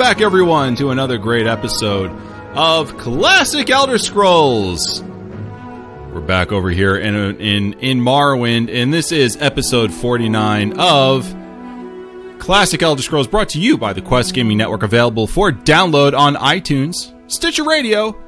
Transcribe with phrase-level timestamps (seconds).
[0.00, 2.10] back, everyone, to another great episode
[2.54, 5.02] of Classic Elder Scrolls.
[5.02, 11.26] We're back over here in in in Morrowind, and this is episode forty nine of
[12.38, 16.34] Classic Elder Scrolls, brought to you by the Quest Gaming Network, available for download on
[16.36, 18.18] iTunes, Stitcher Radio,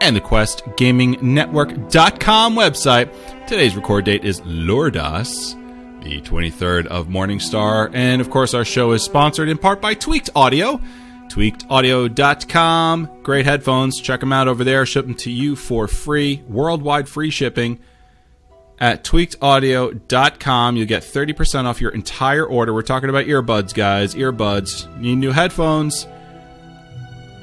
[0.00, 3.12] and the Quest Gaming Network.com website.
[3.48, 5.56] Today's record date is Loredas,
[6.04, 10.30] the 23rd of Morningstar, and of course, our show is sponsored in part by Tweaked
[10.36, 10.80] Audio.
[11.28, 13.22] TweakedAudio.com.
[13.22, 14.00] Great headphones.
[14.00, 14.84] Check them out over there.
[14.84, 16.42] Ship them to you for free.
[16.46, 17.80] Worldwide free shipping.
[18.78, 22.74] At tweakedaudio.com, you'll get 30% off your entire order.
[22.74, 24.14] We're talking about earbuds, guys.
[24.14, 24.94] Earbuds.
[24.98, 26.06] Need new headphones.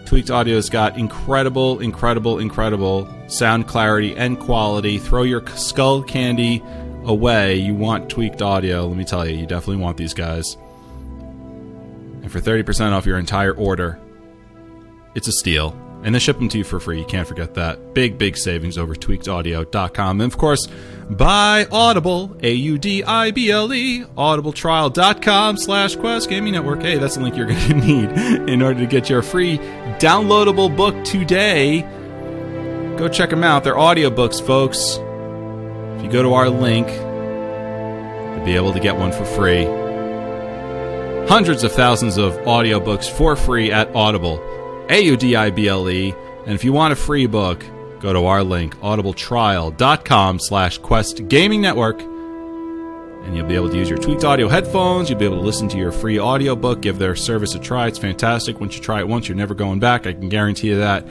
[0.06, 5.00] Tweaked Audio's got incredible, incredible, incredible sound clarity and quality.
[5.00, 6.62] Throw your skull candy
[7.06, 7.56] away.
[7.56, 8.86] You want Tweaked Audio.
[8.88, 10.56] Let me tell you, you definitely want these guys.
[12.22, 14.00] And for 30% off your entire order,
[15.16, 15.76] it's a steal.
[16.04, 16.98] And they ship them to you for free.
[17.00, 17.94] You can't forget that.
[17.94, 20.22] Big, big savings over tweakedaudio.com.
[20.22, 20.68] And of course,
[21.12, 26.82] buy Audible, A U D I B L E, audibletrial.com slash Quest Gaming Network.
[26.82, 29.60] Hey, that's the link you're going to need in order to get your free
[30.00, 31.82] downloadable book today.
[32.98, 33.64] Go check them out.
[33.64, 34.98] They're audiobooks, folks.
[36.02, 39.66] If you go to our link, you'll be able to get one for free.
[41.30, 44.42] Hundreds of thousands of audiobooks for free at Audible.
[44.90, 46.16] A-U-D-I-B-L-E.
[46.48, 47.64] And if you want a free book,
[48.00, 52.02] go to our link, audibletrial.com slash quest gaming network.
[52.02, 55.08] And you'll be able to use your tweaked audio headphones.
[55.08, 56.82] You'll be able to listen to your free audiobook.
[56.82, 57.86] Give their service a try.
[57.86, 58.60] It's fantastic.
[58.60, 60.08] Once you try it once, you're never going back.
[60.08, 61.06] I can guarantee you that.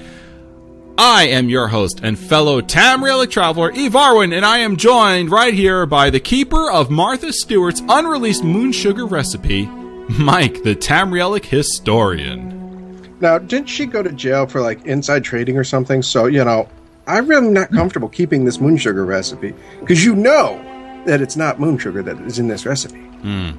[1.03, 5.55] I am your host and fellow Tamrielic traveler, Eve Arwin, and I am joined right
[5.55, 13.16] here by the keeper of Martha Stewart's unreleased moon sugar recipe, Mike, the Tamrielic historian.
[13.21, 16.03] Now, didn't she go to jail for like inside trading or something?
[16.03, 16.69] So, you know,
[17.06, 20.62] I'm really not comfortable keeping this moon sugar recipe because you know
[21.06, 23.00] that it's not moon sugar that is in this recipe.
[23.22, 23.59] Um,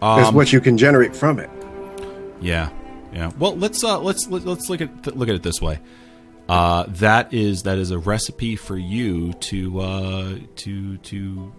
[0.00, 1.50] It's what you can generate from it.
[2.40, 2.70] Yeah,
[3.12, 3.32] yeah.
[3.38, 5.78] Well, let's uh, let's let- let's look at look at it this way.
[6.50, 11.52] Uh, that is that is a recipe for you to uh, to to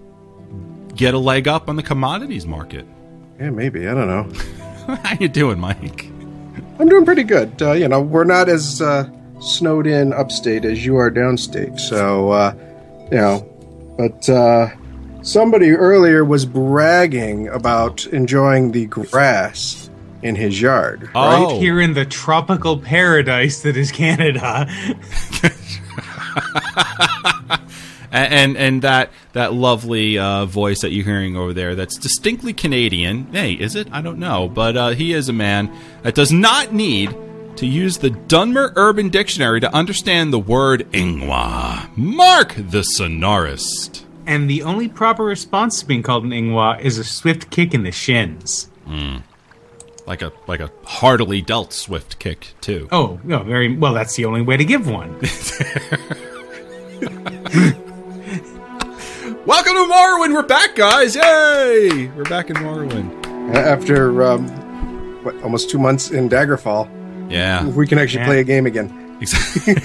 [0.97, 2.85] get a leg up on the commodities market.
[3.40, 3.88] Yeah, maybe.
[3.88, 4.96] I don't know.
[4.97, 6.07] How you doing, Mike?
[6.78, 7.62] I'm doing pretty good.
[7.62, 9.09] Uh, you know, we're not as uh,
[9.40, 11.80] snowed in upstate as you are downstate.
[11.80, 12.53] So, uh,
[13.12, 14.75] you know, but uh,
[15.22, 19.90] somebody earlier was bragging about enjoying the grass
[20.24, 21.09] in his yard.
[21.16, 24.68] Oh, Right here in the tropical paradise that is Canada.
[28.12, 32.54] and and, and that that lovely uh, voice that you're hearing over there that's distinctly
[32.54, 33.31] Canadian.
[33.34, 33.88] Hey, is it?
[33.92, 35.72] I don't know, but uh, he is a man
[36.04, 37.16] that does not need
[37.58, 41.96] to use the Dunmer Urban Dictionary to understand the word N'wah.
[41.98, 44.04] Mark the sonorist.
[44.26, 47.84] And the only proper response to being called an N'wah is a swift kick in
[47.84, 48.70] the shins.
[50.07, 52.88] Like a like a heartily dealt swift kick too.
[52.91, 53.94] Oh, no, very well.
[53.94, 55.12] That's the only way to give one.
[59.45, 60.34] Welcome to Morrowind.
[60.34, 61.16] We're back, guys!
[61.16, 62.07] Yay!
[62.16, 63.56] We're back in Morrowind.
[63.56, 64.47] After um,
[65.23, 66.89] what, almost two months in Daggerfall,
[67.31, 68.28] Yeah, we can actually Yeah.
[68.28, 69.18] play a game again.
[69.22, 69.75] exactly.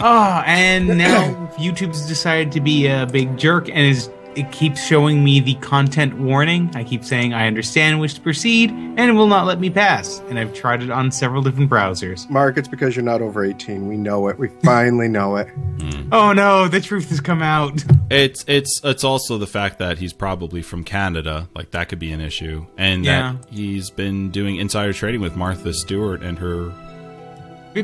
[0.00, 5.22] oh, and now YouTube's decided to be a big jerk and is it keeps showing
[5.24, 6.70] me the content warning.
[6.74, 10.20] I keep saying I understand, wish to proceed, and it will not let me pass.
[10.28, 12.28] And I've tried it on several different browsers.
[12.30, 13.88] Mark, it's because you're not over 18.
[13.88, 14.38] We know it.
[14.38, 15.48] We finally know it.
[15.48, 16.08] Hmm.
[16.12, 17.82] Oh no, the truth has come out.
[18.10, 22.12] It's it's it's also the fact that he's probably from Canada, like that could be
[22.12, 23.36] an issue, and Yeah.
[23.40, 26.72] that he's been doing insider trading with Martha Stewart and her.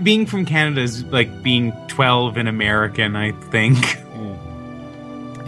[0.03, 3.79] Being from Canada is like being 12 and American, I think.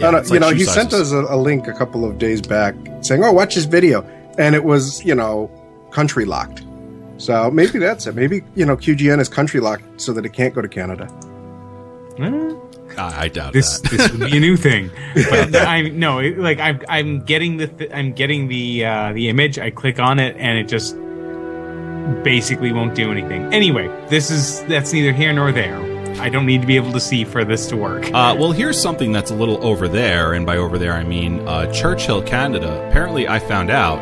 [0.01, 0.75] Yeah, No, no, it's you like know, he sizes.
[0.75, 4.03] sent us a, a link a couple of days back saying, "Oh, watch this video,"
[4.39, 5.51] and it was, you know,
[5.93, 6.63] country locked.
[7.19, 8.15] So maybe that's it.
[8.15, 11.07] Maybe you know, QGN is country locked so that it can't go to Canada.
[12.99, 13.91] I, I doubt this that.
[13.91, 14.91] this would be a new thing.
[15.31, 19.59] But I no, like I'm I'm getting the th- I'm getting the uh, the image.
[19.59, 20.97] I click on it and it just
[22.25, 23.53] basically won't do anything.
[23.55, 25.79] Anyway, this is that's neither here nor there.
[26.21, 28.07] I don't need to be able to see for this to work.
[28.07, 31.41] Uh, well, here's something that's a little over there, and by over there I mean
[31.49, 32.87] uh, Churchill, Canada.
[32.89, 33.99] Apparently, I found out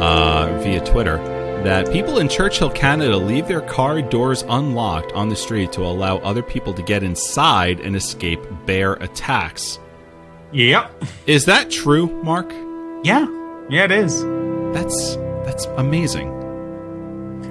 [0.00, 1.16] uh, via Twitter
[1.64, 6.18] that people in Churchill, Canada, leave their car doors unlocked on the street to allow
[6.18, 9.78] other people to get inside and escape bear attacks.
[10.52, 11.04] Yep.
[11.26, 12.50] Is that true, Mark?
[13.02, 13.26] Yeah.
[13.68, 14.22] Yeah, it is.
[14.72, 16.34] That's that's amazing.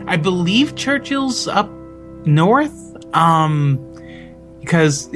[0.08, 1.70] I believe Churchill's up
[2.26, 2.87] north.
[3.14, 3.84] Um,
[4.60, 5.10] because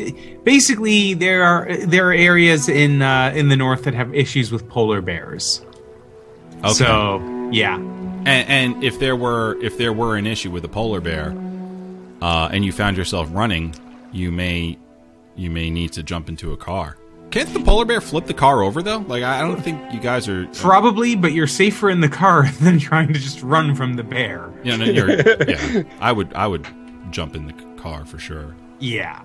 [0.43, 4.67] basically there are there are areas in uh, in the north that have issues with
[4.69, 5.63] polar bears.
[6.63, 6.73] Okay.
[6.73, 8.29] So yeah, and,
[8.75, 11.35] and if there were if there were an issue with a polar bear,
[12.21, 13.75] uh, and you found yourself running,
[14.11, 14.77] you may
[15.35, 16.97] you may need to jump into a car.
[17.31, 18.99] Can't the polar bear flip the car over though?
[18.99, 20.47] Like I don't think you guys are.
[20.47, 24.49] probably, but you're safer in the car than trying to just run from the bear.
[24.63, 25.09] Yeah, no, you're,
[25.49, 25.83] yeah.
[25.99, 26.65] I would I would
[27.09, 28.55] jump in the car for sure.
[28.79, 29.21] Yeah,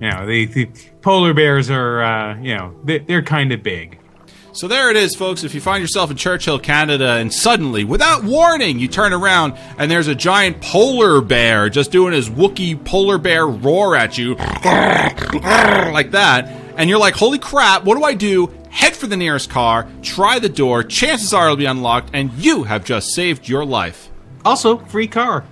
[0.00, 0.66] you know the, the
[1.02, 3.98] polar bears are uh, you know they, they're kind of big.
[4.52, 5.44] So there it is, folks.
[5.44, 9.88] If you find yourself in Churchill, Canada, and suddenly, without warning, you turn around and
[9.88, 16.10] there's a giant polar bear just doing his Wookiee polar bear roar at you, like
[16.10, 16.46] that,
[16.76, 18.52] and you're like, holy crap, what do I do?
[18.70, 22.64] Head for the nearest car, try the door, chances are it'll be unlocked, and you
[22.64, 24.10] have just saved your life.
[24.44, 25.44] Also, free car.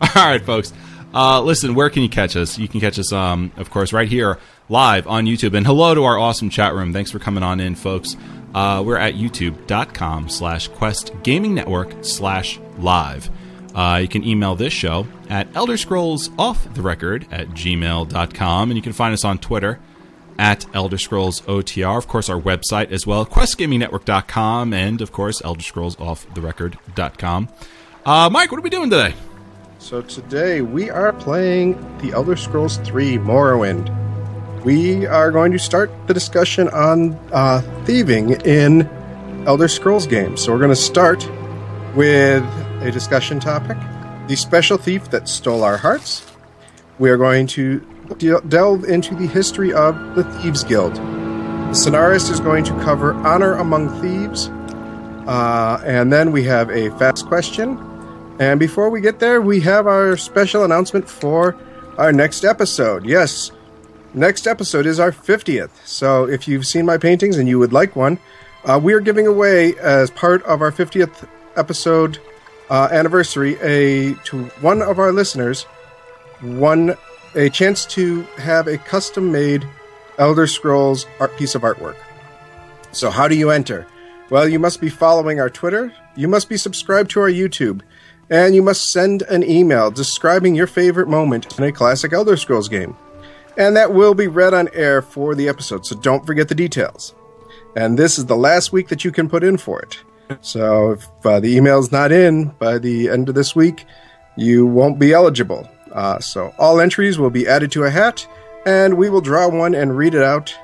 [0.00, 0.72] All right, folks.
[1.14, 2.58] Uh, listen, where can you catch us?
[2.58, 4.38] You can catch us, um, of course, right here
[4.68, 5.54] live on YouTube.
[5.56, 6.92] And hello to our awesome chat room.
[6.92, 8.16] Thanks for coming on in, folks.
[8.54, 13.30] Uh, we're at youtube.com slash quest gaming network slash live.
[13.74, 18.70] Uh, you can email this show at Elder Scrolls Off the Record at gmail.com.
[18.70, 19.78] And you can find us on Twitter
[20.38, 21.98] at Elder Scrolls OTR.
[21.98, 24.72] Of course, our website as well, questgamingnetwork.com.
[24.72, 27.48] And, of course, Elder Scrolls Off the Record.com.
[28.04, 29.14] Uh, Mike, what are we doing today?
[29.78, 33.92] So today we are playing The Elder Scrolls 3 Morrowind.
[34.64, 38.88] We are going to start the discussion on uh, thieving in
[39.46, 40.42] Elder Scrolls games.
[40.42, 41.28] So we're going to start
[41.94, 42.42] with
[42.82, 43.76] a discussion topic
[44.26, 46.26] the special thief that stole our hearts.
[46.98, 47.86] We are going to
[48.18, 50.94] de- delve into the history of the Thieves Guild.
[50.94, 54.48] The scenarist is going to cover honor among thieves.
[55.26, 57.78] Uh, and then we have a fast question.
[58.38, 61.56] And before we get there, we have our special announcement for
[61.98, 63.04] our next episode.
[63.04, 63.50] Yes,
[64.14, 65.70] next episode is our 50th.
[65.84, 68.18] So if you've seen my paintings and you would like one,
[68.64, 72.18] uh, we are giving away as part of our 50th episode
[72.68, 75.66] uh, anniversary a to one of our listeners
[76.40, 76.96] one
[77.36, 79.66] a chance to have a custom made
[80.18, 81.96] Elder Scrolls art piece of artwork.
[82.92, 83.86] So how do you enter?
[84.30, 87.82] Well, you must be following our Twitter, you must be subscribed to our YouTube,
[88.30, 92.68] and you must send an email describing your favorite moment in a classic Elder Scrolls
[92.68, 92.96] game.
[93.56, 97.14] And that will be read on air for the episode, so don't forget the details.
[97.76, 100.02] And this is the last week that you can put in for it.
[100.40, 103.84] So if uh, the email's not in by the end of this week,
[104.36, 105.68] you won't be eligible.
[105.96, 108.26] Uh, so all entries will be added to a hat,
[108.66, 110.54] and we will draw one and read it out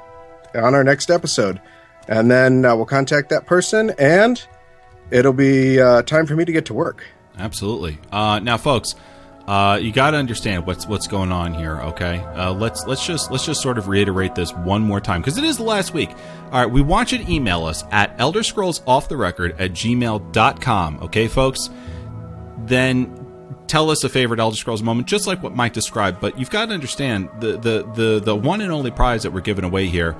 [0.55, 1.61] on our next episode.
[2.07, 4.45] And then uh, we'll contact that person, and
[5.11, 7.05] it'll be uh, time for me to get to work.
[7.39, 7.99] Absolutely.
[8.13, 8.95] Uh, now, folks,
[9.47, 11.81] uh, you got to understand what's what's going on here.
[11.81, 15.39] Okay, uh, let's let's just let's just sort of reiterate this one more time because
[15.39, 16.11] it is the last week.
[16.11, 19.73] All right, we want you to email us at Elder Scrolls Off the Record at
[19.73, 21.01] gmail.com.
[21.03, 21.71] Okay, folks.
[22.67, 23.22] Then
[23.67, 26.21] tell us a favorite Elder Scrolls moment, just like what Mike described.
[26.21, 29.41] But you've got to understand the the the the one and only prize that we're
[29.41, 30.17] giving away here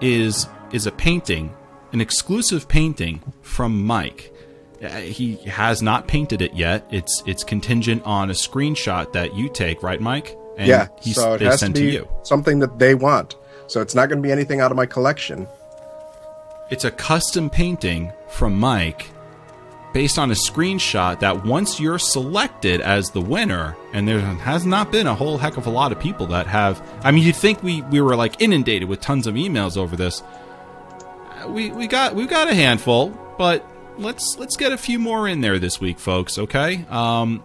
[0.00, 1.54] is is a painting,
[1.92, 4.32] an exclusive painting from Mike.
[4.82, 6.86] Uh, He has not painted it yet.
[6.90, 10.36] It's it's contingent on a screenshot that you take, right, Mike?
[10.56, 12.08] And yeah, so it has to be to you.
[12.24, 13.36] something that they want.
[13.68, 15.46] So it's not going to be anything out of my collection.
[16.70, 19.10] It's a custom painting from Mike
[19.92, 24.92] based on a screenshot that once you're selected as the winner, and there has not
[24.92, 26.82] been a whole heck of a lot of people that have.
[27.02, 30.22] I mean, you'd think we, we were like inundated with tons of emails over this.
[31.46, 33.64] We we got we've got a handful, but
[33.96, 36.38] let's let's get a few more in there this week, folks.
[36.38, 37.42] Okay, um,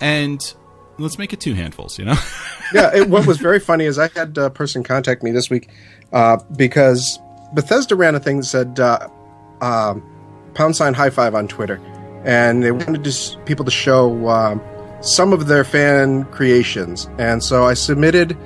[0.00, 0.54] and
[0.98, 1.98] let's make it two handfuls.
[1.98, 2.16] You know.
[2.74, 5.68] yeah, it, what was very funny is I had a person contact me this week
[6.12, 7.18] uh, because
[7.54, 9.08] Bethesda ran a thing that said uh,
[9.60, 10.02] um,
[10.58, 11.80] pound sign high five on Twitter,
[12.24, 14.60] and they wanted to, people to show um,
[15.00, 18.36] some of their fan creations, and so I submitted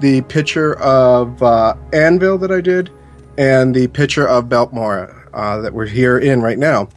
[0.00, 2.90] the picture of uh, Anvil that I did
[3.36, 6.88] and the picture of Balmora uh, that we're here in right now,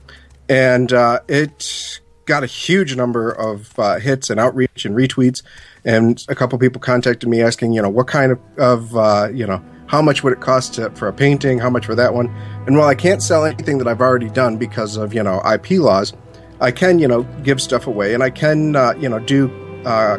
[0.50, 5.44] and uh, it got a huge number of uh, hits and outreach and retweets.
[5.84, 9.46] And a couple people contacted me asking, you know, what kind of, of uh, you
[9.48, 11.60] know, how much would it cost to, for a painting?
[11.60, 12.34] How much for that one?
[12.66, 15.72] And while I can't sell anything that I've already done because of, you know, IP
[15.72, 16.14] laws,
[16.62, 19.52] I can, you know, give stuff away and I can, uh, you know, do
[19.86, 20.18] uh,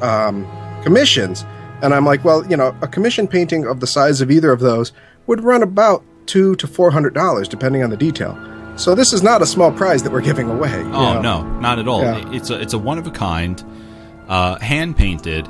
[0.00, 0.48] um,
[0.82, 1.44] commissions.
[1.82, 4.60] And I'm like, well, you know, a commission painting of the size of either of
[4.60, 4.94] those
[5.26, 8.38] would run about two to four hundred dollars, depending on the detail.
[8.76, 10.72] So this is not a small prize that we're giving away.
[10.72, 11.20] Oh know.
[11.20, 12.00] no, not at all.
[12.00, 12.32] Yeah.
[12.32, 13.62] It's a it's a one of a kind,
[14.28, 15.46] uh, hand painted.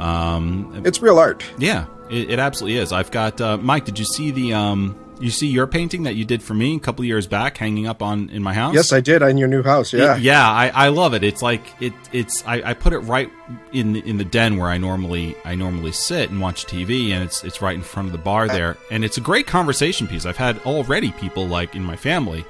[0.00, 1.44] Um, it's real art.
[1.58, 2.92] yeah, it, it absolutely is.
[2.92, 3.84] I've got uh, Mike.
[3.84, 4.96] Did you see the um?
[5.20, 7.86] You see your painting that you did for me a couple of years back, hanging
[7.86, 8.74] up on in my house.
[8.74, 9.92] Yes, I did in your new house.
[9.92, 10.48] Yeah, yeah.
[10.50, 11.22] I, I love it.
[11.22, 11.92] It's like it.
[12.10, 13.30] It's I, I put it right
[13.74, 17.22] in the, in the den where I normally I normally sit and watch TV, and
[17.22, 20.24] it's it's right in front of the bar there, and it's a great conversation piece.
[20.24, 22.42] I've had already people like in my family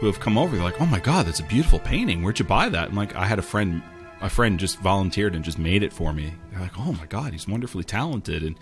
[0.00, 0.56] who have come over.
[0.56, 2.24] They're like, "Oh my god, that's a beautiful painting.
[2.24, 3.80] Where'd you buy that?" And like, I had a friend,
[4.20, 6.34] a friend just volunteered and just made it for me.
[6.50, 8.56] They're like, "Oh my god, he's wonderfully talented." And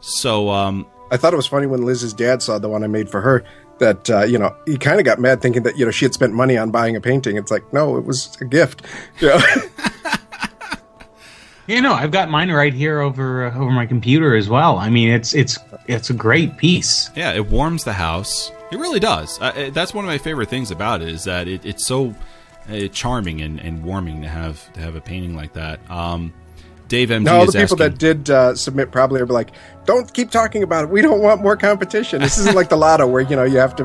[0.00, 3.08] so, um, I thought it was funny when Liz's dad saw the one I made
[3.10, 3.44] for her.
[3.78, 6.14] That uh, you know, he kind of got mad thinking that you know she had
[6.14, 7.36] spent money on buying a painting.
[7.36, 8.82] It's like, no, it was a gift.
[9.20, 9.38] You know?
[11.68, 14.78] You know, I've got mine right here over uh, over my computer as well.
[14.78, 17.10] I mean, it's it's it's a great piece.
[17.16, 18.52] Yeah, it warms the house.
[18.70, 19.40] It really does.
[19.40, 22.14] Uh, it- that's one of my favorite things about it is that it, it's so
[22.92, 25.78] charming and, and warming to have to have a painting like that.
[25.90, 26.32] Um,
[26.88, 27.78] Dave MG now all the people asking.
[27.78, 29.50] that did uh, submit probably are like,
[29.86, 30.90] don't keep talking about it.
[30.90, 32.20] We don't want more competition.
[32.20, 33.84] This isn't like the lotto where you know you have to,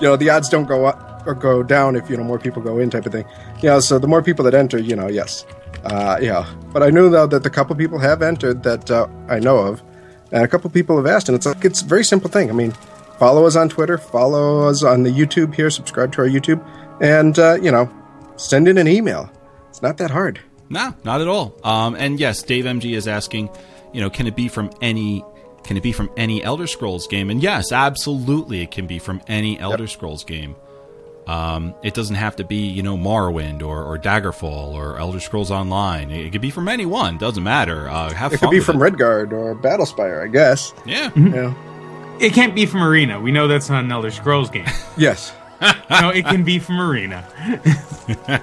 [0.00, 2.62] you know, the odds don't go up or go down if you know more people
[2.62, 3.24] go in type of thing.
[3.62, 5.46] You know, so the more people that enter, you know, yes,
[5.84, 6.46] uh, yeah.
[6.72, 9.82] But I knew though that the couple people have entered that uh, I know of,
[10.30, 12.50] and a couple people have asked, and it's like it's a very simple thing.
[12.50, 12.72] I mean,
[13.18, 16.62] follow us on Twitter, follow us on the YouTube here, subscribe to our YouTube,
[17.00, 17.90] and uh, you know,
[18.36, 19.30] send in an email.
[19.70, 20.40] It's not that hard.
[20.68, 21.54] No, not at all.
[21.64, 23.50] Um, and yes, Dave MG is asking,
[23.92, 25.24] you know, can it be from any
[25.64, 27.30] can it be from any Elder Scrolls game?
[27.30, 30.56] And yes, absolutely, it can be from any Elder Scrolls game.
[31.26, 35.52] Um, it doesn't have to be, you know, Morrowind or, or Daggerfall or Elder Scrolls
[35.52, 36.10] Online.
[36.10, 37.16] It, could be from any one.
[37.16, 37.88] Doesn't matter.
[37.88, 38.92] Uh, have It fun could be from it.
[38.92, 40.74] Redguard or Battlespire, I guess.
[40.84, 41.10] Yeah.
[41.16, 41.54] Yeah.
[42.18, 43.20] It can't be from Arena.
[43.20, 44.66] We know that's not an Elder Scrolls game.
[44.96, 45.32] Yes.
[45.90, 47.26] no, it can be from Arena.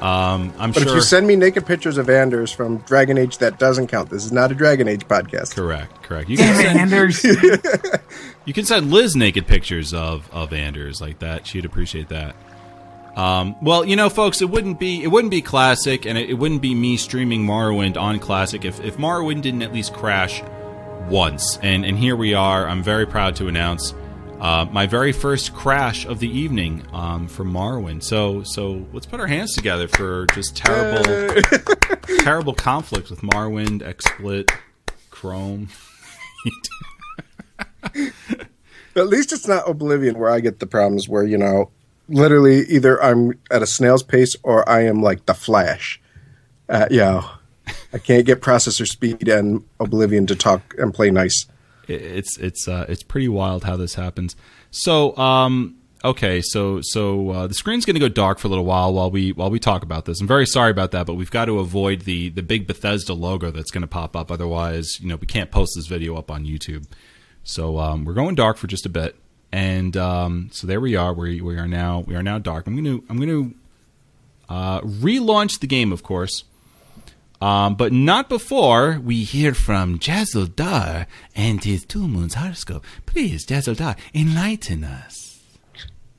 [0.00, 0.88] Um, I'm But sure.
[0.90, 4.10] if you send me naked pictures of Anders from Dragon Age, that doesn't count.
[4.10, 5.54] This is not a Dragon Age podcast.
[5.54, 6.28] correct, correct.
[6.28, 7.22] You can send Anders.
[8.44, 11.46] you can send Liz naked pictures of of Anders like that.
[11.46, 12.34] She'd appreciate that.
[13.14, 16.34] Um, well, you know, folks, it wouldn't be it wouldn't be classic, and it, it
[16.34, 20.42] wouldn't be me streaming Morrowind on classic if if Morrowind didn't at least crash
[21.08, 21.60] once.
[21.62, 22.66] And and here we are.
[22.66, 23.94] I'm very proud to announce
[24.42, 28.02] uh, my very first crash of the evening um, from Morrowind.
[28.02, 31.40] So so let's put our hands together for just terrible
[32.24, 34.50] terrible conflict with Morrowind, XSplit,
[35.10, 35.68] Chrome.
[38.96, 41.70] At least it's not Oblivion where I get the problems where, you know,
[42.08, 46.00] literally either I'm at a snail's pace or I am like the Flash.
[46.68, 47.28] Uh, yeah.
[47.92, 51.46] I can't get processor speed and Oblivion to talk and play nice.
[51.88, 54.36] It's it's uh, it's pretty wild how this happens.
[54.70, 58.64] So um, okay, so so uh, the screen's going to go dark for a little
[58.64, 60.20] while while we while we talk about this.
[60.20, 63.50] I'm very sorry about that, but we've got to avoid the the big Bethesda logo
[63.50, 64.30] that's going to pop up.
[64.30, 66.86] Otherwise, you know, we can't post this video up on YouTube.
[67.44, 69.16] So um, we're going dark for just a bit,
[69.50, 71.12] and um, so there we are.
[71.12, 72.66] We we are now we are now dark.
[72.66, 73.54] I'm going to I'm to
[74.48, 76.44] uh, relaunch the game, of course.
[77.42, 82.84] Um, but not before we hear from Jazzle Dar and his Two Moons horoscope.
[83.04, 85.42] Please, Jazzle Dar, enlighten us.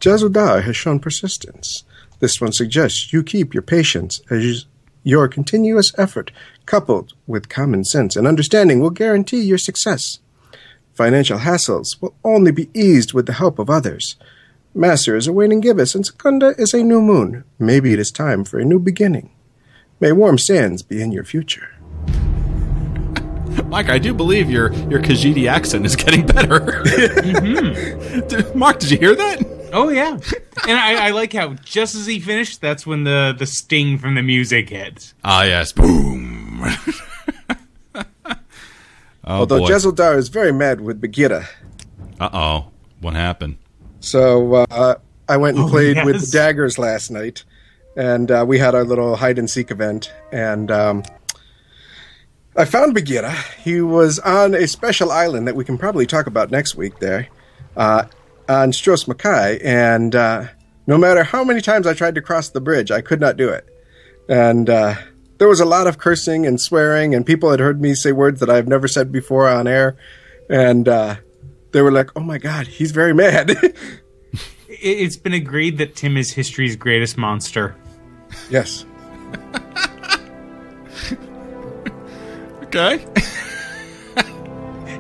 [0.02, 1.86] Jazodar has shown persistence.
[2.20, 4.66] This one suggests you keep your patience as
[5.04, 6.34] your continuous effort,
[6.66, 10.20] coupled with common sense and understanding, will guarantee your success.
[10.94, 14.18] Financial hassles will only be eased with the help of others.
[14.76, 17.46] Masser is awaiting Gibbous, and Secunda is a new moon.
[17.58, 19.30] Maybe it is time for a new beginning.
[20.00, 21.70] May warm sands be in your future.
[23.68, 26.84] Mike, I do believe your your Khajiiti accent is getting better.
[28.28, 29.70] Did- Mark, did you hear that?
[29.72, 30.12] Oh yeah,
[30.68, 34.16] and I, I like how just as he finished, that's when the the sting from
[34.16, 35.14] the music hits.
[35.24, 35.72] Ah, yes.
[35.72, 36.64] Boom.
[37.96, 38.04] oh,
[39.24, 39.70] Although boy.
[39.70, 41.48] Jezaldar is very mad with Bagheera.
[42.20, 42.68] uh oh.
[43.02, 43.58] What happened?
[44.00, 44.96] So uh,
[45.28, 47.44] I went and Oh, played with the daggers last night,
[47.96, 50.12] and uh, we had our little hide and seek event.
[50.32, 51.04] And um,
[52.56, 53.34] I found Bagheera.
[53.64, 57.00] He was on a special island that we can probably talk about next week.
[57.00, 57.28] There,
[57.76, 58.06] uh,
[58.48, 60.48] on Stros M'Kai, and uh,
[60.86, 63.50] no matter how many times I tried to cross the bridge, I could not do
[63.50, 63.68] it.
[64.28, 64.96] And uh,
[65.38, 68.40] there was a lot of cursing and swearing, and people had heard me say words
[68.40, 69.98] that I've never said before on air,
[70.50, 71.16] and uh,
[71.72, 73.52] they were like, "Oh my God, he's very mad."
[74.82, 77.76] It, it's been agreed that Tim is history's greatest monster.
[78.50, 78.86] Yes.
[82.64, 83.06] Okay.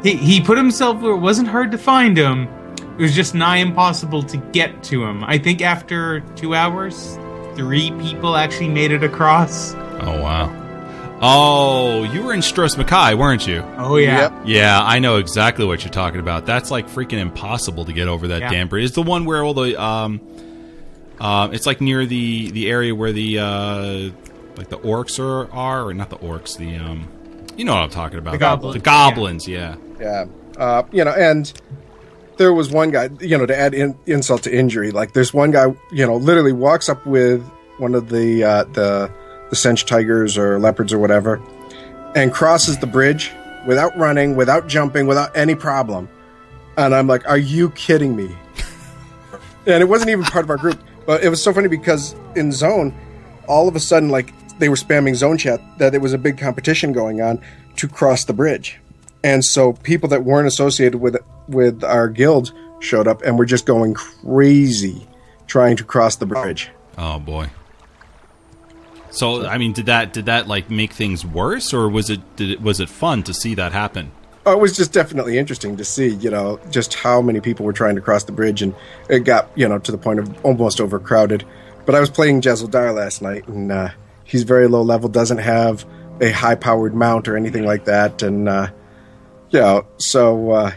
[0.03, 2.47] he, he put himself where it wasn't hard to find him.
[2.97, 5.23] It was just nigh impossible to get to him.
[5.23, 7.17] I think after two hours,
[7.55, 9.73] three people actually made it across.
[9.73, 10.59] Oh wow.
[11.25, 13.63] Oh, you were in Stros M'Kai, weren't you?
[13.77, 14.21] Oh yeah.
[14.21, 14.33] Yep.
[14.45, 16.45] Yeah, I know exactly what you're talking about.
[16.45, 18.51] That's like freaking impossible to get over that Yeah.
[18.51, 18.85] damn bridge.
[18.85, 20.19] It's the one where all the um,
[21.23, 24.09] uh, it's like near the the area where the uh,
[24.57, 27.07] like the orcs are, are or not the orcs, the um,
[27.55, 28.31] you know what I'm talking about.
[28.31, 29.75] The goblins, The goblins, yeah.
[29.99, 30.25] Yeah.
[30.57, 31.51] Uh, you know, and
[32.37, 35.51] there was one guy, you know, to add in, insult to injury, like there's one
[35.51, 37.41] guy, you know, literally walks up with
[37.77, 39.09] one of the uh, the
[39.49, 41.41] the senche tigers or leopards or whatever,
[42.15, 43.31] and crosses the bridge
[43.65, 46.09] without running, without jumping, without any problem.
[46.75, 48.35] And I'm like, "Are you kidding me?"
[49.65, 52.51] and it wasn't even part of our group, but it was so funny because in
[52.51, 52.93] zone,
[53.47, 56.37] all of a sudden, like they were spamming zone chat that there was a big
[56.37, 57.41] competition going on
[57.77, 58.79] to cross the bridge,
[59.23, 61.17] and so people that weren't associated with
[61.47, 65.07] with our guild showed up and were just going crazy
[65.47, 66.69] trying to cross the bridge.
[66.97, 67.49] Oh boy.
[69.09, 72.61] So I mean, did that did that like make things worse, or was it it
[72.61, 74.11] was it fun to see that happen?
[74.45, 77.73] Oh, it was just definitely interesting to see, you know, just how many people were
[77.73, 78.75] trying to cross the bridge, and
[79.09, 81.45] it got, you know, to the point of almost overcrowded.
[81.85, 83.89] But I was playing Jezeldar last night, and uh,
[84.25, 85.85] he's very low level, doesn't have
[86.21, 88.67] a high powered mount or anything like that, and uh,
[89.49, 90.71] you know, so uh,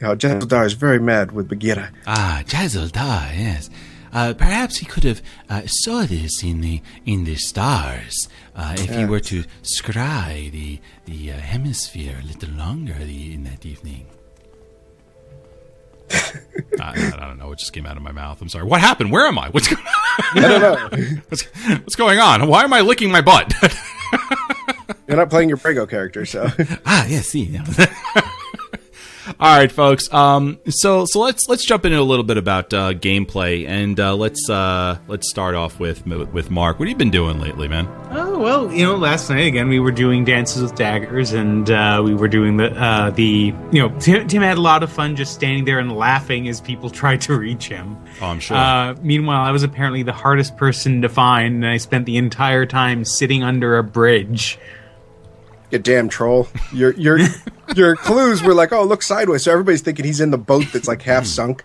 [0.00, 1.90] you know, Jezeldar is very mad with Bagheera.
[2.06, 3.70] Ah, Jazeldar, yes.
[4.12, 8.96] Uh, perhaps he could have uh, saw this in the in the stars uh, if
[8.96, 14.06] you were to scry the the uh, hemisphere a little longer the, in that evening.
[16.80, 17.52] I, I don't know.
[17.52, 18.40] It just came out of my mouth.
[18.42, 18.64] I'm sorry.
[18.64, 19.12] What happened?
[19.12, 19.48] Where am I?
[19.50, 19.82] What's going?
[19.86, 21.06] I don't know.
[21.28, 22.48] what's, what's going on?
[22.48, 23.52] Why am I licking my butt?
[25.06, 26.48] You're not playing your Prego character, so
[26.86, 27.58] ah, yeah, see.
[29.38, 30.12] All right, folks.
[30.12, 34.14] Um, so so let's let's jump into a little bit about uh, gameplay, and uh,
[34.16, 36.78] let's uh, let's start off with with Mark.
[36.78, 37.86] What have you been doing lately, man?
[38.40, 42.14] Well, you know, last night again we were doing dances with daggers, and uh, we
[42.14, 45.34] were doing the uh, the you know Tim, Tim had a lot of fun just
[45.34, 47.98] standing there and laughing as people tried to reach him.
[48.22, 48.56] Oh, I'm sure.
[48.56, 52.64] Uh, meanwhile, I was apparently the hardest person to find, and I spent the entire
[52.64, 54.58] time sitting under a bridge.
[55.70, 56.48] you damn troll.
[56.72, 57.18] Your your
[57.76, 60.88] your clues were like, oh, look sideways, so everybody's thinking he's in the boat that's
[60.88, 61.62] like half sunk.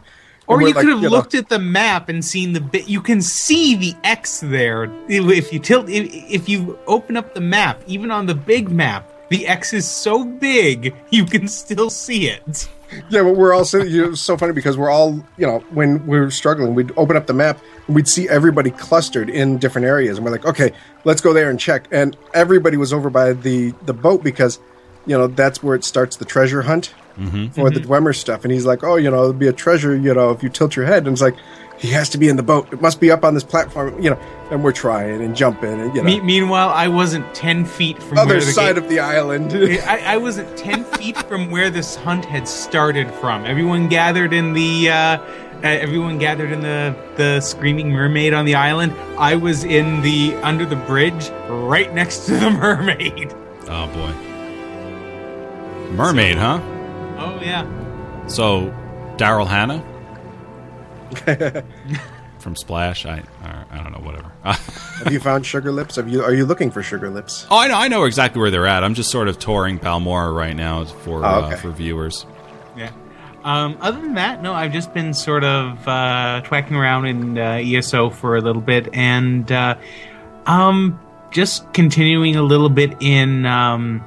[0.48, 2.88] Or we're you like, could have know, looked at the map and seen the bit.
[2.88, 5.90] You can see the X there if you tilt.
[5.90, 9.90] If, if you open up the map, even on the big map, the X is
[9.90, 12.70] so big you can still see it.
[13.10, 13.92] Yeah, but we're all sitting.
[13.92, 17.18] You know, so funny because we're all, you know, when we are struggling, we'd open
[17.18, 20.72] up the map and we'd see everybody clustered in different areas, and we're like, okay,
[21.04, 21.88] let's go there and check.
[21.92, 24.60] And everybody was over by the the boat because,
[25.08, 26.94] you know, that's where it starts the treasure hunt
[27.54, 28.43] for the Dwemer stuff.
[28.43, 30.75] And he's like, oh, you know, it'll be a treasure, you know, if you tilt
[30.75, 31.06] your head.
[31.08, 31.36] And it's like,
[31.78, 32.71] he has to be in the boat.
[32.71, 34.19] It must be up on this platform, you know.
[34.49, 38.15] And we're trying and jumping, and you know, Me- meanwhile, I wasn't ten feet from
[38.15, 39.51] the other where the side ga- of the island.
[39.86, 43.43] I, I wasn't ten feet from where this hunt had started from.
[43.45, 44.89] Everyone gathered in the.
[44.89, 48.93] Uh, uh, everyone gathered in the the screaming mermaid on the island.
[49.17, 53.34] I was in the under the bridge, right next to the mermaid.
[53.67, 54.13] oh boy,
[55.91, 56.60] mermaid, huh?
[57.17, 57.65] Oh yeah.
[58.28, 58.73] So,
[59.17, 59.84] Daryl Hannah
[62.39, 63.06] from Splash.
[63.06, 63.99] I I I don't know.
[63.99, 64.32] Whatever.
[64.43, 65.95] Have you found sugar lips?
[65.95, 66.23] Have you?
[66.23, 67.45] Are you looking for sugar lips?
[67.51, 67.75] oh, I know.
[67.75, 68.84] I know exactly where they're at.
[68.84, 72.25] I'm just sort of touring Balmora right now for Oh, uh, for viewers.
[72.75, 72.91] Yeah.
[73.43, 77.62] Um, other than that, no, I've just been sort of uh, twacking around in uh,
[77.63, 79.75] ESO for a little bit, and uh,
[80.47, 80.99] um,
[81.30, 84.04] just continuing a little bit in um,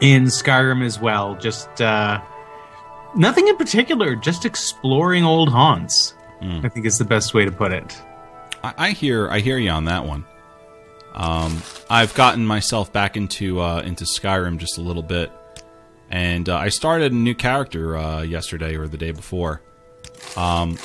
[0.00, 1.34] in Skyrim as well.
[1.36, 2.20] Just uh,
[3.14, 6.14] nothing in particular, just exploring old haunts.
[6.42, 8.00] I think is the best way to put it.
[8.64, 10.24] I, I hear I hear you on that one.
[11.12, 15.30] Um, I've gotten myself back into uh, into Skyrim just a little bit,
[16.08, 19.60] and uh, I started a new character uh, yesterday or the day before.
[20.34, 20.78] Um,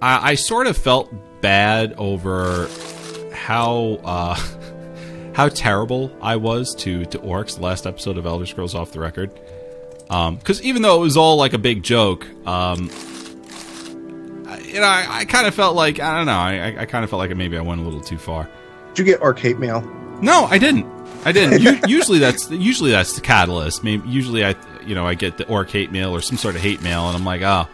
[0.00, 2.70] I, I sort of felt bad over
[3.34, 4.36] how uh,
[5.34, 7.56] how terrible I was to to orcs.
[7.56, 9.30] The last episode of Elder Scrolls Off the Record,
[10.08, 12.90] because even though it was all like a big joke, um,
[14.46, 16.32] I- you know, I, I kind of felt like I don't know.
[16.32, 18.48] I, I kind of felt like maybe I went a little too far.
[18.94, 19.80] Did you get orc hate mail?
[20.20, 20.86] No, I didn't.
[21.24, 21.62] I didn't.
[21.62, 23.82] U- usually that's usually that's the catalyst.
[23.84, 26.60] Maybe usually I you know I get the orc hate mail or some sort of
[26.60, 27.66] hate mail, and I'm like, oh,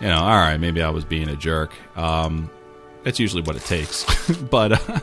[0.00, 1.72] you know, all right, maybe I was being a jerk.
[1.96, 2.50] Um,
[3.04, 4.04] that's usually what it takes.
[4.50, 5.00] but uh,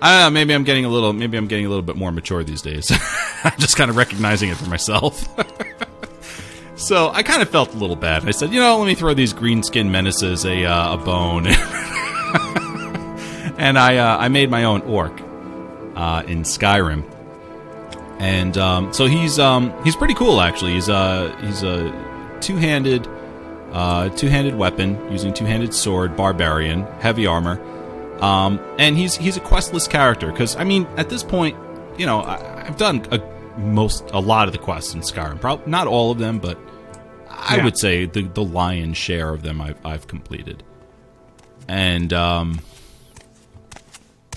[0.00, 0.30] I don't know.
[0.30, 1.12] Maybe I'm getting a little.
[1.12, 2.90] Maybe I'm getting a little bit more mature these days.
[3.44, 5.28] I'm just kind of recognizing it for myself.
[6.76, 8.26] so I kind of felt a little bad.
[8.26, 11.46] I said, you know, let me throw these green skin menaces a uh, a bone,
[13.58, 15.20] and I uh, I made my own orc
[15.96, 17.04] uh, in Skyrim,
[18.20, 20.74] and um, so he's um, he's pretty cool actually.
[20.74, 23.08] He's uh he's a two handed
[23.72, 27.60] uh, two handed weapon using two handed sword, barbarian, heavy armor,
[28.22, 31.56] um, and he's he's a questless character because I mean at this point,
[31.98, 33.20] you know I, I've done a
[33.58, 35.40] most a lot of the quests in Skyrim.
[35.40, 36.58] Probably not all of them, but
[37.28, 37.64] I Yeah.
[37.64, 40.62] would say the the lion's share of them I've I've completed.
[41.68, 42.60] And um,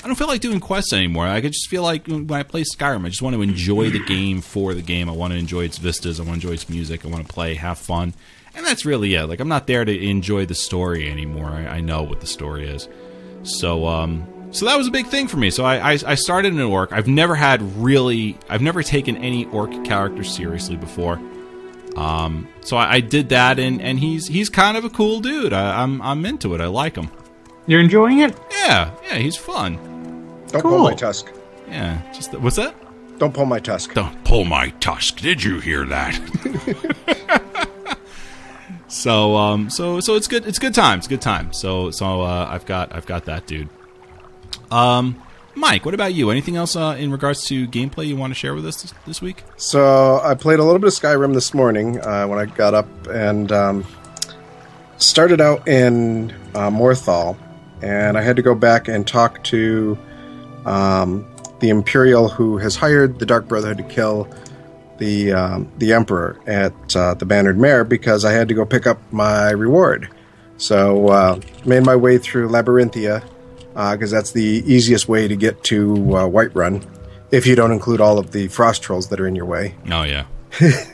[0.04, 1.26] I don't feel like doing quests anymore.
[1.26, 4.42] I just feel like when I play Skyrim, I just want to enjoy the game
[4.42, 5.10] for the game.
[5.10, 6.20] I want to enjoy its vistas.
[6.20, 7.04] I want to enjoy its music.
[7.04, 8.14] I want to play, have fun,
[8.56, 9.26] and that's really it.
[9.28, 11.50] Like I'm not there to enjoy the story anymore.
[11.50, 12.88] I, I know what the story is.
[13.44, 15.50] So um, so that was a big thing for me.
[15.50, 16.92] So I, I I started an orc.
[16.92, 18.38] I've never had really.
[18.50, 21.20] I've never taken any orc character seriously before.
[21.96, 25.54] Um, so I, I did that, and, and he's he's kind of a cool dude.
[25.54, 26.62] I, I'm I'm into it.
[26.62, 27.10] I like him.
[27.68, 28.38] You're enjoying it?
[28.52, 29.76] Yeah, yeah, he's fun.
[30.48, 31.32] Don't pull my tusk.
[31.68, 32.76] Yeah, just what's that?
[33.18, 33.94] Don't pull my tusk.
[33.94, 35.18] Don't pull my tusk.
[35.18, 37.42] Did you hear that?
[38.96, 41.00] so um so so it's good it's good time.
[41.00, 41.52] It's good time.
[41.54, 43.70] So so uh, I've got I've got that dude.
[44.72, 45.22] Um
[45.58, 46.32] Mike, what about you?
[46.32, 49.22] Anything else uh, in regards to gameplay you want to share with us this, this
[49.22, 49.44] week?
[49.56, 52.88] So I played a little bit of Skyrim this morning uh, when I got up
[53.08, 53.86] and um,
[54.98, 57.38] started out in uh, Morthal,
[57.82, 59.98] and I had to go back and talk to
[60.66, 61.26] um,
[61.62, 64.28] the Imperial who has hired the Dark Brotherhood to kill
[64.98, 68.88] the um, the Emperor at uh, the Bannered Mare because I had to go pick
[68.88, 70.10] up my reward.
[70.58, 73.24] So uh, made my way through Labyrinthia
[73.74, 76.86] because that's the easiest way to get to uh, Whiterun
[77.32, 79.76] if you don't include all of the frost trolls that are in your way.
[79.92, 80.26] Oh yeah.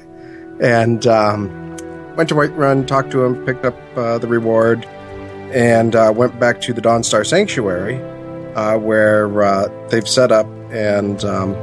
[0.62, 1.76] And um,
[2.16, 4.86] went to Whiterun, talked to him, picked up uh, the reward,
[5.52, 7.96] and uh, went back to the Dawnstar Sanctuary,
[8.54, 10.46] uh, where uh, they've set up.
[10.70, 11.54] And um,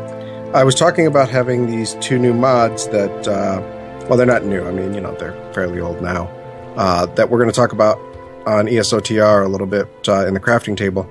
[0.54, 3.61] I was talking about having these two new mods that, uh,
[4.08, 4.64] well, they're not new.
[4.64, 6.26] I mean, you know, they're fairly old now.
[6.74, 7.98] Uh, that we're going to talk about
[8.46, 11.06] on ESOTR a little bit uh, in the crafting table,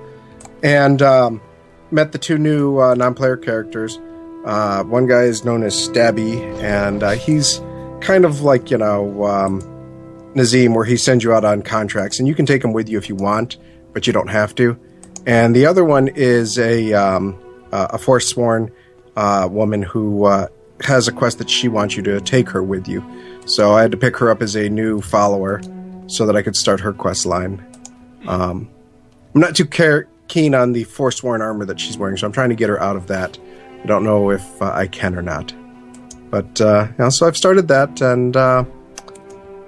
[0.64, 1.40] and um,
[1.92, 4.00] met the two new uh, non-player characters.
[4.44, 7.60] Uh, one guy is known as Stabby, and uh, he's
[8.00, 9.60] kind of like you know um,
[10.34, 12.98] Nazir, where he sends you out on contracts, and you can take him with you
[12.98, 13.56] if you want,
[13.92, 14.76] but you don't have to.
[15.26, 17.38] And the other one is a um,
[17.70, 18.72] a forsworn
[19.18, 20.46] uh, woman who uh,
[20.82, 23.02] has a quest that she wants you to take her with you.
[23.46, 25.60] So I had to pick her up as a new follower
[26.06, 27.64] so that I could start her quest line.
[28.26, 28.68] Um,
[29.34, 32.50] I'm not too care- keen on the forsworn armor that she's wearing, so I'm trying
[32.50, 33.38] to get her out of that.
[33.82, 35.52] I don't know if uh, I can or not.
[36.30, 38.64] But uh, yeah, so I've started that, and uh,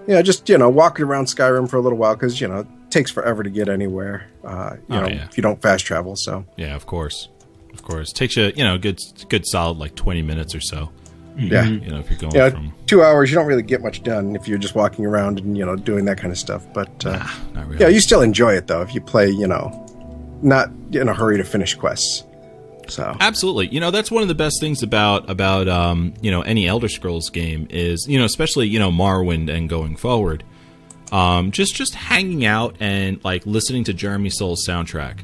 [0.07, 2.67] yeah, just you know, walking around Skyrim for a little while because you know it
[2.91, 4.27] takes forever to get anywhere.
[4.45, 5.25] Uh, you Oh, know, yeah.
[5.25, 6.17] if you don't fast travel.
[6.17, 7.29] So Yeah, of course.
[7.73, 8.13] Of course.
[8.13, 10.91] Takes you, you know, good good solid like 20 minutes or so.
[11.37, 13.31] yeah, You know, if you're going yeah, from two hours.
[13.31, 16.05] You don't really get much done if you're just walking around and you know doing
[16.07, 16.67] that kind of stuff.
[16.73, 17.81] But uh, not really.
[17.81, 19.31] yeah, you still enjoy it though if you play.
[19.31, 19.87] You know,
[20.43, 22.25] not in a hurry to finish quests.
[22.89, 23.69] So Absolutely.
[23.69, 26.89] You know, that's one of the best things about about um, you know, any Elder
[26.89, 30.45] Scrolls game is, you know, especially, you know, Morrowind and going forward.
[31.13, 35.21] Um, just just hanging out and like listening to Jeremy Soule's soundtrack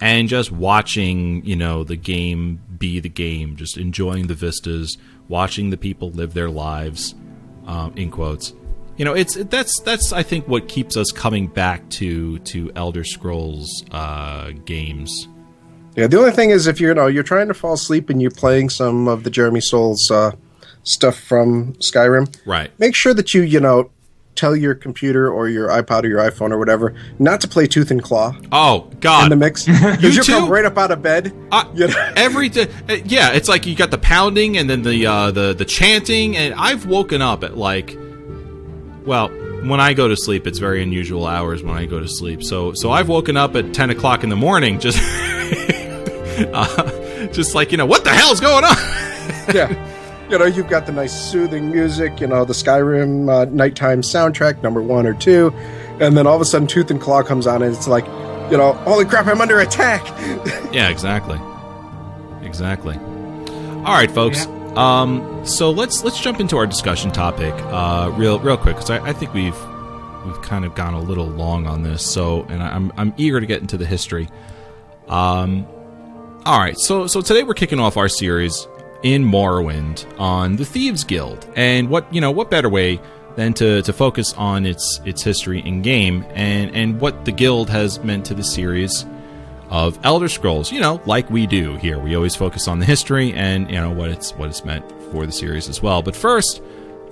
[0.00, 4.96] and just watching, you know, the game be the game, just enjoying the vistas,
[5.28, 7.14] watching the people live their lives,
[7.66, 8.52] um, in quotes.
[8.96, 13.02] You know, it's that's that's I think what keeps us coming back to to Elder
[13.04, 15.28] Scrolls uh, games.
[15.96, 18.20] Yeah, the only thing is if you're you know you're trying to fall asleep and
[18.22, 20.32] you're playing some of the Jeremy Soules uh,
[20.84, 22.70] stuff from Skyrim, Right.
[22.78, 23.90] make sure that you you know
[24.34, 27.90] tell your computer or your iPod or your iPhone or whatever not to play Tooth
[27.90, 29.24] and Claw Oh God!
[29.24, 30.22] in the mix too?
[30.32, 31.32] come right up out of bed.
[31.52, 32.12] I- you know?
[32.16, 35.54] every day, uh, yeah, it's like you got the pounding and then the uh, the
[35.54, 37.96] the chanting, and I've woken up at like,
[39.06, 42.42] well, when I go to sleep, it's very unusual hours when I go to sleep.
[42.42, 44.98] So so I've woken up at ten o'clock in the morning, just
[46.52, 48.76] uh, just like you know what the hell's going on.
[49.54, 49.90] yeah.
[50.30, 54.62] You know, you've got the nice soothing music, you know, the Skyrim uh, nighttime soundtrack,
[54.62, 55.52] number one or two,
[56.00, 58.06] and then all of a sudden Tooth and Claw comes on and it's like,
[58.50, 60.02] you know, holy crap, I'm under attack!
[60.72, 61.38] yeah, exactly,
[62.42, 62.96] exactly.
[62.96, 64.46] All right, folks.
[64.76, 68.98] Um, so let's let's jump into our discussion topic uh, real real quick because I,
[69.08, 69.56] I think we've
[70.24, 72.04] we've kind of gone a little long on this.
[72.04, 74.28] So, and I'm I'm eager to get into the history.
[75.06, 75.66] Um,
[76.46, 78.66] all right, so so today we're kicking off our series
[79.04, 83.00] in Morrowind on the Thieves Guild, and what you know, what better way
[83.36, 87.70] than to, to focus on its its history in game and and what the guild
[87.70, 89.06] has meant to the series
[89.70, 90.72] of Elder Scrolls.
[90.72, 93.90] You know, like we do here, we always focus on the history and you know
[93.90, 96.02] what it's what it's meant for the series as well.
[96.02, 96.62] But first,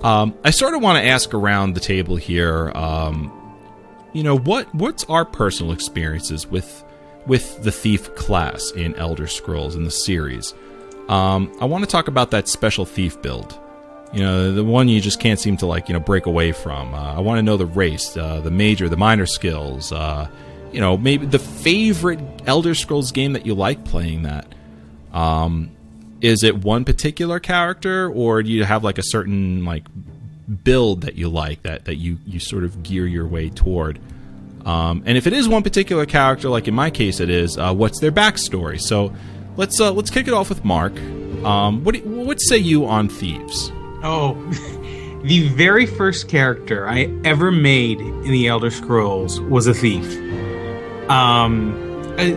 [0.01, 2.71] um, I sort of want to ask around the table here.
[2.73, 3.31] Um,
[4.13, 6.83] you know, what what's our personal experiences with
[7.27, 10.53] with the thief class in Elder Scrolls in the series?
[11.09, 13.59] Um, I want to talk about that special thief build.
[14.13, 16.93] You know, the one you just can't seem to like, you know, break away from.
[16.93, 19.91] Uh, I want to know the race, uh, the major, the minor skills.
[19.91, 20.29] Uh,
[20.71, 24.53] you know, maybe the favorite Elder Scrolls game that you like playing that.
[25.13, 25.71] Um,
[26.21, 29.83] is it one particular character, or do you have like a certain like
[30.63, 33.99] build that you like that that you you sort of gear your way toward?
[34.65, 37.73] Um, and if it is one particular character, like in my case, it is, uh,
[37.73, 38.79] what's their backstory?
[38.79, 39.13] So
[39.57, 40.97] let's uh, let's kick it off with Mark.
[41.43, 43.71] Um, what do, what say you on thieves?
[44.03, 44.35] Oh,
[45.23, 50.05] the very first character I ever made in the Elder Scrolls was a thief.
[51.09, 51.75] Um,
[52.17, 52.33] I,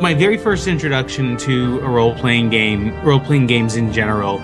[0.00, 4.40] my very first introduction to a role playing game, role playing games in general,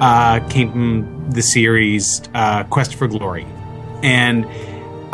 [0.00, 3.46] uh, came from the series uh, Quest for Glory,
[4.02, 4.44] and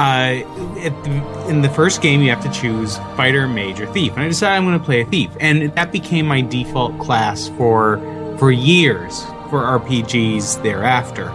[0.00, 0.32] uh,
[0.76, 4.28] the, in the first game you have to choose fighter, mage, or thief, and I
[4.28, 7.98] decided I'm going to play a thief, and that became my default class for
[8.38, 11.28] for years for RPGs thereafter.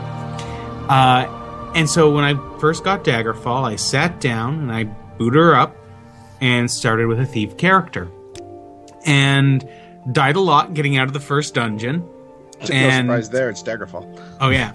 [0.90, 5.54] Uh, and so when I first got Daggerfall, I sat down and I booted her
[5.54, 5.76] up
[6.42, 8.10] and started with a thief character,
[9.06, 9.68] and
[10.12, 12.04] died a lot getting out of the first dungeon.
[12.72, 14.38] And, no surprise there, it's Daggerfall.
[14.42, 14.74] Oh yeah.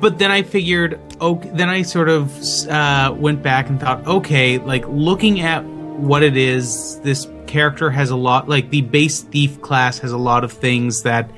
[0.00, 1.50] But then I figured, okay.
[1.52, 2.32] Then I sort of
[2.66, 8.10] uh, went back and thought, okay, like looking at what it is, this character has
[8.10, 8.48] a lot.
[8.48, 11.30] Like the base thief class has a lot of things that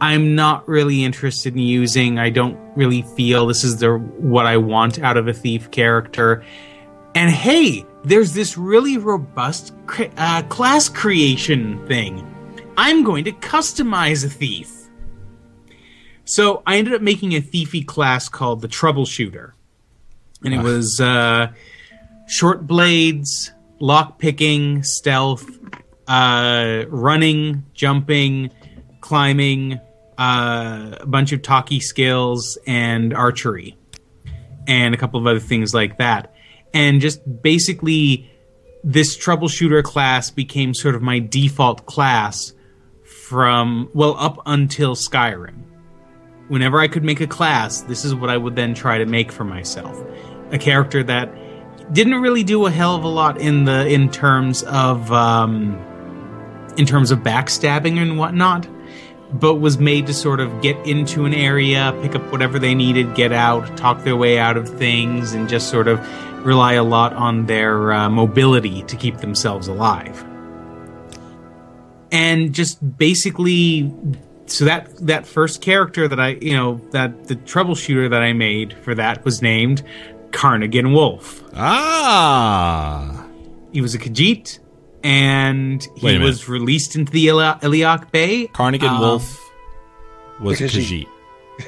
[0.00, 2.18] I'm not really interested in using.
[2.18, 6.44] I don't really feel this is the what I want out of a thief character.
[7.14, 9.72] And hey, there's this really robust
[10.18, 12.26] uh, class creation thing.
[12.76, 14.75] I'm going to customize a thief.
[16.26, 19.52] So I ended up making a thiefy class called the Troubleshooter,
[20.44, 21.52] and it was uh,
[22.26, 25.48] short blades, lock picking, stealth,
[26.08, 28.50] uh, running, jumping,
[29.00, 29.80] climbing,
[30.18, 33.78] uh, a bunch of talkie skills, and archery,
[34.66, 36.34] and a couple of other things like that.
[36.74, 38.28] And just basically
[38.82, 42.52] this troubleshooter class became sort of my default class
[43.28, 45.75] from well up until Skyrim.
[46.48, 49.32] Whenever I could make a class, this is what I would then try to make
[49.32, 50.00] for myself.
[50.52, 51.28] A character that
[51.92, 55.76] didn't really do a hell of a lot in the in terms of um,
[56.76, 58.68] in terms of backstabbing and whatnot,
[59.32, 63.14] but was made to sort of get into an area, pick up whatever they needed,
[63.14, 66.00] get out, talk their way out of things, and just sort of
[66.44, 70.24] rely a lot on their uh, mobility to keep themselves alive.
[72.12, 73.92] And just basically,
[74.46, 78.74] so that that first character that I, you know, that the troubleshooter that I made
[78.74, 79.82] for that was named
[80.32, 81.42] Carnigan Wolf.
[81.54, 83.26] Ah,
[83.72, 84.58] he was a Khajiit,
[85.02, 88.46] and he was released into the Ili- Iliac Bay.
[88.48, 89.50] Carnigan um, Wolf
[90.40, 91.06] was Khajiit.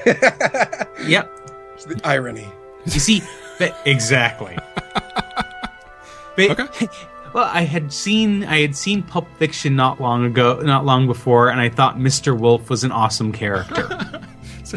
[1.08, 1.30] yep.
[1.74, 2.46] It's the irony.
[2.86, 3.22] You see,
[3.84, 4.56] exactly.
[6.36, 6.88] But, okay.
[7.38, 11.50] Well, I had seen I had seen Pulp Fiction not long ago, not long before,
[11.50, 12.36] and I thought Mr.
[12.36, 13.86] Wolf was an awesome character.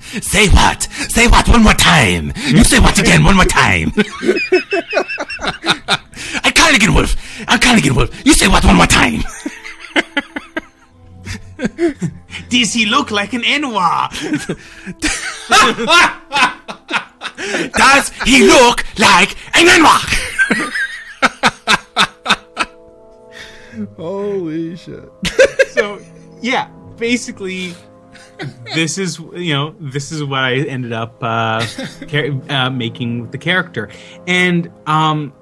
[0.00, 0.82] say what?
[1.08, 2.32] Say what one more time?
[2.48, 3.92] You say what again one more time?
[6.42, 7.14] I Carnigan Wolf.
[7.46, 8.26] I Carnigan Wolf.
[8.26, 9.22] You say what one more time?
[12.48, 14.10] Does he look like an N'wah?
[17.72, 20.72] Does he look like an N'wah?
[23.96, 25.10] Holy shit.
[25.68, 26.00] so,
[26.40, 27.74] yeah, basically
[28.74, 31.66] this is you know this is what I ended up uh,
[32.08, 33.90] car- uh, making with the character,
[34.26, 35.32] and um,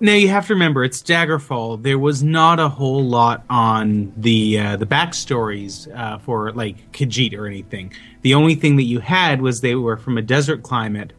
[0.00, 1.82] now you have to remember it's Daggerfall.
[1.82, 7.36] There was not a whole lot on the uh, the backstories uh, for like Khajiit
[7.36, 7.92] or anything.
[8.22, 11.12] The only thing that you had was they were from a desert climate.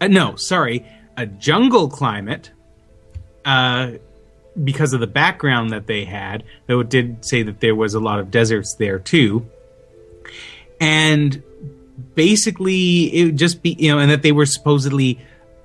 [0.00, 0.86] Uh, no, sorry,
[1.16, 2.52] a jungle climate.
[3.48, 3.92] Uh,
[4.62, 8.00] because of the background that they had, though it did say that there was a
[8.00, 9.48] lot of deserts there too.
[10.78, 11.42] And
[12.14, 15.18] basically, it just be, you know, and that they were supposedly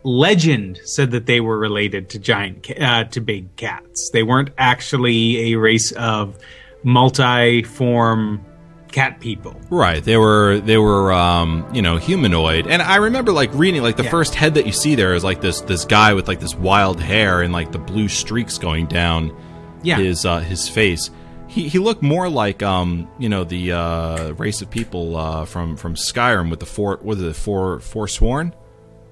[0.04, 4.12] legend said that they were related to giant uh, to big cats.
[4.14, 6.38] They weren't actually a race of
[6.84, 8.46] multi-form
[8.94, 9.60] cat people.
[9.70, 10.02] Right.
[10.04, 12.68] They were they were um, you know, humanoid.
[12.68, 14.10] And I remember like reading like the Yeah.
[14.12, 17.02] first head that you see there is like this this guy with like this wild
[17.02, 19.36] hair and like the blue streaks going down
[19.82, 19.98] Yeah.
[19.98, 21.10] his uh his face.
[21.48, 25.76] He he looked more like um, you know, the uh race of people uh from
[25.76, 28.54] from Skyrim with the four what is it, four Forsworn?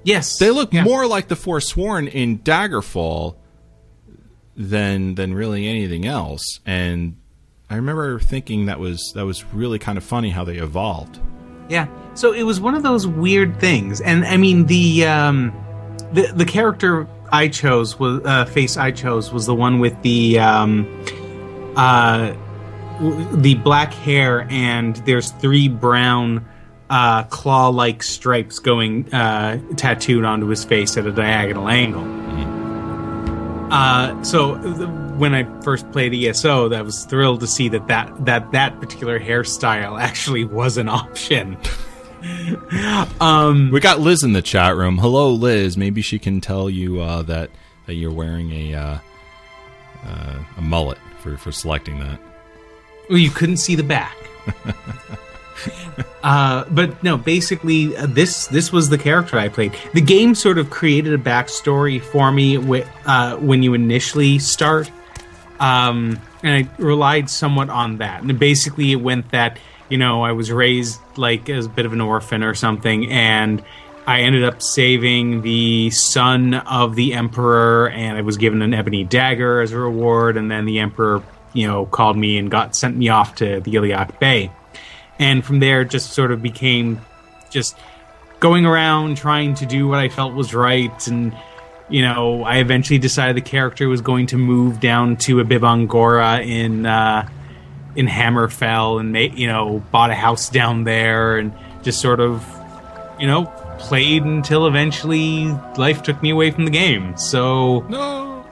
[0.04, 0.40] Yes.
[0.40, 0.84] They look Yeah.
[0.84, 3.36] more like the Forsworn in Daggerfall
[4.56, 6.60] than than really anything else.
[6.66, 7.18] And
[7.72, 11.20] I remember thinking that was that was really kind of funny how they evolved.
[11.70, 11.88] Yeah.
[12.16, 15.54] So it was one of those weird things, and I mean the um,
[16.12, 20.38] the the character I chose was uh, face I chose was the one with the
[20.40, 20.86] um,
[21.78, 22.34] uh,
[23.00, 26.46] w- the black hair, and there's three brown
[26.90, 32.04] uh, claw-like stripes going uh, tattooed onto his face at a diagonal angle.
[33.72, 38.26] Uh, so th- when I first played ESO, I was thrilled to see that that
[38.26, 41.58] that, that particular hairstyle actually was an option.
[43.20, 44.98] um, We got Liz in the chat room.
[44.98, 45.78] Hello, Liz.
[45.78, 47.50] Maybe she can tell you uh, that
[47.88, 48.98] that you're wearing a uh,
[50.06, 52.20] uh, a mullet for for selecting that.
[53.10, 54.16] well, you couldn't see the back.
[56.24, 59.74] uh, but no, basically, uh, this this was the character I played.
[59.94, 64.92] The game sort of created a backstory for me wi- uh, when you initially start,
[65.62, 68.24] um, and I relied somewhat on that.
[68.24, 69.58] And basically, it went that
[69.90, 73.64] you know I was raised like as a bit of an orphan or something, and
[74.08, 79.04] I ended up saving the son of the emperor, and I was given an ebony
[79.04, 80.36] dagger as a reward.
[80.36, 83.76] And then the emperor, you know, called me and got sent me off to the
[83.76, 84.52] Iliac Bay,
[85.20, 87.00] and from there, just sort of became
[87.52, 87.78] just
[88.40, 91.38] going around trying to do what I felt was right and
[91.92, 96.86] you know, I eventually decided the character was going to move down to Abibon-Gora in
[96.86, 97.28] uh,
[97.96, 102.46] in Hammerfell and you know bought a house down there and just sort of
[103.20, 103.46] you know
[103.80, 105.46] played until eventually
[105.78, 107.18] life took me away from the game.
[107.18, 108.46] So No.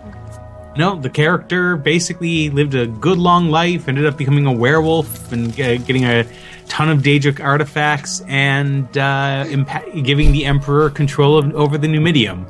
[0.76, 5.52] no, the character basically lived a good long life, ended up becoming a werewolf and
[5.60, 6.26] uh, getting a
[6.68, 12.46] ton of Daedric artifacts and uh, impa- giving the Emperor control of, over the Numidium.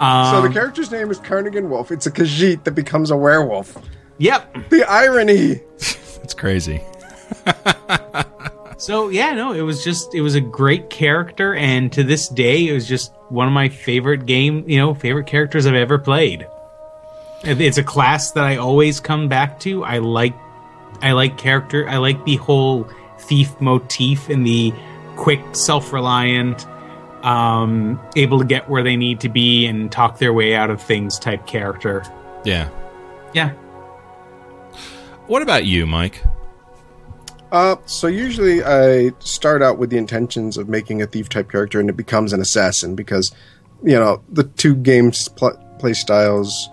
[0.00, 1.90] Um, so the character's name is Carnigan Wolf.
[1.90, 3.76] It's a Khajiit that becomes a werewolf.
[4.18, 4.70] Yep.
[4.70, 5.60] The irony.
[5.78, 6.82] That's crazy.
[8.80, 12.66] So yeah, no, it was just it was a great character, and to this day,
[12.66, 16.46] it was just one of my favorite game, you know, favorite characters I've ever played.
[17.42, 19.84] It's a class that I always come back to.
[19.84, 20.34] I like,
[21.02, 21.86] I like character.
[21.86, 24.72] I like the whole thief motif and the
[25.16, 26.66] quick, self-reliant,
[27.22, 30.80] um, able to get where they need to be and talk their way out of
[30.82, 32.02] things type character.
[32.44, 32.68] Yeah.
[33.32, 33.50] Yeah,
[35.28, 36.20] What about you, Mike?
[37.52, 41.78] Uh, so usually I start out with the intentions of making a thief type character,
[41.78, 43.32] and it becomes an assassin because,
[43.84, 46.68] you know, the two games pl- play styles,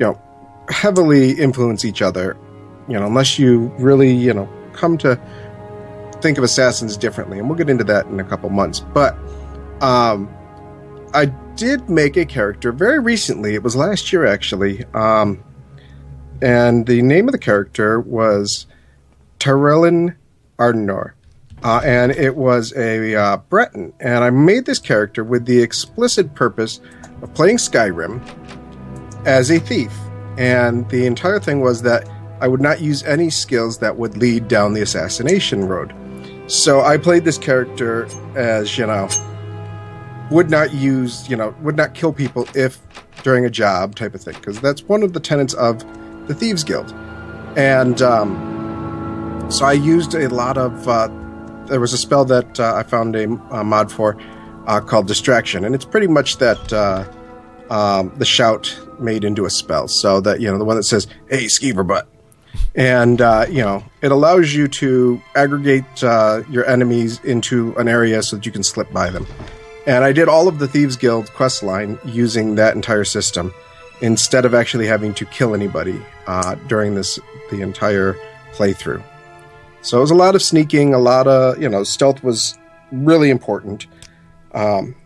[0.00, 0.20] you know,
[0.68, 2.36] heavily influence each other.
[2.88, 5.18] You know, unless you really, you know, come to
[6.20, 8.80] think of assassins differently, and we'll get into that in a couple months.
[8.80, 9.16] But,
[9.84, 10.34] um,
[11.12, 13.54] I did make a character very recently.
[13.54, 14.82] It was last year, actually.
[14.94, 15.44] Um,
[16.40, 18.66] and the name of the character was
[19.38, 20.16] Tyrellin
[20.58, 21.14] Ardenor.
[21.62, 23.92] Uh, and it was a uh, Breton.
[24.00, 26.80] And I made this character with the explicit purpose
[27.20, 28.22] of playing Skyrim
[29.26, 29.92] as a thief.
[30.38, 32.08] And the entire thing was that
[32.40, 35.94] I would not use any skills that would lead down the assassination road.
[36.46, 39.08] So I played this character as, you know,
[40.30, 42.80] would not use, you know, would not kill people if
[43.22, 44.34] during a job type of thing.
[44.34, 45.84] Because that's one of the tenets of
[46.26, 46.92] the Thieves Guild.
[47.56, 48.54] And, um,
[49.50, 50.88] so I used a lot of.
[50.88, 51.08] Uh,
[51.66, 54.16] there was a spell that uh, I found a, a mod for
[54.66, 57.04] uh, called Distraction, and it's pretty much that uh,
[57.70, 59.88] um, the shout made into a spell.
[59.88, 62.08] So that you know the one that says "Hey, skeever butt,"
[62.74, 68.22] and uh, you know it allows you to aggregate uh, your enemies into an area
[68.22, 69.26] so that you can slip by them.
[69.86, 73.52] And I did all of the Thieves Guild quest line using that entire system
[74.00, 77.18] instead of actually having to kill anybody uh, during this
[77.50, 78.16] the entire
[78.52, 79.02] playthrough.
[79.82, 82.58] So it was a lot of sneaking, a lot of you know stealth was
[82.92, 83.86] really important.
[84.52, 84.96] Um,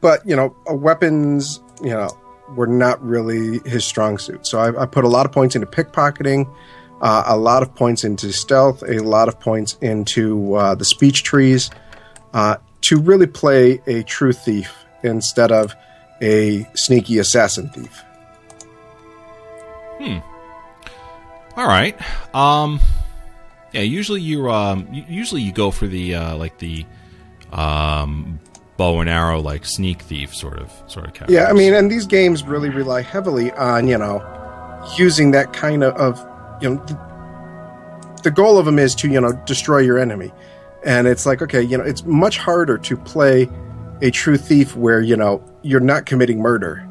[0.00, 2.10] but you know uh, weapons, you know,
[2.56, 4.46] were not really his strong suit.
[4.46, 6.52] So I, I put a lot of points into pickpocketing,
[7.00, 11.22] uh, a lot of points into stealth, a lot of points into uh, the speech
[11.22, 11.70] trees,
[12.34, 15.74] uh, to really play a true thief instead of
[16.20, 18.02] a sneaky assassin thief.
[20.00, 20.22] All
[21.56, 21.96] All right.
[22.34, 22.80] Um,
[23.72, 23.82] yeah.
[23.82, 26.86] Usually you um, usually you go for the uh, like the
[27.52, 28.40] um,
[28.76, 31.34] bow and arrow like sneak thief sort of sort of character.
[31.34, 34.24] Yeah, I mean, and these games really rely heavily on you know
[34.96, 36.84] using that kind of, of you know.
[36.86, 37.10] The,
[38.22, 40.32] the goal of them is to you know destroy your enemy,
[40.84, 43.48] and it's like okay, you know, it's much harder to play
[44.02, 46.86] a true thief where you know you're not committing murder,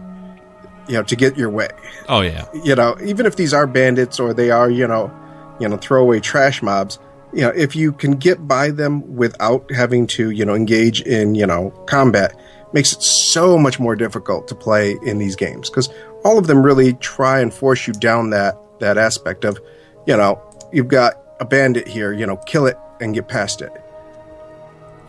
[0.87, 1.69] you know, to get your way.
[2.07, 2.47] Oh yeah.
[2.63, 5.11] You know, even if these are bandits or they are you know,
[5.59, 6.99] you know, throwaway trash mobs.
[7.31, 11.35] You know, if you can get by them without having to, you know, engage in,
[11.35, 12.35] you know, combat,
[12.73, 15.89] makes it so much more difficult to play in these games because
[16.23, 19.59] all of them really try and force you down that that aspect of,
[20.07, 23.71] you know, you've got a bandit here, you know, kill it and get past it.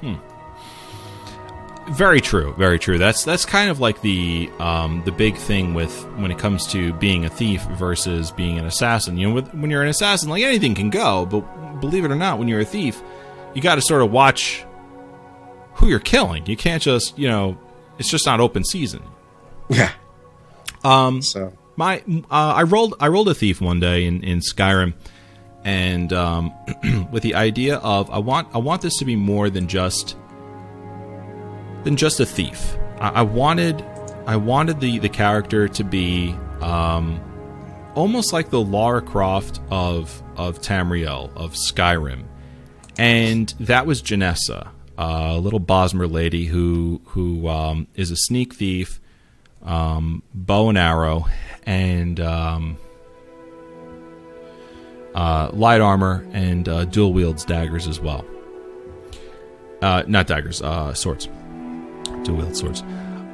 [0.01, 0.15] Hmm.
[1.93, 2.55] Very true.
[2.57, 2.99] Very true.
[2.99, 6.93] That's that's kind of like the um, the big thing with when it comes to
[6.95, 9.17] being a thief versus being an assassin.
[9.17, 11.41] You know, with, when you're an assassin, like anything can go, but
[11.81, 13.03] believe it or not, when you're a thief,
[13.55, 14.65] you got to sort of watch
[15.75, 16.47] who you're killing.
[16.47, 17.59] You can't just you know,
[17.99, 19.03] it's just not open season.
[19.69, 19.91] Yeah.
[20.85, 24.95] Um, So my uh, I rolled I rolled a thief one day in, in Skyrim,
[25.65, 26.55] and um,
[27.11, 30.17] with the idea of I want I want this to be more than just
[31.85, 32.77] than just a thief.
[32.99, 33.85] I, I wanted
[34.27, 37.21] I wanted the the character to be um,
[37.95, 42.25] almost like the Lara Croft of of Tamriel of Skyrim,
[42.99, 49.01] and that was Janessa, a little Bosmer lady who who um, is a sneak thief
[49.63, 51.27] um, bow and arrow,
[51.65, 52.79] and um,
[55.21, 58.25] uh, light armor, and uh, dual wields daggers as well.
[59.83, 61.29] Uh, not daggers, uh, swords.
[62.25, 62.83] Dual wield swords.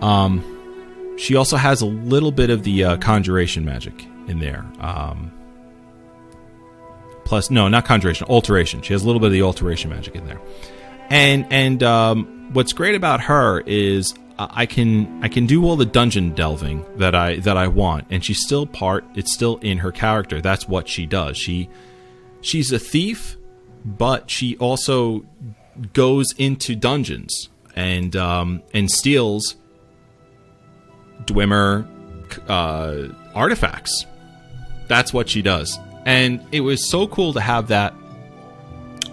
[0.00, 0.42] Um,
[1.16, 4.66] she also has a little bit of the uh, conjuration magic in there.
[4.80, 5.30] Um,
[7.24, 8.82] plus, no, not conjuration, alteration.
[8.82, 10.40] She has a little bit of the alteration magic in there.
[11.08, 15.86] And and um, what's great about her is I can I can do all the
[15.86, 19.04] dungeon delving that I that I want, and she's still part.
[19.14, 20.40] It's still in her character.
[20.40, 21.38] That's what she does.
[21.38, 21.70] She
[22.42, 23.36] she's a thief,
[23.84, 25.24] but she also
[25.92, 29.56] goes into dungeons and um, and steals
[31.24, 31.86] Dwemer
[32.48, 34.06] uh, artifacts.
[34.88, 37.94] That's what she does, and it was so cool to have that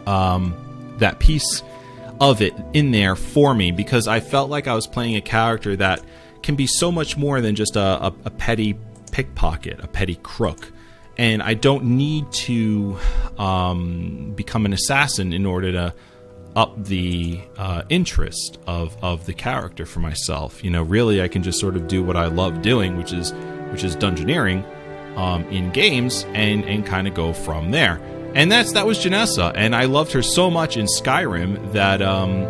[0.06, 0.54] um,
[0.98, 1.64] that piece
[2.32, 5.76] of it in there for me because I felt like I was playing a character
[5.76, 6.02] that
[6.42, 8.78] can be so much more than just a, a, a petty
[9.12, 10.72] pickpocket, a petty crook.
[11.18, 12.98] And I don't need to
[13.38, 15.94] um, become an assassin in order to
[16.56, 20.64] up the uh, interest of, of the character for myself.
[20.64, 23.34] You know, really, I can just sort of do what I love doing, which is
[23.72, 24.64] which is dungeoneering
[25.18, 28.00] um, in games, and and kind of go from there.
[28.36, 32.46] And that's that was Janessa, and I loved her so much in Skyrim that um,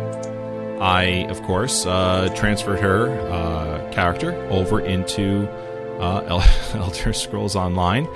[0.80, 5.46] I, of course, uh, transferred her uh, character over into
[6.00, 6.42] uh,
[6.74, 8.06] Elder Scrolls Online,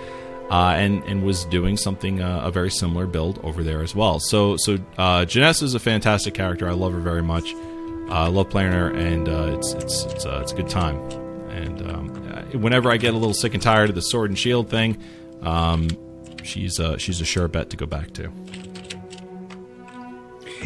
[0.51, 4.19] uh, and and was doing something uh, a very similar build over there as well.
[4.19, 6.69] So so uh, Janessa is a fantastic character.
[6.69, 7.55] I love her very much.
[8.09, 10.97] I love playing her, and it's it's it's, it's a good time.
[11.51, 12.09] And um,
[12.63, 14.97] whenever I get a little sick and tired of the sword and shield thing,
[15.43, 15.89] um,
[16.43, 18.33] she's uh, she's a sure bet to go back to.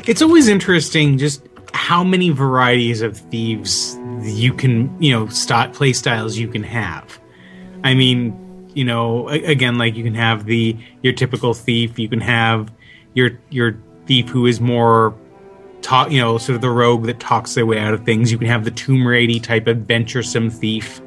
[0.07, 5.93] It's always interesting just how many varieties of thieves you can, you know, st- play
[5.93, 7.21] styles you can have.
[7.85, 11.99] I mean, you know, again, like you can have the your typical thief.
[11.99, 12.73] You can have
[13.15, 15.15] your your thief who is more
[15.83, 18.33] talk, you know, sort of the rogue that talks their way out of things.
[18.33, 21.02] You can have the Tomb Raider type adventuresome thief.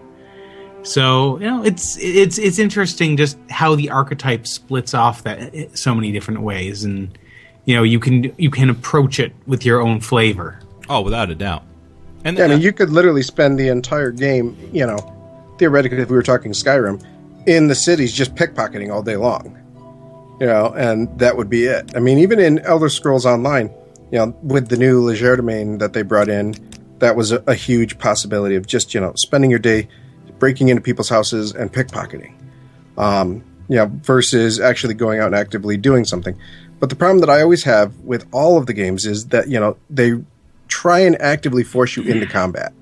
[0.85, 5.67] So you know, it's it's it's interesting just how the archetype splits off that eh,
[5.73, 7.17] so many different ways, and
[7.65, 10.59] you know, you can you can approach it with your own flavor.
[10.87, 11.63] Oh, without a doubt.
[12.23, 14.97] And Yeah, I mean, you could literally spend the entire game, you know,
[15.57, 17.03] theoretically, if we were talking Skyrim,
[17.47, 19.59] in the cities just pickpocketing all day long.
[20.39, 21.95] You know, and that would be it.
[21.95, 23.73] I mean, even in Elder Scrolls Online,
[24.11, 26.53] you know, with the new Legerdemain that they brought in,
[26.99, 29.87] that was a, a huge possibility of just, you know, spending your day
[30.39, 32.33] breaking into people's houses and pickpocketing.
[32.97, 36.37] Um, you know, versus actually going out and actively doing something.
[36.79, 39.59] But the problem that I always have with all of the games is that, you
[39.59, 40.21] know, they
[40.67, 42.73] try and actively force you into combat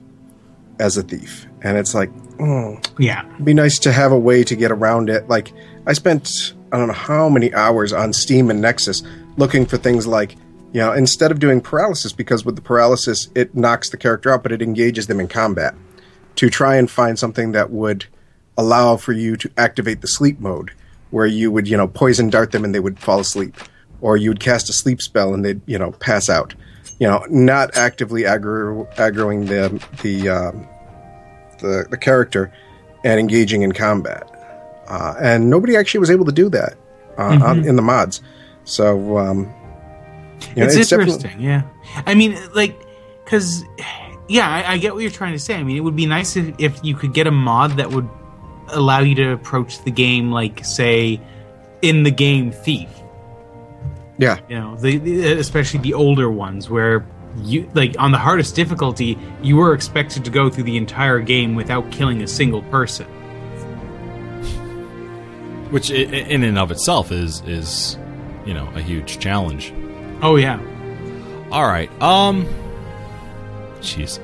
[0.79, 1.47] as a thief.
[1.61, 5.09] And it's like, oh, Yeah, it'd be nice to have a way to get around
[5.09, 5.29] it.
[5.29, 5.53] Like,
[5.85, 9.03] I spent, I don't know how many hours on Steam and Nexus
[9.37, 10.35] looking for things like,
[10.73, 14.43] you know, instead of doing paralysis, because with the paralysis, it knocks the character out,
[14.43, 15.75] but it engages them in combat,
[16.35, 18.05] to try and find something that would
[18.57, 20.71] allow for you to activate the sleep mode,
[21.11, 23.55] where you would you know poison dart them and they would fall asleep,
[24.01, 26.53] or you would cast a sleep spell and they'd you know pass out.
[26.99, 30.67] You know, not actively aggro- aggroing the the, um,
[31.59, 32.53] the the character
[33.03, 34.29] and engaging in combat.
[34.87, 36.75] Uh, and nobody actually was able to do that
[37.17, 38.21] uh, on, in the mods.
[38.65, 39.53] So um,
[40.55, 41.63] you know, it's, definitely- interesting, yeah.
[42.05, 42.75] I mean, like,
[43.23, 43.63] because,
[44.33, 45.55] yeah, I, I get what you're trying to say.
[45.55, 48.09] I mean, it would be nice if, if you could get a mod that would
[48.69, 51.21] allow you to approach the game, like, say,
[51.81, 52.89] in the game Thief.
[54.17, 57.05] yeah, You know, the, the especially the older ones where
[57.43, 61.55] you like on the hardest difficulty, you were expected to go through the entire game
[61.55, 63.05] without killing a single person.
[65.71, 65.97] which i- i-
[66.29, 67.97] in and of itself is is
[68.45, 69.73] you know a huge challenge.
[70.21, 70.59] Oh yeah.
[71.51, 71.89] All right.
[72.01, 72.45] Um.
[73.83, 74.19] Jeez.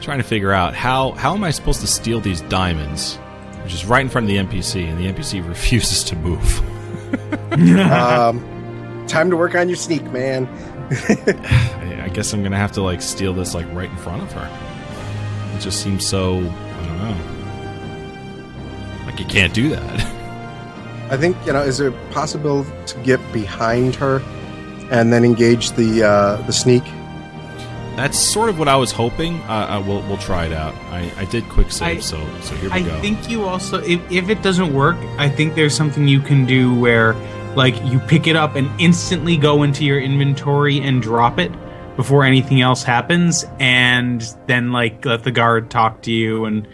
[0.00, 3.16] Trying to figure out how how am I supposed to steal these diamonds,
[3.64, 6.60] which is right in front of the NPC, and the NPC refuses to move.
[7.90, 10.46] um, time to work on your sneak, man.
[10.90, 14.32] I, I guess I'm gonna have to like steal this like right in front of
[14.32, 14.48] her.
[15.56, 17.16] It just seems so I don't know.
[19.06, 20.00] Like you can't do that.
[21.10, 21.62] I think you know.
[21.62, 24.22] Is it possible to get behind her
[24.90, 26.84] and then engage the uh, the sneak?
[28.00, 29.34] That's sort of what I was hoping.
[29.40, 30.74] Uh, uh, we'll we'll try it out.
[30.90, 32.96] I, I did quick save, I- so so here we I go.
[32.96, 36.46] I think you also, if, if it doesn't work, I think there's something you can
[36.46, 37.12] do where,
[37.56, 41.52] like, you pick it up and instantly go into your inventory and drop it
[41.96, 46.66] before anything else happens, and then, like, let the guard talk to you and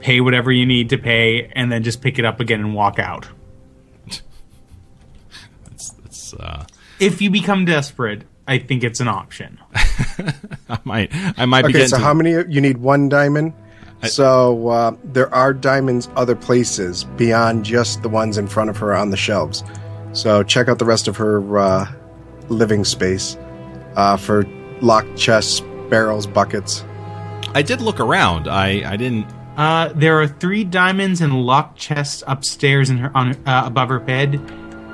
[0.00, 2.98] pay whatever you need to pay, and then just pick it up again and walk
[2.98, 3.28] out.
[5.70, 6.64] it's, it's, uh,
[6.98, 9.58] If you become desperate, I think it's an option.
[10.68, 12.30] I might I might be Okay, getting so to- how many?
[12.32, 13.52] You need one diamond.
[14.04, 18.94] so uh, there are diamonds other places beyond just the ones in front of her
[18.94, 19.62] on the shelves.
[20.12, 21.92] So check out the rest of her uh,
[22.48, 23.36] living space
[23.96, 24.44] uh, for
[24.80, 26.84] locked chests, barrels, buckets.
[27.54, 28.48] I did look around.
[28.48, 29.26] I I didn't.
[29.56, 34.00] Uh, there are three diamonds in locked chests upstairs in her on uh, above her
[34.00, 34.36] bed.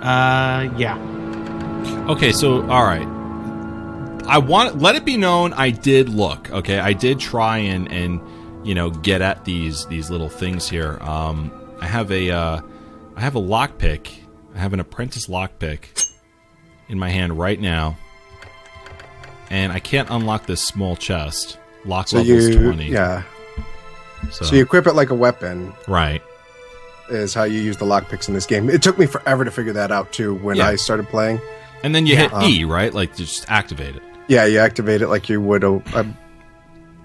[0.02, 0.98] Uh, yeah.
[2.08, 3.06] Okay, so all right.
[4.28, 6.50] I want let it be known I did look.
[6.50, 8.20] Okay, I did try and and
[8.66, 10.98] you know get at these these little things here.
[11.00, 11.50] Um,
[11.80, 12.60] I have a uh,
[13.16, 14.10] I have a lockpick.
[14.54, 16.04] I have an apprentice lockpick
[16.88, 17.96] in my hand right now,
[19.50, 21.58] and I can't unlock this small chest.
[21.84, 22.90] Lock So level's you, twenty.
[22.90, 23.22] yeah.
[24.30, 25.72] So, So you equip it like a weapon.
[25.86, 26.22] right.
[27.08, 28.68] Is how you use the lockpicks in this game.
[28.68, 30.66] It took me forever to figure that out too when Yeah.
[30.66, 31.40] I started playing.
[31.82, 32.22] And then you Yeah.
[32.22, 32.92] hit Um, E, right?
[32.92, 34.02] Like just activate it.
[34.28, 36.06] Yeah, you activate it like you would a, a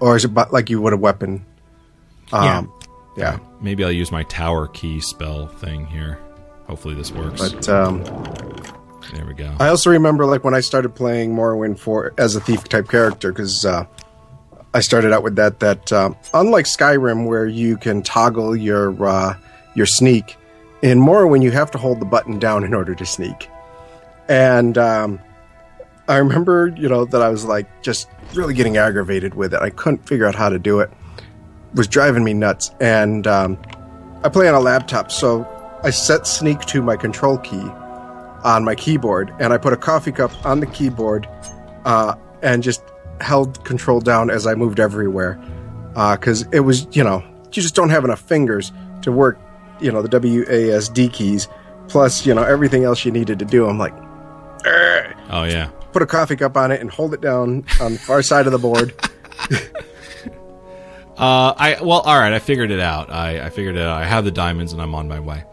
[0.00, 1.44] or is it like you would a weapon?
[2.32, 2.72] Um,
[3.16, 3.38] yeah.
[3.60, 6.18] Maybe I'll use my tower key spell thing here.
[6.66, 7.40] Hopefully this works.
[7.40, 8.02] But um,
[9.14, 9.54] there we go.
[9.58, 13.32] I also remember like when I started playing Morrowind for as a thief type character
[13.32, 13.86] because uh,
[14.72, 15.60] I started out with that.
[15.60, 19.36] That um, unlike Skyrim where you can toggle your uh,
[19.74, 20.36] your sneak,
[20.82, 23.48] in Morrowind you have to hold the button down in order to sneak.
[24.28, 25.20] And um,
[26.08, 29.60] I remember you know that I was like just really getting aggravated with it.
[29.60, 30.90] I couldn't figure out how to do it.
[31.18, 32.70] It was driving me nuts.
[32.80, 33.58] And um,
[34.22, 35.46] I play on a laptop, so
[35.82, 37.68] I set sneak to my control key
[38.44, 41.26] on my keyboard, and I put a coffee cup on the keyboard,
[41.86, 42.82] uh, and just
[43.20, 45.40] held control down as I moved everywhere,
[46.12, 49.38] because it was you know you just don't have enough fingers to work,
[49.80, 51.48] you know the WASD keys,
[51.88, 53.66] plus you know everything else you needed to do.
[53.66, 53.94] I'm like,
[55.30, 55.70] oh yeah.
[55.94, 58.52] Put a coffee cup on it and hold it down on the far side of
[58.52, 58.92] the board.
[61.16, 62.32] Uh, I well, all right.
[62.32, 63.08] I figured it out.
[63.08, 64.02] I, I figured it out.
[64.02, 65.44] I have the diamonds, and I'm on my way.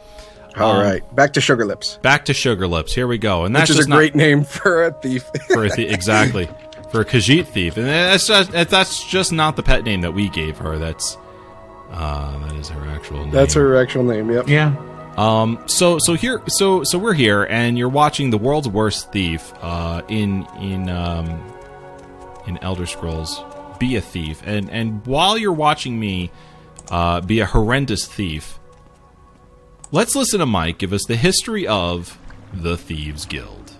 [0.58, 2.96] All Um, right, back to Sugar Lips, Back to Sugar Lips.
[2.96, 3.46] Here we go.
[3.46, 5.24] And that's which is a just not great name for a thief.
[5.50, 6.50] for a thie- exactly
[6.92, 10.30] for a Khajiit thief, and that's just that's just not the pet name that we
[10.30, 10.80] gave her.
[10.80, 11.16] That's
[11.92, 13.30] uh, that is her actual name.
[13.30, 14.32] That's her actual name.
[14.32, 14.48] Yep.
[14.50, 14.76] Yeah.
[15.18, 15.64] Um.
[15.68, 19.54] So so here so so we're here, and you're watching the world's worst thief.
[19.62, 20.02] Uh.
[20.08, 21.48] In in um.
[22.48, 23.44] In Elder Scrolls,
[23.78, 26.32] be a thief, and and while you're watching me,
[26.90, 28.58] uh, be a horrendous thief.
[29.92, 32.18] Let's listen to Mike give us the history of
[32.52, 33.74] the Thieves Guild.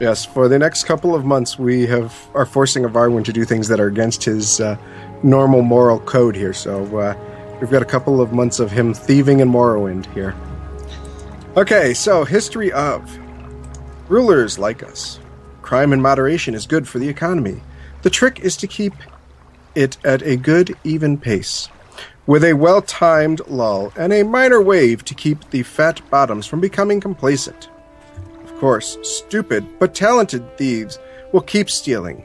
[0.00, 3.68] Yes, for the next couple of months, we have are forcing Avarwin to do things
[3.68, 4.76] that are against his uh,
[5.22, 6.54] normal moral code here.
[6.54, 7.14] So uh,
[7.60, 10.34] we've got a couple of months of him thieving in Morrowind here.
[11.58, 13.18] Okay, so history of
[14.08, 15.18] rulers like us.
[15.60, 17.60] Crime in moderation is good for the economy.
[18.02, 18.92] The trick is to keep
[19.74, 21.68] it at a good, even pace.
[22.28, 26.60] with a well timed lull and a minor wave to keep the fat bottoms from
[26.60, 27.68] becoming complacent.
[28.44, 31.00] Of course, stupid but talented thieves
[31.32, 32.24] will keep stealing,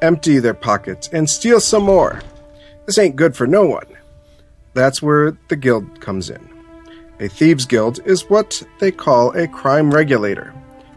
[0.00, 2.22] empty their pockets, and steal some more.
[2.86, 3.88] This ain't good for no one.
[4.72, 6.49] That's where the guild comes in.
[7.20, 10.54] A thieves' guild is what they call a crime regulator.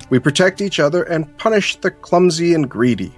[0.09, 3.11] We protect each other and punish the clumsy and greedy.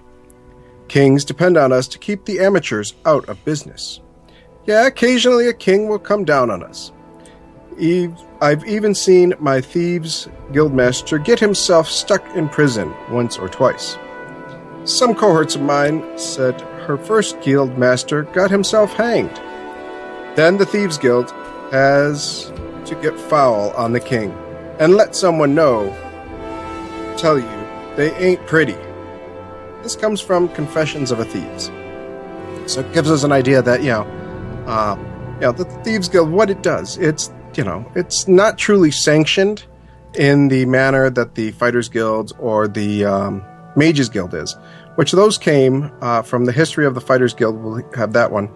[0.88, 4.01] Kings depend on us to keep the amateurs out of business.
[4.66, 6.91] Yeah, occasionally a king will come down on us.
[8.41, 13.97] I've even seen my thieves guildmaster get himself stuck in prison once or twice.
[14.86, 19.36] Some cohorts of mine said her first guild master got himself hanged.
[20.36, 21.32] Then the thieves guild
[21.72, 22.51] has
[22.86, 24.32] to get foul on the king
[24.80, 25.96] and let someone know,
[27.18, 28.78] tell you they ain't pretty.
[29.84, 31.72] This comes from Confessions of a Thieves.
[32.72, 34.02] So it gives us an idea that, you know,
[34.66, 34.98] uh,
[35.36, 39.64] you know, the Thieves Guild, what it does, it's, you know, it's not truly sanctioned
[40.16, 43.44] in the manner that the Fighters Guild or the um,
[43.76, 44.56] Mages Guild is,
[44.96, 47.62] which those came uh, from the history of the Fighters Guild.
[47.62, 48.50] We'll have that one.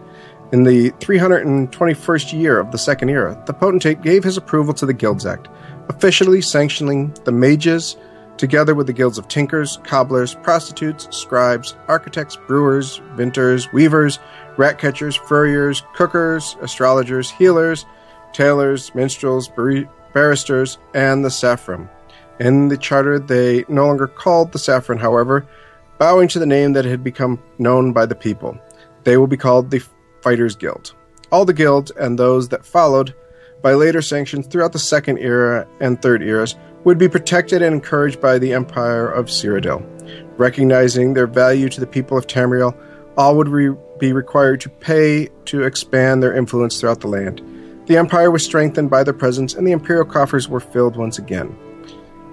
[0.51, 4.93] In the 321st year of the Second Era, the Potentate gave his approval to the
[4.93, 5.47] Guilds Act,
[5.89, 7.97] officially sanctioning the mages,
[8.37, 14.17] together with the guilds of tinkers, cobblers, prostitutes, scribes, architects, brewers, vinters, weavers,
[14.57, 17.85] rat catchers, furriers, cookers, astrologers, healers,
[18.33, 21.87] tailors, minstrels, bar- barristers, and the Syffim.
[22.39, 25.45] In the charter, they no longer called the Syffim, however,
[25.99, 28.57] bowing to the name that had become known by the people.
[29.03, 29.83] They will be called the
[30.21, 30.93] Fighters Guild.
[31.31, 33.13] All the guild and those that followed
[33.61, 36.55] by later sanctions throughout the Second Era and Third Eras
[36.85, 39.85] would be protected and encouraged by the Empire of Cyrodiil.
[40.37, 42.75] Recognizing their value to the people of Tamriel,
[43.17, 47.41] all would re- be required to pay to expand their influence throughout the land.
[47.87, 51.57] The Empire was strengthened by their presence, and the Imperial coffers were filled once again.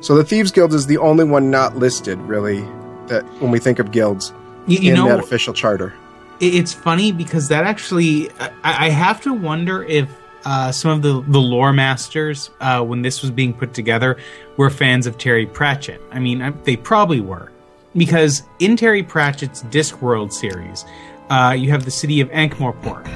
[0.01, 2.61] So the Thieves Guild is the only one not listed, really,
[3.09, 4.32] that when we think of guilds
[4.66, 5.93] You, you in know, that official charter.
[6.41, 8.51] It- it's funny because that actually, I,
[8.87, 10.09] I have to wonder if
[10.45, 14.16] uh, some of the, the lore masters, uh, when this was being put together,
[14.57, 16.01] were fans of Terry Pratchett.
[16.12, 17.51] I mean, I, they probably were.
[17.97, 20.84] Because in Terry Pratchett's Discworld series,
[21.30, 23.09] uh, you have the city of Ankh-Morpork.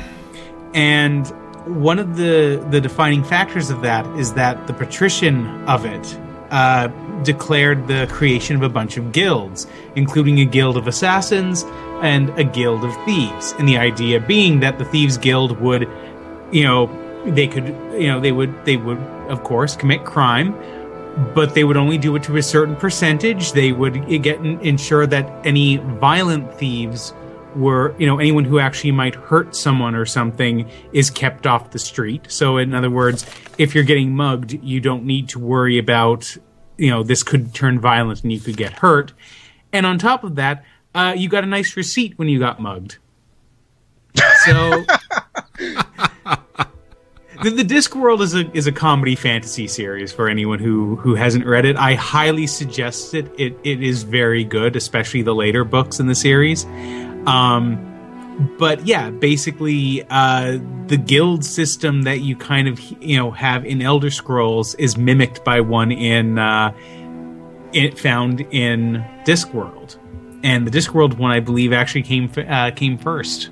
[0.74, 1.26] And
[1.66, 6.18] one of the, the defining factors of that is that the patrician of it
[6.51, 6.88] uh,
[7.22, 11.64] declared the creation of a bunch of guilds, including a guild of assassins
[12.03, 13.55] and a guild of thieves.
[13.59, 15.88] And the idea being that the thieves guild would,
[16.51, 16.90] you know,
[17.24, 18.98] they could, you know, they would, they would,
[19.28, 20.55] of course, commit crime,
[21.34, 23.53] but they would only do it to a certain percentage.
[23.53, 27.12] They would get ensure that any violent thieves
[27.57, 31.78] were, you know, anyone who actually might hurt someone or something is kept off the
[31.78, 32.26] street.
[32.30, 33.26] So, in other words,
[33.59, 36.36] if you're getting mugged, you don't need to worry about,
[36.76, 39.12] you know, this could turn violent and you could get hurt.
[39.72, 42.98] And on top of that, uh, you got a nice receipt when you got mugged.
[44.44, 44.84] So.
[47.42, 51.46] The, the Discworld is a is a comedy fantasy series for anyone who who hasn't
[51.46, 51.74] read it.
[51.74, 53.32] I highly suggest it.
[53.38, 56.66] It it is very good, especially the later books in the series.
[57.26, 57.86] Um,
[58.58, 63.82] but yeah, basically, uh, the guild system that you kind of you know have in
[63.82, 66.72] Elder Scrolls is mimicked by one in uh,
[67.72, 69.98] it found in Discworld,
[70.42, 73.50] and the Discworld one I believe actually came uh, came first.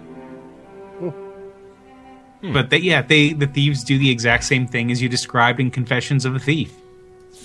[2.41, 5.71] But they, yeah, they the thieves do the exact same thing as you described in
[5.71, 6.73] Confessions of a Thief.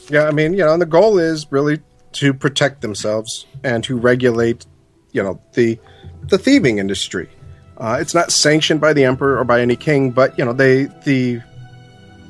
[0.09, 1.79] Yeah, I mean, you know, and the goal is really
[2.13, 4.65] to protect themselves and to regulate,
[5.13, 5.79] you know, the
[6.27, 7.29] the thieving industry.
[7.77, 10.85] Uh, it's not sanctioned by the emperor or by any king, but you know, they
[11.05, 11.41] the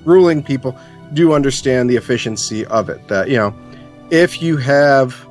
[0.06, 0.78] ruling people
[1.14, 3.08] do understand the efficiency of it.
[3.08, 3.56] That you know,
[4.12, 5.28] if you have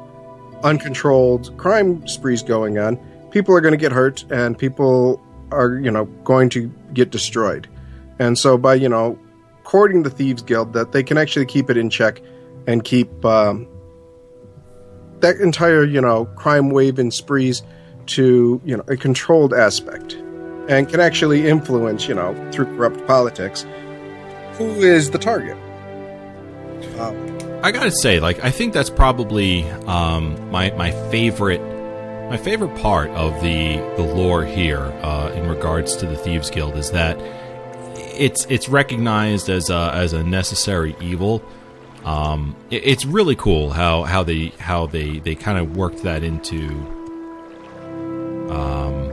[0.64, 2.98] uncontrolled crime sprees going on,
[3.30, 7.68] people are going to get hurt, and people are you know going to get destroyed.
[8.18, 9.18] And so, by you know
[9.64, 12.20] courting the thieves guild, that they can actually keep it in check
[12.66, 13.66] and keep um,
[15.22, 17.62] that entire you know crime wave and sprees
[18.06, 20.12] to you know a controlled aspect,
[20.68, 23.66] and can actually influence you know through corrupt politics
[24.54, 25.56] who is the target.
[26.98, 31.60] Um, I gotta say, like, I think that's probably um, my my favorite
[32.28, 36.76] my favorite part of the the lore here uh, in regards to the thieves guild
[36.76, 37.16] is that
[38.18, 41.42] it's it's recognized as a, as a necessary evil.
[42.04, 46.22] Um, it, it's really cool how, how they how they, they kind of worked that
[46.24, 46.68] into
[48.50, 49.10] um,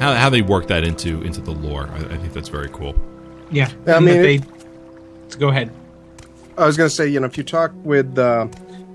[0.00, 1.88] how, how they work that into into the lore.
[1.88, 2.94] I, I think that's very cool.
[3.50, 5.70] Yeah, I and mean, that it- Go ahead.
[6.58, 8.48] I was going to say, you know, if you talk with uh,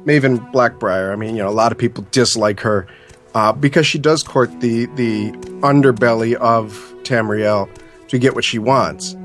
[0.06, 2.88] Maven Blackbriar, I mean, you know, a lot of people dislike her
[3.34, 6.74] uh, because she does court the the underbelly of
[7.04, 7.70] Tamriel
[8.10, 9.16] to get what she wants.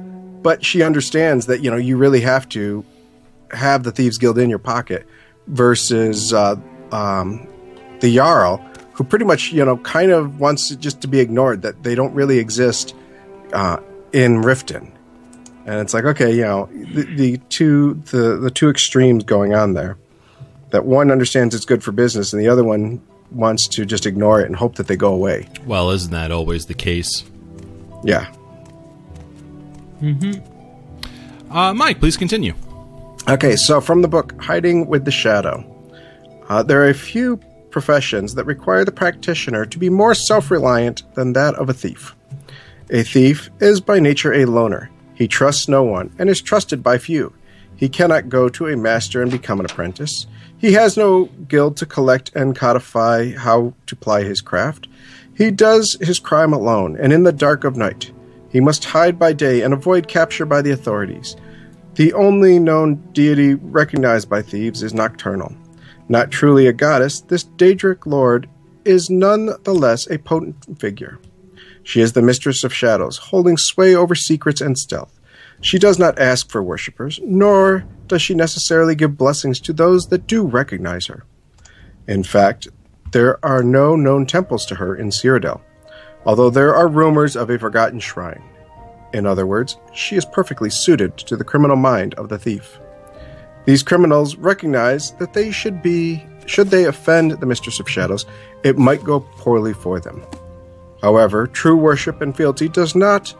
[0.42, 2.84] But she understands that you know you really have to
[3.52, 5.06] have the thieves guild in your pocket
[5.46, 6.56] versus uh,
[6.92, 7.46] um,
[8.00, 8.58] the Jarl,
[8.94, 11.94] who pretty much you know kind of wants it just to be ignored that they
[11.94, 12.94] don't really exist
[13.52, 13.78] uh,
[14.12, 14.90] in Riften
[15.66, 19.74] and it's like okay you know the, the two the, the two extremes going on
[19.74, 19.98] there
[20.70, 24.40] that one understands it's good for business and the other one wants to just ignore
[24.40, 27.24] it and hope that they go away Well, isn't that always the case?
[28.04, 28.32] yeah
[31.50, 32.54] Uh, Mike, please continue.
[33.30, 35.64] Okay so from the book hiding with the shadow
[36.48, 37.38] uh, there are a few
[37.70, 42.14] professions that require the practitioner to be more self-reliant than that of a thief
[42.90, 46.96] a thief is by nature a loner he trusts no one and is trusted by
[46.96, 47.32] few
[47.76, 50.26] He cannot go to a master and become an apprentice.
[50.58, 54.86] He has no guild to collect and codify how to ply his craft.
[55.34, 58.12] He does his crime alone and in the dark of night.
[58.50, 61.36] He must hide by day and avoid capture by the authorities.
[62.00, 65.54] The only known deity recognized by thieves is Nocturnal.
[66.08, 68.48] Not truly a goddess, this Daedric lord
[68.86, 71.18] is none the less a potent figure.
[71.82, 75.20] She is the mistress of shadows, holding sway over secrets and stealth.
[75.60, 80.26] She does not ask for worshippers, nor does she necessarily give blessings to those that
[80.26, 81.26] do recognize her.
[82.08, 82.66] In fact,
[83.12, 85.60] there are no known temples to her in Cyrodiil,
[86.24, 88.49] although there are rumors of a forgotten shrine.
[89.12, 92.78] In other words, she is perfectly suited to the criminal mind of the thief.
[93.66, 98.26] These criminals recognize that they should be should they offend the Mistress of Shadows,
[98.64, 100.26] it might go poorly for them.
[101.00, 103.32] However, true worship and fealty does not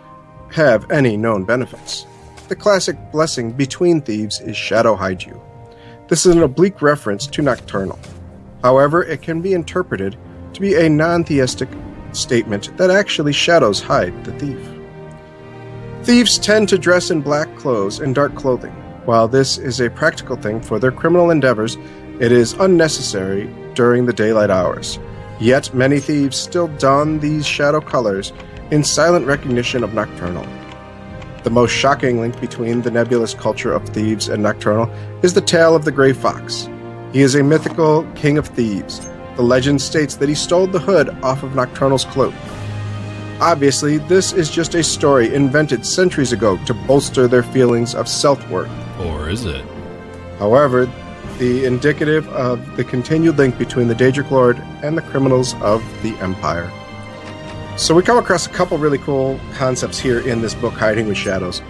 [0.53, 2.07] have any known benefits.
[2.49, 5.41] The classic blessing between thieves is Shadow Hide You.
[6.09, 7.99] This is an oblique reference to Nocturnal.
[8.63, 10.17] However, it can be interpreted
[10.53, 11.69] to be a non theistic
[12.13, 14.70] statement that actually shadows hide the thief.
[16.03, 18.73] Thieves tend to dress in black clothes and dark clothing.
[19.05, 21.77] While this is a practical thing for their criminal endeavors,
[22.21, 24.99] it is unnecessary during the daylight hours.
[25.41, 28.33] Yet many thieves still don these shadow colors
[28.71, 30.47] in silent recognition of Nocturnal.
[31.43, 34.91] The most shocking link between the nebulous culture of thieves and Nocturnal
[35.23, 36.67] is the tale of the Grey Fox.
[37.13, 39.07] He is a mythical king of thieves.
[39.37, 42.35] The legend states that he stole the hood off of Nocturnal's cloak.
[43.41, 48.47] Obviously, this is just a story invented centuries ago to bolster their feelings of self
[48.51, 48.71] worth.
[49.01, 49.65] Or is it?
[50.39, 50.85] However,
[51.39, 56.15] the indicative of the continued link between the Daedric Lord and the criminals of the
[56.17, 56.71] Empire.
[57.79, 61.17] So we come across a couple really cool concepts here in this book, Hiding with
[61.17, 61.63] Shadows.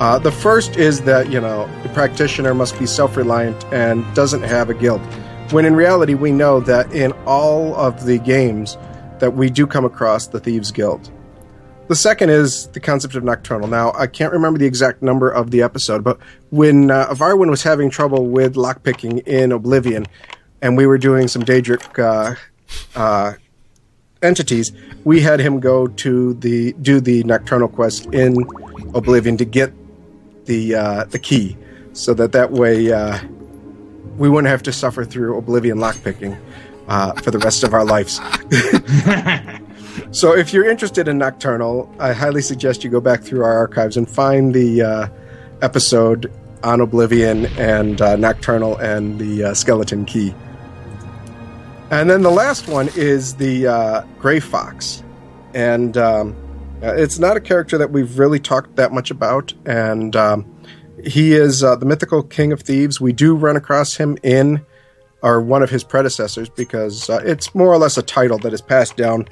[0.00, 4.68] Uh, the first is that you know the practitioner must be self-reliant and doesn't have
[4.68, 5.00] a guild.
[5.52, 8.76] When in reality, we know that in all of the games
[9.20, 11.10] that we do come across the Thieves Guild.
[11.86, 13.68] The second is the concept of Nocturnal.
[13.68, 16.18] Now, I can't remember the exact number of the episode, but
[16.48, 20.06] when uh, Varwin was having trouble with lockpicking in Oblivion,
[20.62, 22.36] and we were doing some Daedric uh,
[22.98, 23.34] uh,
[24.22, 24.72] entities,
[25.04, 28.34] we had him go to the do the Nocturnal quest in
[28.94, 29.70] Oblivion to get
[30.46, 31.54] the uh, the key,
[31.92, 33.18] so that that way uh,
[34.16, 36.38] we wouldn't have to suffer through Oblivion lockpicking
[36.88, 38.20] uh, for the rest of our lives.
[40.14, 43.96] So if you're interested in Nocturnal, I highly suggest you go back through our archives
[43.96, 45.08] and find the uh,
[45.60, 50.32] episode on Oblivion and uh, Nocturnal and the uh, Skeleton Key.
[51.90, 55.02] And then the last one is the uh, Gray Fox.
[55.52, 56.36] And um,
[56.80, 59.52] uh, it's not a character that we've really talked that much about.
[59.66, 60.46] And um,
[61.04, 63.00] he is uh, the mythical king of thieves.
[63.00, 64.64] We do run across him in,
[65.22, 68.96] or one of his predecessors, because it's more or less a title that is passed
[68.96, 69.26] down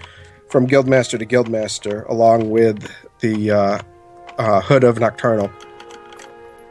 [0.52, 3.78] from guildmaster to guildmaster, along with the uh,
[4.36, 5.50] uh, hood of Nocturnal,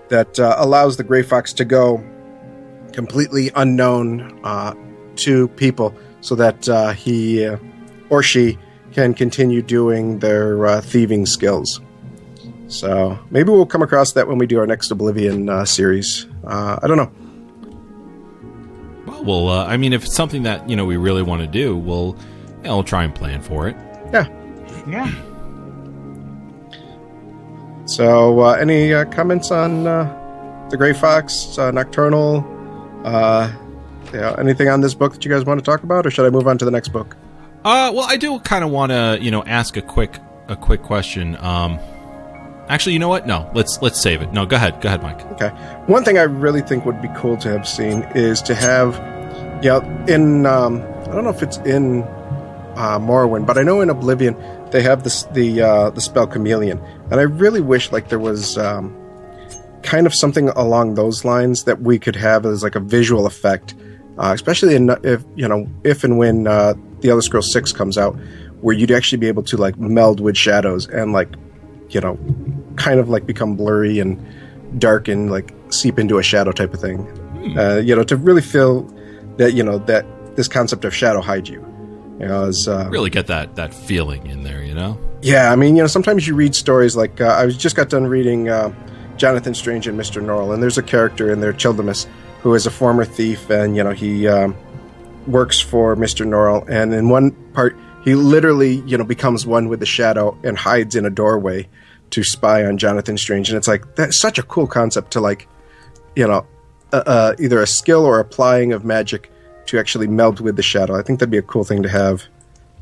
[0.09, 2.03] that uh, allows the Grey Fox to go
[2.93, 4.75] completely unknown uh,
[5.15, 7.49] to people, so that uh, he
[8.11, 8.59] or she
[8.91, 11.81] can continue doing their thieving skills.
[12.67, 16.27] So maybe we'll come across that when we do our next Oblivion series.
[16.45, 17.11] I don't know.
[19.07, 21.47] Well, well uh, I mean, if it's something that you know we really want to
[21.47, 22.15] do, we'll,
[22.61, 23.75] you know, we'll try and plan for it.
[24.13, 24.27] Yeah.
[24.87, 25.11] yeah.
[27.85, 32.45] So, uh, any uh, comments on uh, the Gray Fox, uh, Nocturnal?
[33.03, 33.51] Uh,
[34.13, 36.25] you know, anything on this book that you guys want to talk about, or should
[36.25, 37.15] I move on to the next book?
[37.63, 40.81] Uh, well, I do kind of want to, you know, ask a quick a quick
[40.83, 41.35] question.
[41.37, 41.79] Um,
[42.67, 43.25] actually, you know what?
[43.25, 44.31] No, let's let's save it.
[44.33, 45.25] No, go ahead, go ahead, Mike.
[45.33, 45.49] Okay.
[45.87, 48.95] One thing I really think would be cool to have seen is to have,
[49.63, 52.03] yeah, in um, I don't know if it's in
[52.75, 54.35] uh, Morrowind, but I know in Oblivion
[54.71, 58.57] they have this the uh, the spell Chameleon, and I really wish like there was
[58.57, 58.95] um,
[59.83, 63.75] kind of something along those lines that we could have as like a visual effect,
[64.17, 67.97] uh, especially in if you know if and when uh, the Elder Scrolls Six comes
[67.97, 68.13] out,
[68.61, 71.29] where you'd actually be able to like meld with shadows and like
[71.89, 72.17] you know
[72.75, 74.19] kind of like become blurry and
[74.79, 77.07] dark and like seep into a shadow type of thing.
[77.57, 78.83] Uh, you know, to really feel
[79.37, 80.05] that you know that
[80.35, 81.65] this concept of shadow hide you.
[82.19, 84.99] You know, as uh, Really get that that feeling in there, you know.
[85.21, 87.89] yeah, I mean, you know, sometimes you read stories like uh, I was just got
[87.89, 88.73] done reading uh,
[89.17, 92.07] Jonathan Strange and Mister Norrell, and there's a character in there, Childermass,
[92.41, 94.55] who is a former thief, and you know he um,
[95.25, 99.79] works for Mister Norrell, and in one part he literally you know becomes one with
[99.79, 101.67] the shadow and hides in a doorway
[102.11, 105.47] to spy on Jonathan Strange, and it's like that's such a cool concept to like,
[106.15, 106.45] you know,
[106.91, 109.30] uh, uh, either a skill or applying of magic
[109.71, 110.97] to actually meld with the shadow.
[110.97, 112.25] I think that'd be a cool thing to have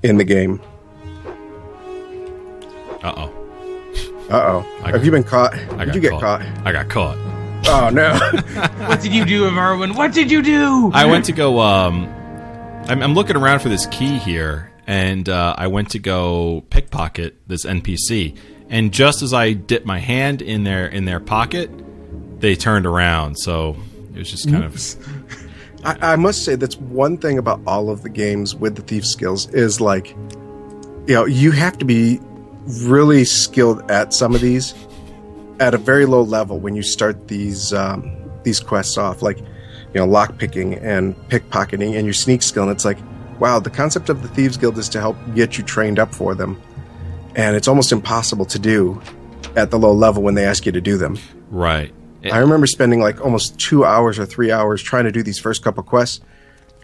[0.04, 0.60] in the game.
[3.04, 3.34] Uh oh.
[4.30, 4.82] Uh oh.
[4.84, 5.54] I Have you been caught?
[5.54, 6.42] I Did got you get caught.
[6.42, 6.68] caught?
[6.68, 7.18] I got caught.
[7.68, 8.14] Oh no.
[8.88, 9.96] What did you do, Marwin?
[9.96, 10.92] What did you do?
[10.94, 11.60] I went to go.
[11.60, 12.06] Um,
[12.88, 17.36] I'm, I'm looking around for this key here, and uh, I went to go pickpocket
[17.48, 18.36] this NPC.
[18.70, 21.70] And just as I dipped my hand in their in their pocket,
[22.40, 23.36] they turned around.
[23.38, 23.76] So
[24.14, 24.74] it was just kind of
[25.84, 29.06] I, I must say that's one thing about all of the games with the thief
[29.06, 30.10] skills is like,
[31.08, 32.20] you know, you have to be
[32.82, 34.74] really skilled at some of these
[35.60, 39.96] at a very low level when you start these um, these quests off, like you
[39.96, 42.64] know, lock picking and pickpocketing and your sneak skill.
[42.64, 42.98] And it's like,
[43.40, 46.36] wow, the concept of the thieves guild is to help get you trained up for
[46.36, 46.62] them,
[47.36, 49.02] and it's almost impossible to do
[49.56, 51.18] at the low level when they ask you to do them.
[51.50, 51.94] right.
[52.24, 55.64] I remember spending like almost two hours or three hours trying to do these first
[55.64, 56.22] couple quests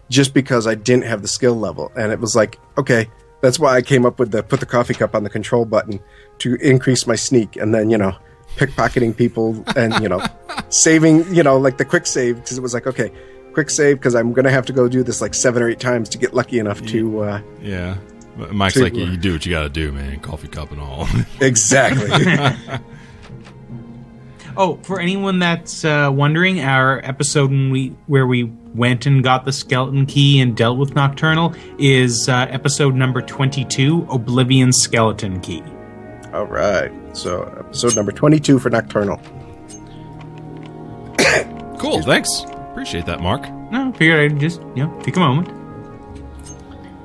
[0.10, 1.92] just because I didn't have the skill level.
[1.98, 3.10] And it was like, okay,
[3.42, 6.00] that's why I came up with the put the coffee cup on the control button
[6.40, 8.16] to increase my sneak and then, you know,
[8.56, 10.24] pickpocketing people and, you know,
[10.70, 13.12] saving, you know, like the quick save because it was like, okay,
[13.54, 15.80] quick save because I'm going to have to go do this like seven or eight
[15.80, 17.20] times to get lucky enough to.
[17.20, 17.98] Uh, Yeah.
[18.52, 20.20] Mike's To- like, you do what you got to do, man.
[20.20, 21.08] Coffee cup and all.
[21.40, 22.10] exactly.
[24.58, 29.46] Oh, for anyone that's uh, wondering, our episode when we where we went and got
[29.46, 35.64] the skeleton key and dealt with Nocturnal is uh, episode number twenty-two, Oblivion Skeleton Key.
[36.36, 36.92] All right.
[37.16, 39.16] So, episode number 22 for Nocturnal.
[41.80, 42.02] cool.
[42.02, 42.44] Thanks.
[42.72, 43.50] Appreciate that, Mark.
[43.72, 45.50] No, figured I'd just you know take a moment.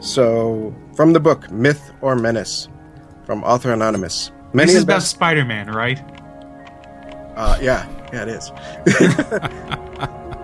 [0.00, 2.68] So, from the book Myth or Menace,
[3.24, 4.32] from author anonymous.
[4.52, 6.02] Many this is about Spider-Man, right?
[7.40, 8.52] Uh, yeah, yeah, it is.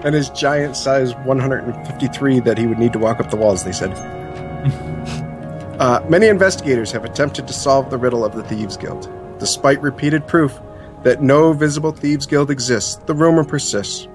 [0.05, 3.65] and his giant size 153 that he would need to walk up the walls.
[3.65, 3.91] They said.
[5.79, 10.27] uh, many investigators have attempted to solve the riddle of the Thieves Guild, despite repeated
[10.27, 10.59] proof
[11.03, 12.97] that no visible Thieves Guild exists.
[13.05, 14.09] The rumor persists.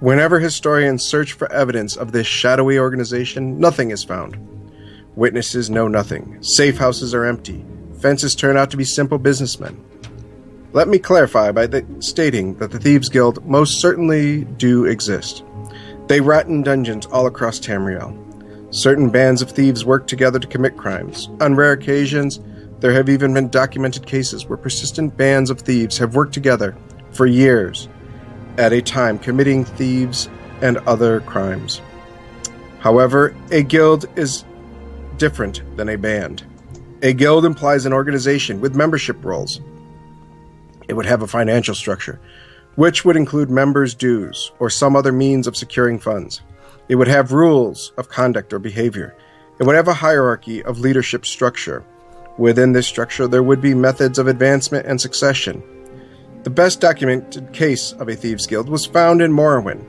[0.00, 4.36] Whenever historians search for evidence of this shadowy organization, nothing is found.
[5.16, 6.36] Witnesses know nothing.
[6.42, 7.64] Safe houses are empty.
[8.02, 9.82] Fences turn out to be simple businessmen.
[10.78, 11.68] Let me clarify by
[11.98, 15.42] stating that the Thieves Guild most certainly do exist.
[16.06, 18.16] They rot in dungeons all across Tamriel.
[18.72, 21.30] Certain bands of thieves work together to commit crimes.
[21.40, 22.38] On rare occasions,
[22.78, 26.76] there have even been documented cases where persistent bands of thieves have worked together
[27.10, 27.88] for years
[28.56, 30.30] at a time committing thieves
[30.62, 31.82] and other crimes.
[32.78, 34.44] However, a guild is
[35.16, 36.44] different than a band.
[37.02, 39.60] A guild implies an organization with membership roles.
[40.88, 42.18] It would have a financial structure,
[42.74, 46.40] which would include members' dues or some other means of securing funds.
[46.88, 49.14] It would have rules of conduct or behavior.
[49.60, 51.84] It would have a hierarchy of leadership structure.
[52.38, 55.62] Within this structure, there would be methods of advancement and succession.
[56.44, 59.84] The best documented case of a thieves' guild was found in Morrowind.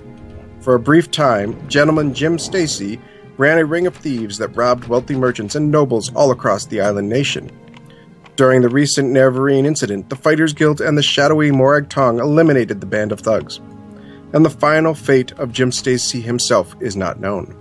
[0.60, 3.00] For a brief time, gentleman Jim Stacey
[3.38, 7.08] ran a ring of thieves that robbed wealthy merchants and nobles all across the island
[7.08, 7.50] nation.
[8.40, 12.88] During the recent Nerevarine incident, the Fighters Guild and the shadowy Morag Tong eliminated the
[12.88, 13.58] band of thugs,
[14.32, 17.54] and the final fate of Jim Stacey himself is not known.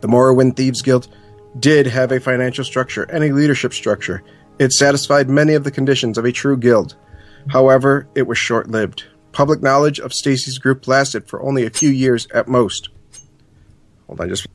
[0.00, 1.08] The Morrowind Thieves Guild
[1.58, 4.22] did have a financial structure and a leadership structure.
[4.60, 6.94] It satisfied many of the conditions of a true guild.
[7.48, 9.06] However, it was short lived.
[9.32, 12.90] Public knowledge of Stacey's group lasted for only a few years at most.
[14.06, 14.46] Hold on, just.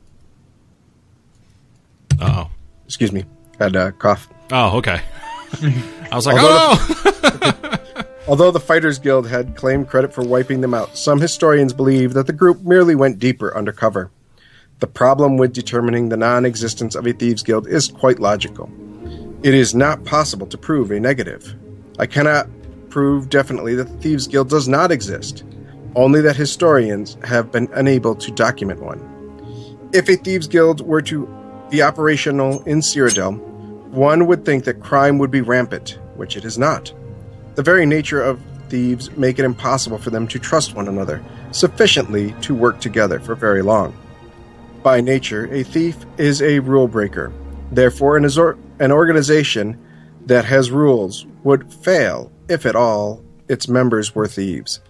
[2.22, 2.48] Oh.
[2.86, 3.26] Excuse me.
[3.58, 4.31] Had a cough.
[4.50, 5.00] Oh, okay.
[5.62, 7.78] I was like, Although oh!
[8.28, 12.26] Although the Fighters Guild had claimed credit for wiping them out, some historians believe that
[12.26, 14.10] the group merely went deeper undercover.
[14.78, 18.70] The problem with determining the non existence of a Thieves Guild is quite logical.
[19.42, 21.54] It is not possible to prove a negative.
[21.98, 22.48] I cannot
[22.90, 25.44] prove definitely that the Thieves Guild does not exist,
[25.96, 29.00] only that historians have been unable to document one.
[29.92, 31.28] If a Thieves Guild were to
[31.70, 33.51] be operational in Cyrodiil,
[33.92, 36.92] one would think that crime would be rampant, which it is not.
[37.54, 42.34] The very nature of thieves make it impossible for them to trust one another sufficiently
[42.40, 43.94] to work together for very long.
[44.82, 47.30] By nature, a thief is a rule breaker.
[47.70, 49.78] Therefore, an, azor- an organization
[50.24, 54.80] that has rules would fail if at all its members were thieves.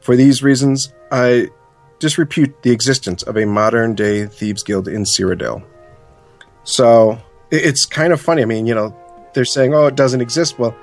[0.00, 1.48] For these reasons, I
[1.98, 5.62] disrepute the existence of a modern day thieves guild in Cyrodiil.
[6.64, 7.20] So
[7.50, 8.42] it's kind of funny.
[8.42, 8.94] I mean, you know,
[9.34, 10.74] they're saying, "Oh, it doesn't exist." Well,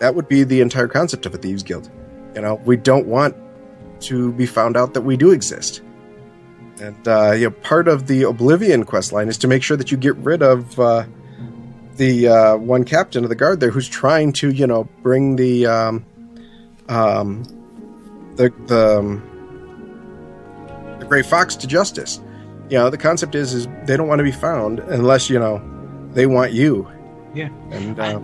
[0.00, 1.90] that would be the entire concept of a thieves guild.
[2.34, 3.36] You know, we don't want
[4.00, 5.82] to be found out that we do exist.
[6.80, 9.90] And uh, you know, part of the Oblivion quest line is to make sure that
[9.90, 11.04] you get rid of uh,
[11.96, 15.66] the uh, one captain of the guard there who's trying to, you know, bring the
[15.66, 16.06] um,
[16.88, 17.42] um,
[18.36, 19.22] the the, um,
[21.00, 22.20] the Gray Fox to justice.
[22.70, 25.58] You know, the concept is is they don't want to be found unless you know
[26.18, 26.86] they want you.
[27.32, 27.48] Yeah.
[27.70, 28.18] And uh,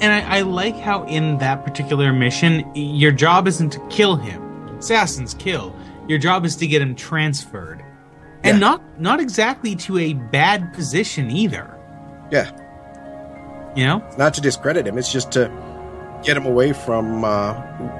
[0.00, 4.42] And I, I like how in that particular mission, your job isn't to kill him.
[4.78, 5.76] Assassin's kill.
[6.08, 7.84] Your job is to get him transferred.
[8.42, 8.66] And Yeah.
[8.68, 11.70] not not exactly to a bad position either.
[12.30, 12.50] yeah,
[13.76, 14.02] You know?
[14.16, 14.96] not to discredit him.
[14.96, 15.50] It's just to
[16.22, 17.54] get him away from, uh,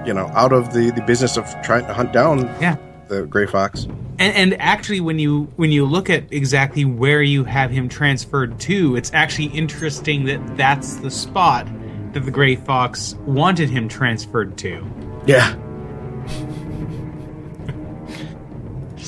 [0.07, 2.77] you know, out of the, the business of trying to hunt down Yeah.
[3.09, 3.87] the gray fox.
[4.19, 8.61] And, and actually, when you when you look at exactly where you have him transferred
[8.61, 11.67] to, it's actually interesting that that's the spot
[12.13, 14.87] that the Gray Fox wanted him transferred to.
[15.27, 15.55] Yeah.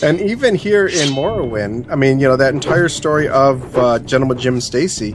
[0.02, 4.38] and even here in Morrowind, I mean, you know, that entire story of uh, Gentleman
[4.38, 5.14] Jim Stacey,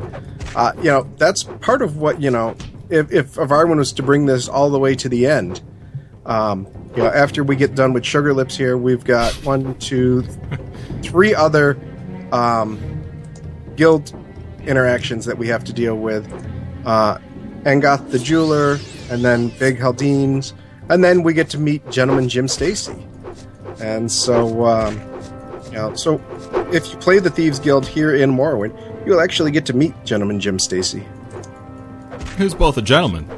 [0.56, 2.56] uh, you know, that's part of what, you know,
[2.90, 5.62] if, if Varwin was to bring this all the way to the end,
[6.26, 10.24] um, you know, after we get done with Sugar Lips here, we've got one, two,
[11.02, 11.80] three other
[12.32, 13.04] um,
[13.76, 14.14] guild
[14.66, 16.32] interactions that we have to deal with.
[16.86, 17.18] Uh,
[17.64, 20.54] Aengoth the jeweler, and then Big Helende's,
[20.90, 23.06] and then we get to meet Gentleman Jim Stacey.
[23.80, 24.96] And so, um,
[25.66, 26.22] you know, so
[26.72, 30.40] if you play the Thieves Guild here in Morrowind, you'll actually get to meet Gentleman
[30.40, 31.06] Jim Stacey.
[32.38, 33.30] Who's both a gentleman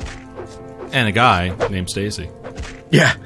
[0.92, 2.30] and a guy named Stacey.
[2.94, 3.14] Yeah.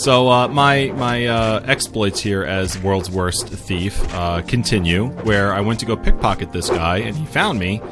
[0.00, 5.60] So uh, my my uh, exploits here as world's worst thief uh, continue, where I
[5.60, 7.82] went to go pickpocket this guy, and he found me,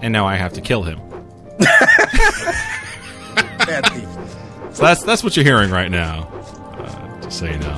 [0.00, 1.00] and now I have to kill him.
[1.58, 1.74] Bad
[3.92, 4.08] thief.
[4.76, 6.28] So that's that's what you're hearing right now.
[6.78, 7.76] Uh, just so you know,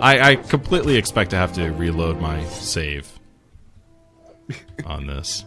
[0.00, 3.08] I, I completely expect to have to reload my save
[4.84, 5.44] on this.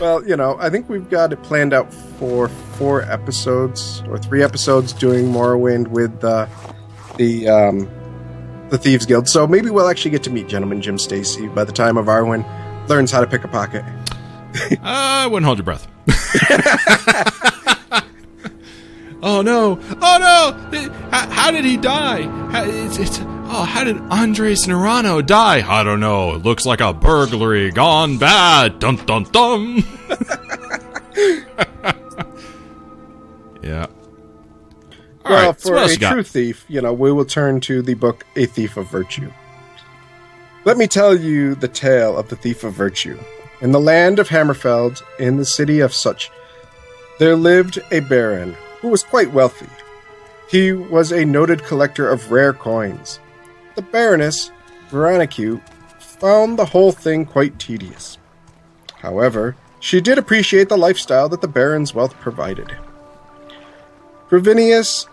[0.00, 4.42] Well, you know, I think we've got it planned out for four episodes or three
[4.42, 6.46] episodes doing Morrowind with uh,
[7.16, 7.88] the um,
[8.70, 9.28] the Thieves Guild.
[9.28, 12.44] So maybe we'll actually get to meet Gentleman Jim Stacey by the time of Arwen
[12.88, 13.84] learns how to pick a pocket.
[14.82, 15.86] I wouldn't hold your breath.
[19.22, 19.78] oh no!
[20.00, 20.90] Oh no!
[21.10, 22.22] How, how did he die?
[22.22, 25.66] How, it's, it's, oh, how did Andres Nerano die?
[25.68, 26.34] I don't know.
[26.34, 28.78] It looks like a burglary gone bad.
[28.78, 29.76] Dun dun dun.
[33.62, 33.86] yeah.
[35.24, 35.60] All well, right.
[35.60, 38.88] for a true thief, you know, we will turn to the book A Thief of
[38.88, 39.30] Virtue.
[40.64, 43.18] Let me tell you the tale of the Thief of Virtue.
[43.60, 46.30] In the land of Hammerfell, in the city of Sutch,
[47.18, 49.68] there lived a baron who was quite wealthy.
[50.48, 53.20] He was a noted collector of rare coins.
[53.74, 54.50] The baroness,
[54.90, 55.60] Veronique,
[55.98, 58.18] found the whole thing quite tedious.
[59.00, 62.76] However, she did appreciate the lifestyle that the baron's wealth provided.
[64.28, 65.06] Gravinius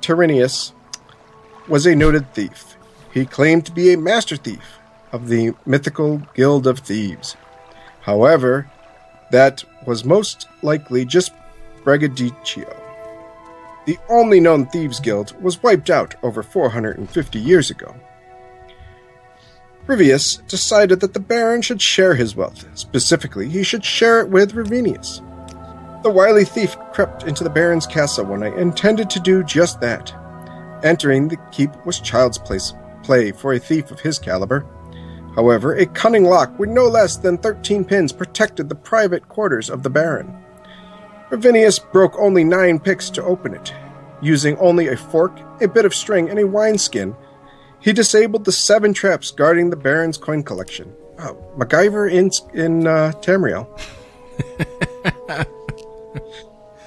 [0.00, 0.72] Tyrannius
[1.66, 2.76] was a noted thief.
[3.12, 4.78] He claimed to be a master thief
[5.10, 7.36] of the mythical Guild of Thieves.
[8.02, 8.70] However,
[9.32, 11.32] that was most likely just
[11.82, 12.85] braggadocio.
[13.86, 17.94] The only known Thieves Guild was wiped out over 450 years ago.
[19.86, 22.66] Rivius decided that the Baron should share his wealth.
[22.76, 25.22] Specifically, he should share it with Ravinius.
[26.02, 29.80] The wily thief crept into the Baron's castle one night and intended to do just
[29.80, 30.12] that.
[30.82, 32.74] Entering the keep was child's place,
[33.04, 34.66] play for a thief of his caliber.
[35.36, 39.84] However, a cunning lock with no less than 13 pins protected the private quarters of
[39.84, 40.36] the Baron.
[41.30, 43.72] Ravinius broke only nine picks to open it.
[44.22, 47.16] Using only a fork, a bit of string, and a wineskin,
[47.80, 50.94] he disabled the seven traps guarding the Baron's coin collection.
[51.18, 53.66] Wow, MacGyver in, in uh, Tamriel.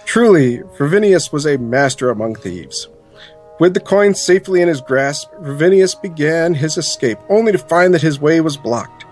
[0.05, 2.87] Truly, Ravinius was a master among thieves.
[3.59, 8.01] With the coin safely in his grasp, Ravinius began his escape, only to find that
[8.01, 9.05] his way was blocked.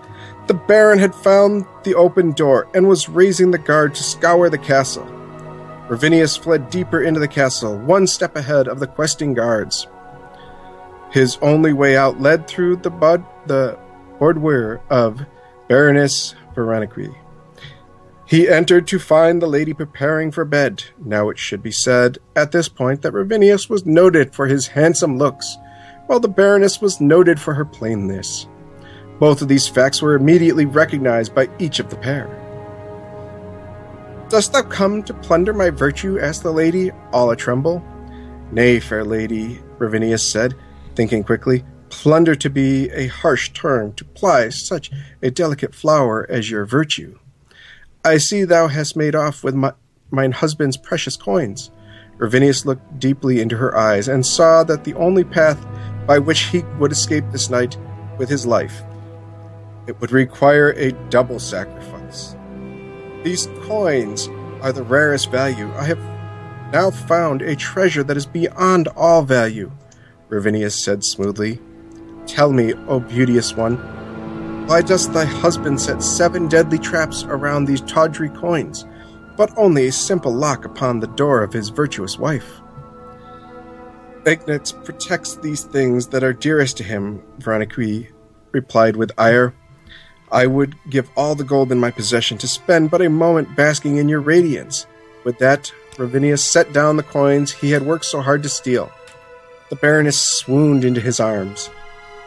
[0.46, 4.56] The Baron had found the open door and was raising the guard to scour the
[4.56, 5.06] castle.
[5.88, 9.86] Ravinius fled deeper into the castle, one step ahead of the questing guards.
[11.10, 13.78] His only way out led through the bud the
[14.18, 15.24] boudoir of
[15.68, 17.14] Baroness Veronique.
[18.26, 20.84] He entered to find the lady preparing for bed.
[21.02, 25.16] Now it should be said at this point that Ravinius was noted for his handsome
[25.16, 25.56] looks,
[26.06, 28.46] while the Baroness was noted for her plainness.
[29.18, 32.28] Both of these facts were immediately recognized by each of the pair.
[34.28, 36.18] Dost thou come to plunder my virtue?
[36.20, 37.82] asked the lady, all a tremble.
[38.52, 40.54] Nay, fair lady, Ravinius said,
[40.94, 41.64] thinking quickly.
[41.88, 44.90] Plunder to be a harsh term to ply such
[45.22, 47.18] a delicate flower as your virtue.
[48.04, 49.72] I see thou hast made off with my,
[50.10, 51.70] mine husband's precious coins.
[52.18, 55.66] Ravinius looked deeply into her eyes and saw that the only path
[56.06, 57.78] by which he would escape this night
[58.18, 58.82] with his life
[59.88, 61.97] it would require a double sacrifice.
[63.28, 64.26] These coins
[64.62, 65.70] are the rarest value.
[65.74, 65.98] I have
[66.72, 69.70] now found a treasure that is beyond all value,
[70.30, 71.60] Ravinius said smoothly.
[72.26, 73.76] Tell me, O beauteous one,
[74.66, 78.86] why does thy husband set seven deadly traps around these tawdry coins,
[79.36, 82.62] but only a simple lock upon the door of his virtuous wife?
[84.24, 88.10] Ignatz protects these things that are dearest to him, Veronique
[88.52, 89.52] replied with ire.
[90.30, 93.96] I would give all the gold in my possession to spend but a moment basking
[93.96, 94.86] in your radiance.
[95.24, 98.92] With that, Ravinius set down the coins he had worked so hard to steal.
[99.70, 101.68] The Baroness swooned into his arms.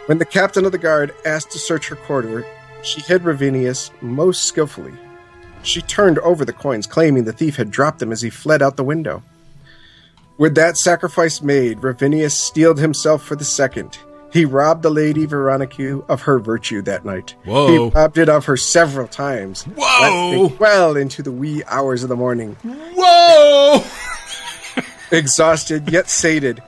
[0.07, 2.45] When the captain of the guard asked to search her quarter,
[2.83, 4.93] she hid Ravinius most skillfully.
[5.63, 8.77] She turned over the coins, claiming the thief had dropped them as he fled out
[8.77, 9.23] the window.
[10.37, 13.99] With that sacrifice made, Ravinius steeled himself for the second.
[14.31, 17.35] He robbed the lady Veronique of her virtue that night.
[17.43, 17.67] Whoa.
[17.67, 19.63] He robbed it of her several times.
[19.63, 20.47] Whoa.
[20.59, 22.55] Well into the wee hours of the morning.
[22.63, 23.83] Whoa!
[25.11, 26.63] Exhausted yet sated,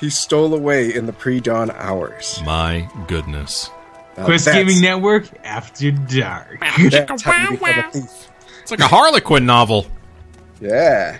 [0.00, 2.40] he stole away in the pre-dawn hours.
[2.44, 3.70] My goodness.
[4.16, 6.60] Now Quest Gaming Network After Dark.
[6.60, 8.28] That's how you a thief.
[8.62, 9.86] It's like a Harlequin novel.
[10.60, 11.18] Yeah.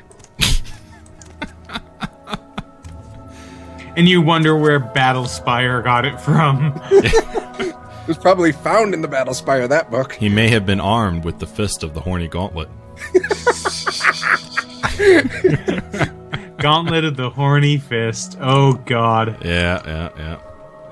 [3.99, 6.81] And you wonder where Battlespire got it from.
[8.09, 10.15] It was probably found in the Battlespire, that book.
[10.15, 12.71] He may have been armed with the fist of the horny gauntlet.
[16.59, 18.39] Gauntlet of the Horny Fist.
[18.41, 19.45] Oh god.
[19.45, 20.41] Yeah, yeah, yeah.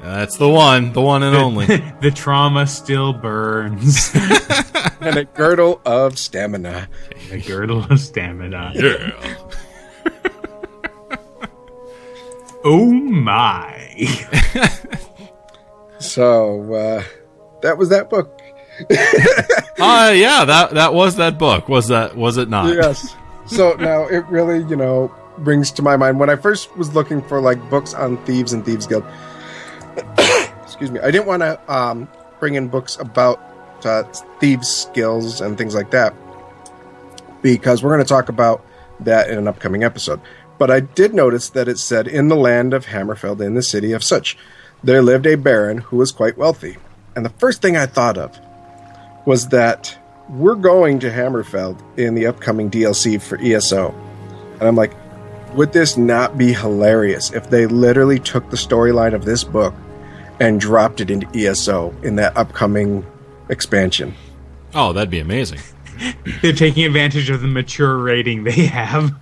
[0.03, 1.65] That's the one, the one and only.
[2.03, 4.11] the trauma still burns.
[5.01, 6.87] And a girdle of stamina.
[7.31, 8.73] a girdle of stamina.
[8.75, 9.39] yeah.
[12.69, 13.73] Oh my.
[15.99, 17.03] So, uh,
[17.63, 18.41] that was that book.
[19.79, 21.69] Uh yeah, that that was that book.
[21.69, 22.75] Was that was it not?
[22.75, 23.15] Yes.
[23.45, 27.21] So now it really, you know, brings to my mind when I first was looking
[27.21, 29.05] for like books on thieves and thieves guild.
[30.63, 30.99] excuse me.
[31.01, 32.09] I didn't want to um,
[32.41, 33.39] bring in books about
[33.85, 34.05] uh,
[34.41, 36.15] thieves skills and things like that
[37.43, 38.65] because we're going to talk about
[39.01, 40.23] that in an upcoming episode.
[40.59, 43.93] But I did notice that it said in the land of Hammerfell in the city
[43.93, 44.37] of Sutch
[44.83, 46.77] there lived a baron who was quite wealthy.
[47.15, 48.39] And the first thing I thought of
[49.27, 53.95] was that we're going to Hammerfell in the upcoming DLC for ESO.
[54.55, 54.93] And I'm like,
[55.55, 59.75] would this not be hilarious if they literally took the storyline of this book
[60.39, 63.05] and dropped it into ESO in that upcoming
[63.49, 64.15] expansion?
[64.75, 65.61] Oh, that'd be amazing.
[66.43, 69.15] They're taking advantage of the mature rating they have.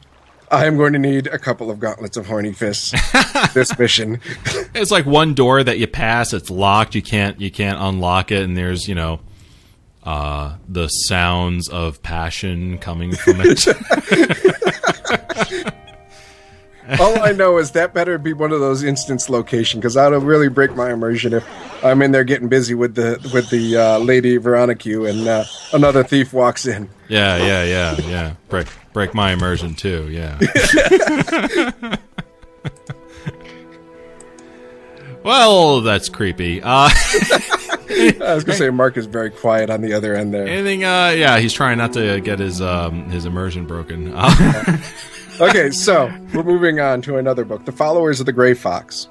[0.50, 2.92] I am going to need a couple of gauntlets of horny fists
[3.54, 4.20] this mission.
[4.74, 8.42] It's like one door that you pass, it's locked, you can't you can't unlock it,
[8.42, 9.20] and there's, you know,
[10.04, 13.66] uh the sounds of passion coming from it.
[17.00, 20.48] All I know is that better be one of those instance location because that'll really
[20.48, 21.44] break my immersion if
[21.84, 26.04] I'm in there getting busy with the with the uh, lady Veronique and uh, another
[26.04, 26.90] thief walks in.
[27.08, 28.34] yeah, yeah, yeah, yeah.
[28.48, 30.38] Break break my immersion too, yeah.
[35.24, 36.60] Well, that's creepy.
[36.62, 40.46] Uh, I was gonna say Mark is very quiet on the other end there.
[40.46, 40.84] anything?
[40.84, 44.12] Uh, yeah, he's trying not to get his um, his immersion broken.
[45.40, 49.08] Okay, so we're moving on to another book, The Followers of the Grey Fox.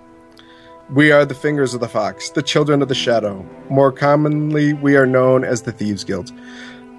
[0.90, 3.46] We are the fingers of the fox, the children of the shadow.
[3.70, 6.32] More commonly, we are known as the Thieves Guild.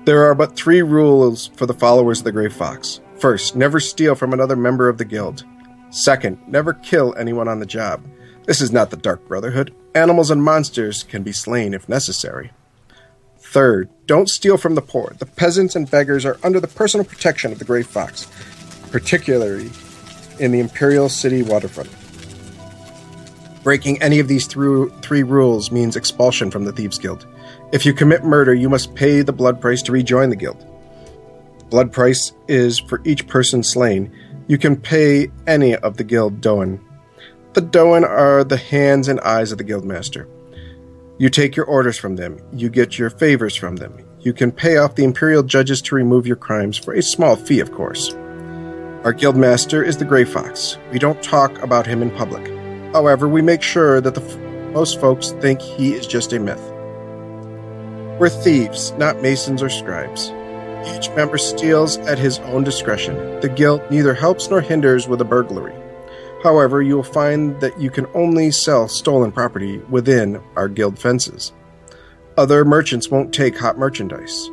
[0.05, 3.01] There are but three rules for the followers of the Grey Fox.
[3.19, 5.43] First, never steal from another member of the guild.
[5.89, 8.05] Second, never kill anyone on the job.
[8.45, 9.75] This is not the Dark Brotherhood.
[9.95, 12.51] Animals and monsters can be slain if necessary.
[13.39, 15.15] Third, don't steal from the poor.
[15.19, 18.27] The peasants and beggars are under the personal protection of the Grey Fox,
[18.95, 19.73] particularly
[20.39, 21.91] in the Imperial City waterfront.
[23.65, 27.27] Breaking any of these through three rules means expulsion from the Thieves Guild.
[27.73, 30.65] If you commit murder, you must pay the blood price to rejoin the guild.
[31.71, 34.12] Blood price is for each person slain.
[34.47, 36.81] You can pay any of the guild Doyen.
[37.55, 40.29] The Doyen are the hands and eyes of the guildmaster.
[41.19, 42.39] You take your orders from them.
[42.53, 43.99] You get your favors from them.
[44.21, 47.59] You can pay off the imperial judges to remove your crimes for a small fee,
[47.59, 48.15] of course.
[49.05, 50.79] Our guildmaster is the Grey Fox.
[50.91, 52.47] We don't talk about him in public.
[52.95, 54.39] However, we make sure that f-
[54.73, 56.63] most folks think he is just a myth.
[58.19, 60.31] We're thieves, not masons or scribes.
[60.97, 63.15] Each member steals at his own discretion.
[63.41, 65.75] The guild neither helps nor hinders with a burglary.
[66.43, 71.53] However, you will find that you can only sell stolen property within our guild fences.
[72.39, 74.49] Other merchants won't take hot merchandise.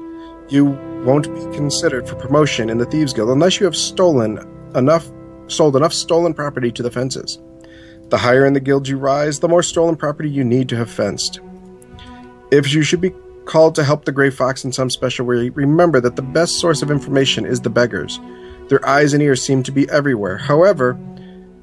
[0.52, 0.66] You
[1.06, 4.38] won't be considered for promotion in the Thieves Guild unless you have stolen
[4.76, 5.10] enough
[5.48, 7.40] sold enough stolen property to the fences.
[8.10, 10.92] The higher in the guild you rise, the more stolen property you need to have
[10.92, 11.40] fenced.
[12.52, 13.14] If you should be
[13.46, 16.82] called to help the Grey Fox in some special way, remember that the best source
[16.82, 18.20] of information is the beggars.
[18.68, 20.38] Their eyes and ears seem to be everywhere.
[20.38, 20.96] However,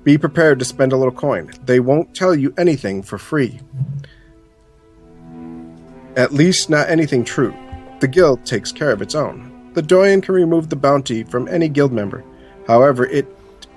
[0.02, 1.50] be prepared to spend a little coin.
[1.66, 3.60] They won't tell you anything for free.
[6.16, 7.54] At least, not anything true.
[8.00, 9.70] The guild takes care of its own.
[9.74, 12.24] The Doyen can remove the bounty from any guild member.
[12.66, 13.26] However, it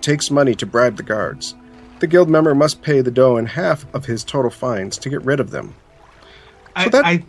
[0.01, 1.55] takes money to bribe the guards.
[1.99, 5.39] The guild member must pay the Doyen half of his total fines to get rid
[5.39, 5.75] of them.
[6.75, 7.23] I, that- I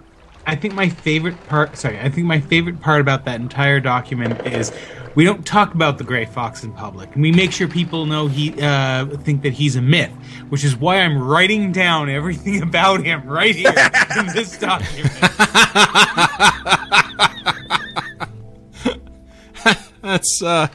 [0.46, 4.46] I think my favorite part sorry, I think my favorite part about that entire document
[4.46, 4.72] is
[5.14, 7.14] we don't talk about the gray fox in public.
[7.14, 10.10] We make sure people know he uh, think that he's a myth,
[10.48, 13.74] which is why I'm writing down everything about him right here
[14.18, 15.12] in this document.
[20.02, 20.66] that's uh,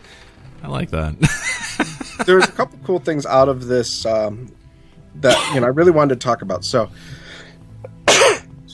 [0.63, 1.15] I like that.
[2.25, 4.53] There's a couple cool things out of this um,
[5.15, 6.63] that you know I really wanted to talk about.
[6.63, 6.89] So,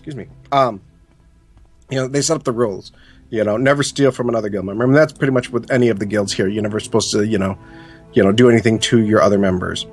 [0.04, 0.28] excuse me.
[0.52, 0.82] Um,
[1.90, 2.92] you know, they set up the rules.
[3.30, 4.84] You know, never steal from another guild member.
[4.84, 6.48] I mean, that's pretty much with any of the guilds here.
[6.48, 7.58] You're never supposed to, you know,
[8.12, 9.88] you know, do anything to your other members.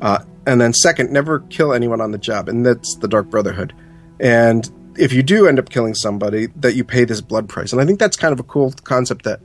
[0.00, 3.72] Uh, and then second, never kill anyone on the job, and that's the Dark Brotherhood.
[4.18, 4.68] And
[4.98, 7.72] if you do end up killing somebody, that you pay this blood price.
[7.72, 9.40] And I think that's kind of a cool concept that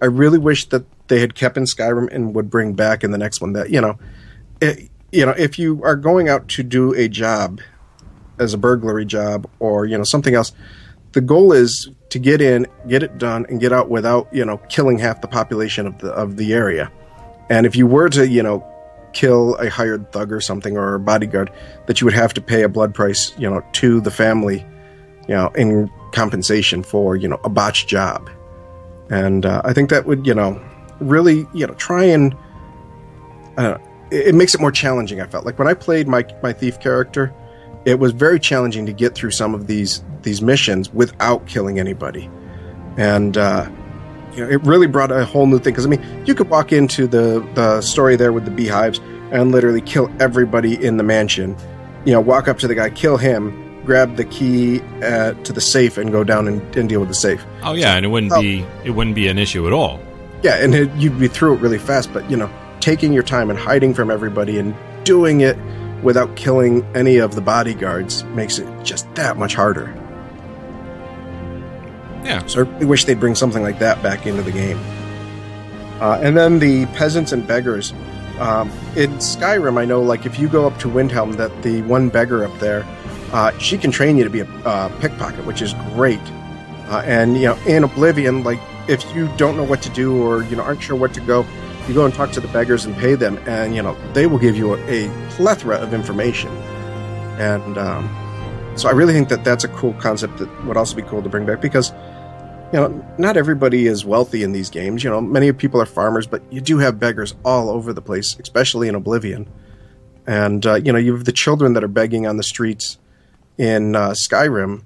[0.00, 3.18] I really wish that they had kept in Skyrim and would bring back in the
[3.18, 3.52] next one.
[3.52, 3.98] That you know,
[4.62, 7.60] it, you know, if you are going out to do a job
[8.38, 10.52] as a burglary job or you know something else,
[11.12, 14.58] the goal is to get in, get it done, and get out without you know
[14.68, 16.90] killing half the population of the of the area.
[17.50, 18.66] And if you were to you know
[19.12, 21.50] kill a hired thug or something or a bodyguard,
[21.86, 24.66] that you would have to pay a blood price you know to the family,
[25.28, 28.28] you know, in compensation for you know a botched job.
[29.10, 30.62] And uh, I think that would you know
[31.00, 32.36] really you know try and
[33.56, 33.78] uh,
[34.10, 35.20] it, it makes it more challenging.
[35.20, 37.32] I felt like when I played my my thief character,
[37.88, 42.28] it was very challenging to get through some of these these missions without killing anybody,
[42.96, 43.68] and uh,
[44.34, 45.72] you know it really brought a whole new thing.
[45.72, 49.00] Because I mean, you could walk into the the story there with the beehives
[49.32, 51.56] and literally kill everybody in the mansion.
[52.04, 55.60] You know, walk up to the guy, kill him, grab the key uh, to the
[55.60, 57.44] safe, and go down and, and deal with the safe.
[57.62, 58.40] oh yeah, and it wouldn't Oh.
[58.40, 59.98] be it wouldn't be an issue at all.
[60.42, 62.48] Yeah, and it, you'd be through it really fast, but you know,
[62.80, 64.74] taking your time and hiding from everybody and
[65.04, 65.56] doing it
[66.02, 69.94] without killing any of the bodyguards makes it just that much harder.
[72.24, 72.44] Yeah.
[72.46, 74.78] So I wish they'd bring something like that back into the game.
[76.00, 77.92] Uh, and then the peasants and beggars.
[78.38, 82.08] Um, in Skyrim, I know, like, if you go up to Windhelm, that the one
[82.08, 82.86] beggar up there,
[83.32, 86.20] uh, she can train you to be a uh, pickpocket, which is great.
[86.88, 90.44] Uh, and, you know, in Oblivion, like, if you don't know what to do or,
[90.44, 91.44] you know, aren't sure what to go,
[91.88, 94.38] you go and talk to the beggars and pay them, and, you know, they will
[94.38, 96.50] give you a, a plethora of information.
[97.38, 101.02] And um, so I really think that that's a cool concept that would also be
[101.02, 101.92] cool to bring back because
[102.72, 105.02] you know, not everybody is wealthy in these games.
[105.02, 108.36] You know, many people are farmers, but you do have beggars all over the place,
[108.38, 109.48] especially in Oblivion.
[110.28, 112.98] and uh, you know you have the children that are begging on the streets
[113.56, 114.84] in uh, Skyrim,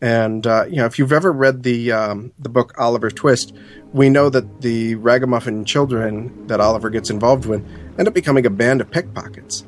[0.00, 3.52] and uh, you know if you've ever read the um, the book Oliver Twist,
[3.96, 7.66] we know that the ragamuffin children that Oliver gets involved with
[7.98, 9.64] end up becoming a band of pickpockets.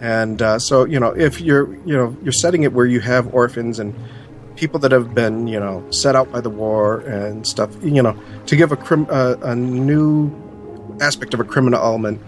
[0.00, 3.32] And uh, so you know if you're you know you're setting it where you have
[3.34, 3.94] orphans and
[4.54, 8.14] people that have been you know set out by the war and stuff, you know
[8.46, 10.30] to give a crim- uh, a new
[11.00, 12.20] aspect of a criminal element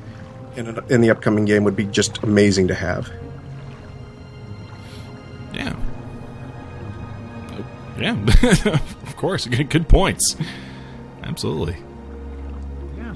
[0.57, 3.13] in, a, in the upcoming game would be just amazing to have.
[5.53, 5.77] Yeah.
[7.51, 7.63] Uh,
[8.01, 8.17] Yeah,
[9.07, 9.47] of course.
[9.47, 10.35] Good, good points.
[11.37, 11.77] Absolutely.
[12.97, 13.15] Yeah.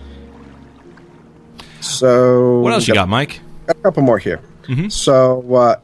[1.81, 3.41] So What else you got, Mike?
[3.67, 4.41] got a couple more here.
[4.91, 5.77] So, uh,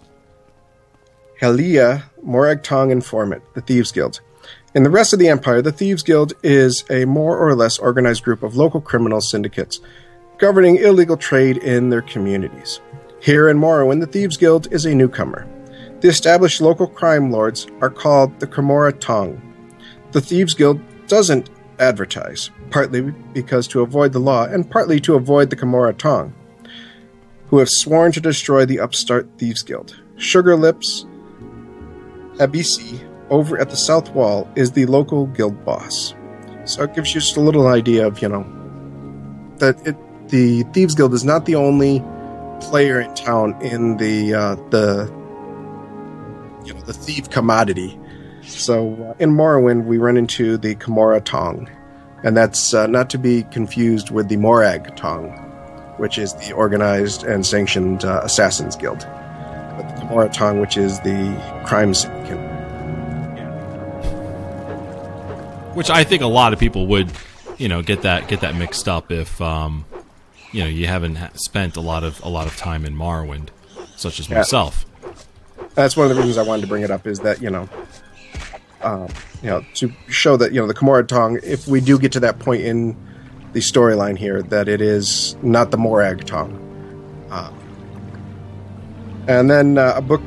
[1.41, 4.21] Helia, Morag Tong Informant, the Thieves Guild.
[4.75, 8.23] In the rest of the Empire, the Thieves Guild is a more or less organized
[8.23, 9.81] group of local criminal syndicates
[10.37, 12.81] governing illegal trade in their communities.
[13.19, 15.49] Here in Morrowind, the Thieves Guild is a newcomer.
[16.01, 19.41] The established local crime lords are called the Camonna Tong.
[20.13, 25.51] The Thieves Guild doesn't advertise, partly because to avoid the law and partly to avoid
[25.51, 26.35] the Camonna Tong
[27.49, 30.01] who have sworn to destroy the upstart Thieves Guild.
[30.17, 31.07] Sugar Lips
[32.35, 33.01] Habasi,
[33.31, 36.15] over at the south wall, is the local guild boss.
[36.65, 38.45] So it gives you just a little idea of, you know,
[39.59, 39.97] that it,
[40.29, 42.03] the Thieves Guild is not the only
[42.61, 45.11] player in town in the uh, the
[46.65, 47.99] you know the thief commodity.
[48.47, 51.69] So uh, in Morrowind, we run into the Camonna Tong,
[52.23, 55.31] and that's uh, not to be confused with the Morag Tong,
[55.99, 59.01] which is the organized and sanctioned uh, Assassins Guild.
[59.01, 62.39] But the Camonna Tong, which is the crime syndicate.
[65.75, 67.13] Which I think a lot of people would,
[67.59, 69.85] you know, get that get that mixed up if, um,
[70.53, 73.49] you know, you haven't spent a lot of a lot of time in Morrowind,
[73.97, 74.87] such as myself.
[75.75, 77.69] That's one of the reasons I wanted to bring it up is that you know,
[78.83, 79.09] um,
[79.43, 82.21] you know, to show that you know the Camonna Tong, if we do get to
[82.21, 82.97] that point in
[83.53, 86.63] the storyline here, that it is not the Morag Tong.
[87.31, 87.53] Uh,
[89.29, 90.23] and then uh, a book,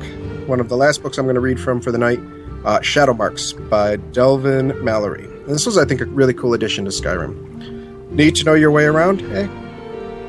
[0.46, 2.20] one of the last books I'm going to read from for the night,
[2.64, 5.24] uh, Shadow Marks by Delvin Mallory.
[5.24, 8.10] And this was, I think, a really cool addition to Skyrim.
[8.10, 9.22] Need to know your way around?
[9.22, 9.48] Eh?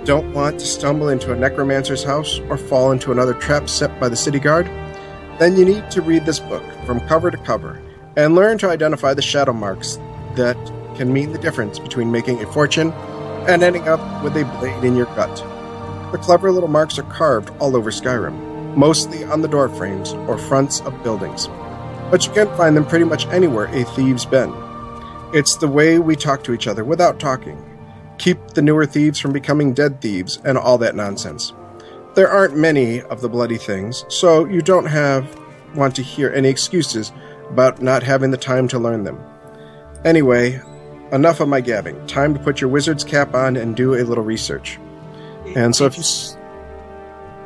[0.05, 4.07] Don't want to stumble into a necromancer's house or fall into another trap set by
[4.07, 4.67] the city guard?
[5.37, 7.81] Then you need to read this book from cover to cover
[8.15, 9.97] and learn to identify the shadow marks
[10.35, 10.57] that
[10.95, 12.91] can mean the difference between making a fortune
[13.47, 15.35] and ending up with a blade in your gut.
[16.11, 20.37] The clever little marks are carved all over Skyrim, mostly on the door frames or
[20.37, 21.47] fronts of buildings.
[22.09, 24.53] But you can find them pretty much anywhere a thieves been.
[25.33, 27.57] It's the way we talk to each other without talking.
[28.17, 31.53] Keep the newer thieves from becoming dead thieves and all that nonsense.
[32.13, 35.39] There aren't many of the bloody things, so you don't have
[35.73, 37.13] want to hear any excuses
[37.51, 39.19] about not having the time to learn them.
[40.05, 40.59] Anyway,
[41.11, 42.05] enough of my gabbing.
[42.07, 44.79] Time to put your wizard's cap on and do a little research.
[45.55, 46.03] And so if you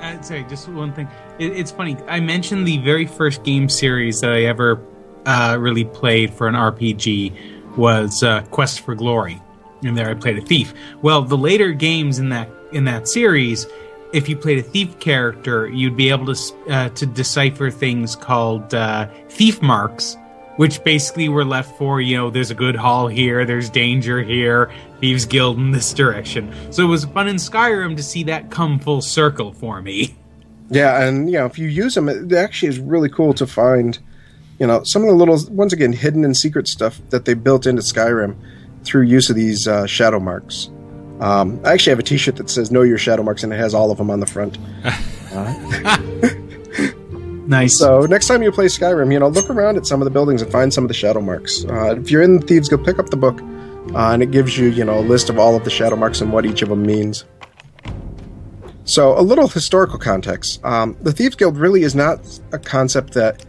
[0.02, 1.08] Uh, sorry, just one thing.
[1.40, 1.98] It, it's funny.
[2.08, 4.80] I mentioned the very first game series that I ever
[5.26, 9.42] uh, really played for an RPG was uh, Quest for Glory,
[9.84, 10.74] and there I played a thief.
[11.02, 13.66] Well, the later games in that in that series,
[14.16, 18.74] if you played a thief character, you'd be able to uh, to decipher things called
[18.74, 20.16] uh, thief marks,
[20.56, 24.72] which basically were left for you know there's a good haul here, there's danger here,
[25.02, 26.54] thieves guild in this direction.
[26.72, 30.16] So it was fun in Skyrim to see that come full circle for me.
[30.68, 34.00] Yeah, and you know, if you use them, it actually is really cool to find,
[34.58, 37.68] you know, some of the little, once again, hidden and secret stuff that they built
[37.68, 38.36] into Skyrim
[38.84, 40.72] through use of these uh, shadow marks.
[41.20, 43.74] Um, I actually have a T-shirt that says "Know Your Shadow Marks" and it has
[43.74, 44.58] all of them on the front.
[47.48, 47.78] Nice.
[47.80, 50.42] So next time you play Skyrim, you know, look around at some of the buildings
[50.42, 51.64] and find some of the shadow marks.
[51.66, 53.40] Uh, if you're in Thieves Guild, pick up the book,
[53.94, 56.22] uh, and it gives you, you know, a list of all of the shadow marks
[56.22, 57.26] and what each of them means.
[58.86, 60.64] So a little historical context.
[60.64, 62.20] Um, the Thieves Guild really is not
[62.52, 63.46] a concept that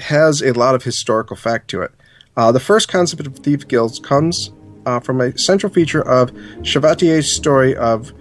[0.00, 1.92] has a lot of historical fact to it.
[2.36, 4.50] Uh, the first concept of Thieves Guilds comes
[4.90, 6.32] uh, from a central feature of
[6.64, 8.12] Cervantes' story of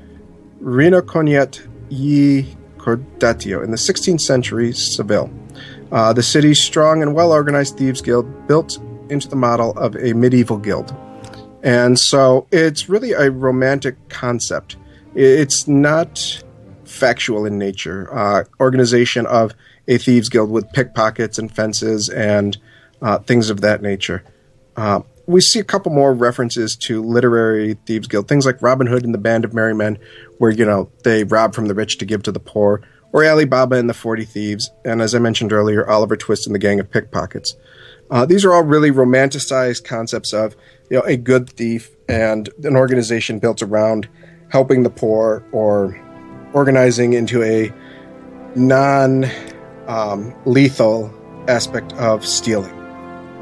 [0.59, 2.45] Rina Cognet y
[2.77, 5.31] Cordatio in the 16th century Seville.
[5.91, 8.77] Uh, the city's strong and well organized thieves guild built
[9.09, 10.95] into the model of a medieval guild.
[11.63, 14.77] And so it's really a romantic concept.
[15.15, 16.43] It's not
[16.85, 18.13] factual in nature.
[18.13, 19.53] Uh, organization of
[19.87, 22.57] a thieves guild with pickpockets and fences and
[23.01, 24.23] uh, things of that nature.
[24.77, 29.05] Uh, we see a couple more references to literary thieves guild, things like Robin Hood
[29.05, 29.99] and the Band of Merry Men,
[30.39, 32.81] where you know they rob from the rich to give to the poor,
[33.11, 36.59] or Alibaba and the Forty Thieves, and as I mentioned earlier, Oliver Twist and the
[36.59, 37.55] Gang of Pickpockets.
[38.09, 40.55] Uh, these are all really romanticized concepts of
[40.89, 44.09] you know a good thief and an organization built around
[44.49, 45.95] helping the poor or
[46.53, 47.71] organizing into a
[48.55, 49.25] non
[49.85, 51.13] um, lethal
[51.47, 52.78] aspect of stealing.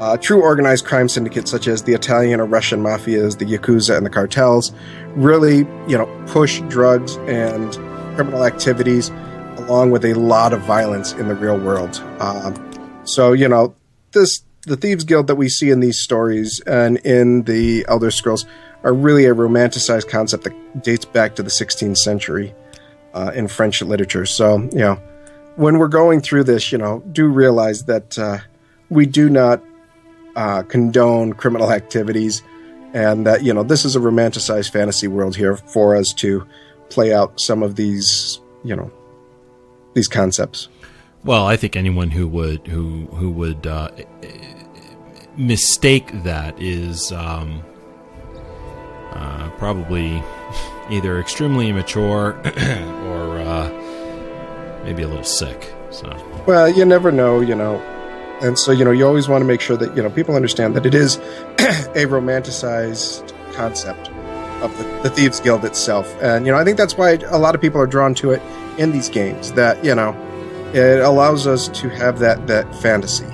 [0.00, 4.06] Uh, true organized crime syndicates such as the Italian or Russian mafias, the yakuza, and
[4.06, 4.72] the cartels
[5.16, 5.58] really,
[5.88, 7.72] you know, push drugs and
[8.14, 9.10] criminal activities
[9.56, 11.96] along with a lot of violence in the real world.
[12.20, 12.54] Um,
[13.04, 13.74] so, you know,
[14.12, 18.44] this the thieves guild that we see in these stories and in the Elder Scrolls
[18.84, 22.54] are really a romanticized concept that dates back to the 16th century
[23.14, 24.26] uh, in French literature.
[24.26, 24.94] So, you know,
[25.56, 28.38] when we're going through this, you know, do realize that uh,
[28.90, 29.62] we do not
[30.38, 32.44] uh, condone criminal activities,
[32.94, 36.46] and that you know this is a romanticized fantasy world here for us to
[36.90, 38.88] play out some of these, you know,
[39.94, 40.68] these concepts.
[41.24, 43.90] Well, I think anyone who would who who would uh,
[45.36, 47.64] mistake that is um,
[49.10, 50.22] uh, probably
[50.88, 52.40] either extremely immature
[53.08, 55.74] or uh, maybe a little sick.
[55.90, 57.82] So, well, you never know, you know,
[58.42, 60.74] and so you know you always want to make sure that you know people understand
[60.76, 61.16] that it is
[61.96, 64.08] a romanticized concept
[64.62, 66.14] of the, the thieves guild itself.
[66.22, 68.42] And you know i think that's why a lot of people are drawn to it
[68.78, 70.16] in these games that you know
[70.74, 73.26] it allows us to have that that fantasy.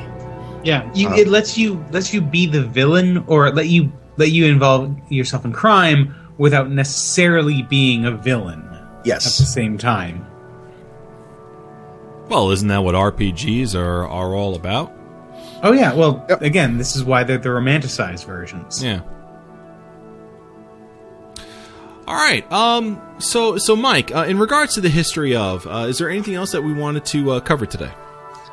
[0.62, 4.30] Yeah you, um, it lets you lets you be the villain or let you let
[4.30, 8.62] you involve yourself in crime without necessarily being a villain
[9.04, 9.26] yes.
[9.26, 10.26] at the same time
[12.28, 14.92] well, isn't that what RPGs are are all about?
[15.62, 15.94] Oh yeah.
[15.94, 16.42] Well, yep.
[16.42, 18.82] again, this is why they're the romanticized versions.
[18.82, 19.00] Yeah.
[22.06, 22.50] All right.
[22.52, 23.00] Um.
[23.18, 26.52] So, so Mike, uh, in regards to the history of, uh, is there anything else
[26.52, 27.92] that we wanted to uh, cover today?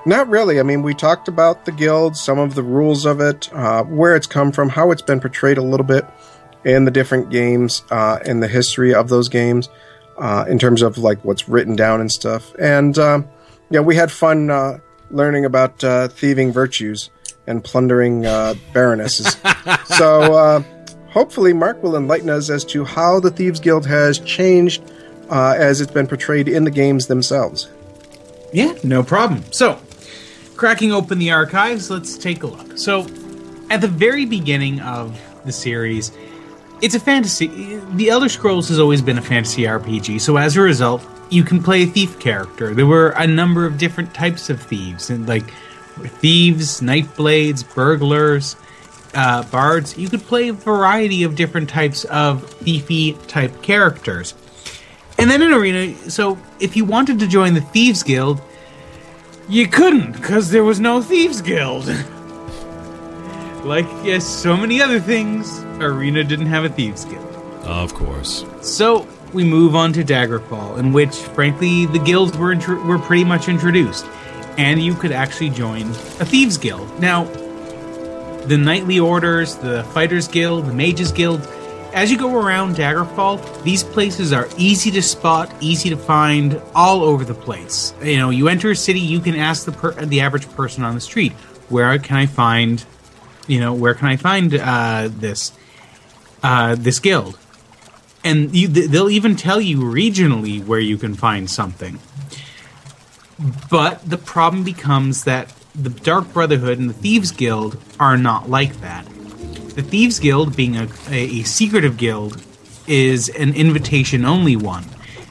[0.06, 0.60] Not really.
[0.60, 4.16] I mean, we talked about the guild, some of the rules of it, uh, where
[4.16, 6.06] it's come from, how it's been portrayed a little bit
[6.64, 9.70] in the different games, uh, and the history of those games,
[10.18, 12.56] uh, in terms of like what's written down and stuff.
[12.58, 13.28] And um,
[13.72, 14.80] yeah, we had fun uh,
[15.10, 17.10] learning about uh, thieving virtues
[17.48, 19.38] and plundering uh, baronesses.
[19.86, 20.64] so uh,
[21.10, 24.84] hopefully, Mark will enlighten us as to how the Thieves Guild has changed
[25.30, 27.70] uh, as it's been portrayed in the games themselves.
[28.54, 29.44] Yeah, no problem.
[29.52, 29.80] So,
[30.58, 32.78] cracking open the archives, let's take a look.
[32.78, 33.08] So,
[33.70, 36.12] at the very beginning of the series,
[36.82, 37.80] it's a fantasy.
[37.94, 41.62] The Elder Scrolls has always been a fantasy RPG, so as a result, you can
[41.62, 42.74] play a thief character.
[42.74, 45.50] There were a number of different types of thieves, and like
[46.20, 48.56] thieves, nightblades, burglars,
[49.14, 49.98] uh, bards.
[49.98, 54.34] You could play a variety of different types of thiefy type characters.
[55.18, 58.42] And then in Arena, so if you wanted to join the Thieves Guild,
[59.48, 61.86] you couldn't because there was no Thieves Guild.
[63.64, 67.28] like yes, so many other things, Arena didn't have a Thieves Guild.
[67.64, 68.46] Of course.
[68.62, 73.24] So we move on to Daggerfall, in which, frankly, the guilds were intro- were pretty
[73.24, 74.06] much introduced,
[74.58, 75.84] and you could actually join
[76.20, 77.00] a thieves guild.
[77.00, 77.26] Now,
[78.46, 81.48] the knightly orders, the fighters guild, the mages guild.
[81.94, 87.04] As you go around Daggerfall, these places are easy to spot, easy to find, all
[87.04, 87.94] over the place.
[88.02, 90.96] You know, you enter a city, you can ask the per- the average person on
[90.96, 91.34] the street,
[91.70, 92.84] "Where can I find,
[93.48, 95.52] you know, where can I find uh, this
[96.44, 97.38] uh, this guild?"
[98.24, 102.00] and you, they'll even tell you regionally where you can find something.
[103.70, 108.82] But the problem becomes that the Dark Brotherhood and the Thieves Guild are not like
[108.82, 109.06] that.
[109.76, 112.44] The Thieves Guild, being a, a, a secretive guild,
[112.88, 114.86] is an invitation only one.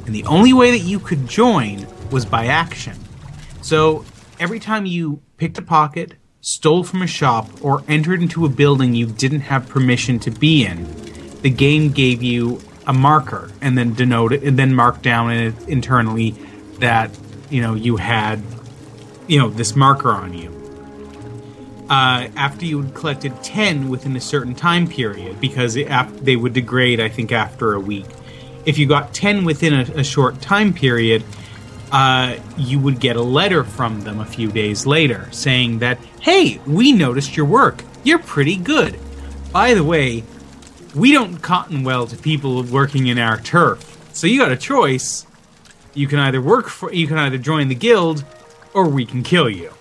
[0.06, 2.96] And the only way that you could join was by action.
[3.60, 4.04] So
[4.40, 8.94] every time you picked a pocket, stole from a shop, or entered into a building
[8.94, 10.86] you didn't have permission to be in,
[11.42, 15.30] the game gave you a marker and then denote it and then mark down
[15.68, 16.34] internally
[16.78, 17.10] that
[17.50, 18.42] you know you had
[19.26, 20.56] you know this marker on you.
[21.88, 25.88] Uh, after you had collected 10 within a certain time period because it,
[26.24, 28.06] they would degrade i think after a week.
[28.66, 31.24] If you got 10 within a, a short time period
[31.92, 36.60] uh, you would get a letter from them a few days later saying that hey
[36.66, 37.84] we noticed your work.
[38.02, 38.98] You're pretty good.
[39.52, 40.24] By the way
[40.94, 43.98] we don't cotton well to people working in our turf.
[44.12, 45.26] So you got a choice.
[45.94, 48.24] You can either work for, you can either join the guild,
[48.74, 49.72] or we can kill you.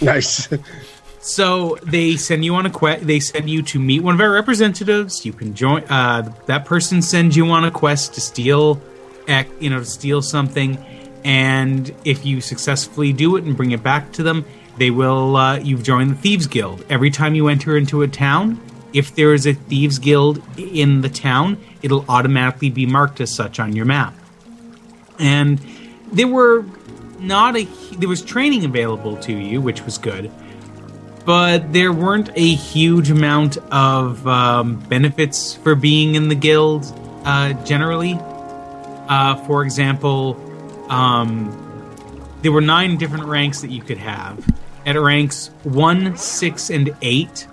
[0.00, 0.48] Nice.
[1.20, 3.06] so they send you on a quest.
[3.06, 5.26] They send you to meet one of our representatives.
[5.26, 5.84] You can join.
[5.84, 8.80] Uh, that person sends you on a quest to steal,
[9.60, 10.78] you know, to steal something,
[11.24, 14.44] and if you successfully do it and bring it back to them,
[14.76, 15.36] they will.
[15.36, 16.84] Uh, you've joined the thieves guild.
[16.88, 18.60] Every time you enter into a town,
[18.92, 23.60] if there is a thieves guild in the town, it'll automatically be marked as such
[23.60, 24.14] on your map.
[25.18, 25.60] And
[26.12, 26.64] there were
[27.18, 27.64] not a
[27.96, 30.30] there was training available to you, which was good,
[31.24, 36.86] but there weren't a huge amount of um, benefits for being in the guild
[37.24, 38.16] uh, generally.
[38.18, 40.36] Uh, for example,
[40.88, 41.64] um,
[42.42, 44.38] there were nine different ranks that you could have.
[44.86, 47.46] At ranks one, six, and eight,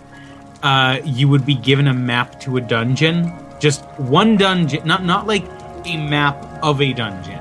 [0.66, 3.32] uh, you would be given a map to a dungeon.
[3.60, 5.46] Just one dungeon, not not like
[5.86, 7.40] a map of a dungeon.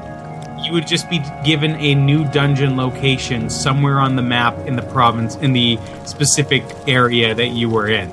[0.63, 4.83] You would just be given a new dungeon location somewhere on the map in the
[4.83, 8.13] province, in the specific area that you were in.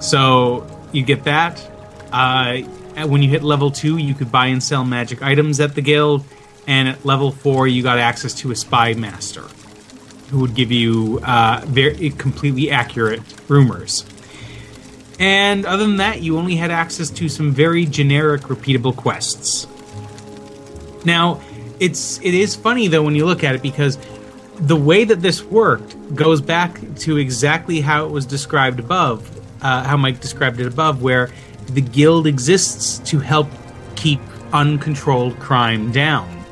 [0.00, 1.64] So you get that.
[2.12, 2.58] Uh,
[3.06, 6.24] when you hit level two, you could buy and sell magic items at the guild,
[6.66, 9.44] and at level four, you got access to a spy master,
[10.32, 14.04] who would give you uh, very completely accurate rumors.
[15.20, 19.66] And other than that, you only had access to some very generic, repeatable quests.
[21.04, 21.42] Now,
[21.78, 23.98] it's it is funny though when you look at it because
[24.54, 29.28] the way that this worked goes back to exactly how it was described above,
[29.62, 31.30] uh, how Mike described it above, where
[31.66, 33.48] the guild exists to help
[33.96, 34.20] keep
[34.52, 36.44] uncontrolled crime down.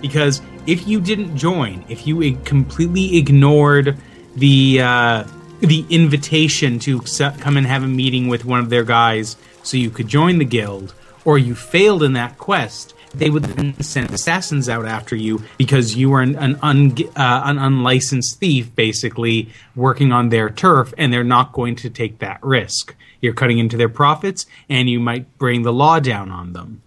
[0.00, 3.96] Because if you didn't join, if you completely ignored
[4.34, 5.24] the uh,
[5.60, 7.00] the invitation to
[7.38, 10.44] come and have a meeting with one of their guys so you could join the
[10.44, 10.94] guild,
[11.24, 15.96] or you failed in that quest, they would then send assassins out after you because
[15.96, 21.12] you were an, an, un, uh, an unlicensed thief, basically working on their turf, and
[21.12, 22.94] they're not going to take that risk.
[23.20, 26.82] You're cutting into their profits, and you might bring the law down on them.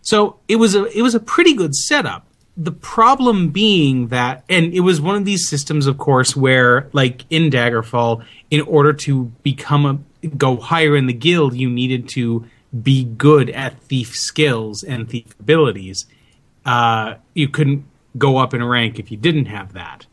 [0.00, 2.27] So it was a it was a pretty good setup.
[2.60, 7.24] The problem being that, and it was one of these systems, of course, where like
[7.30, 12.44] in Daggerfall, in order to become a go higher in the guild, you needed to
[12.82, 16.06] be good at thief skills and thief abilities.
[16.66, 17.84] Uh, you couldn't
[18.16, 20.06] go up in rank if you didn't have that.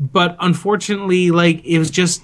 [0.00, 2.22] But unfortunately, like it was just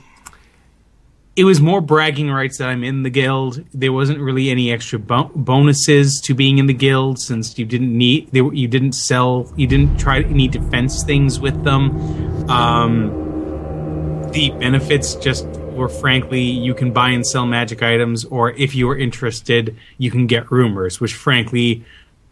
[1.37, 3.65] it was more bragging rights that I'm in the guild.
[3.73, 7.97] There wasn't really any extra bo- bonuses to being in the guild since you didn't
[7.97, 12.49] need they, you didn't sell you didn't try any defense things with them.
[12.49, 18.75] Um, the benefits just were frankly you can buy and sell magic items, or if
[18.75, 21.85] you are interested, you can get rumors, which frankly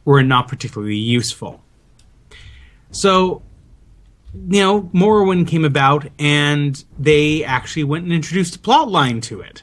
[0.04, 1.60] were not particularly useful.
[2.92, 3.42] So
[4.34, 9.40] you know, Morrowind came about, and they actually went and introduced a plot line to
[9.40, 9.62] it.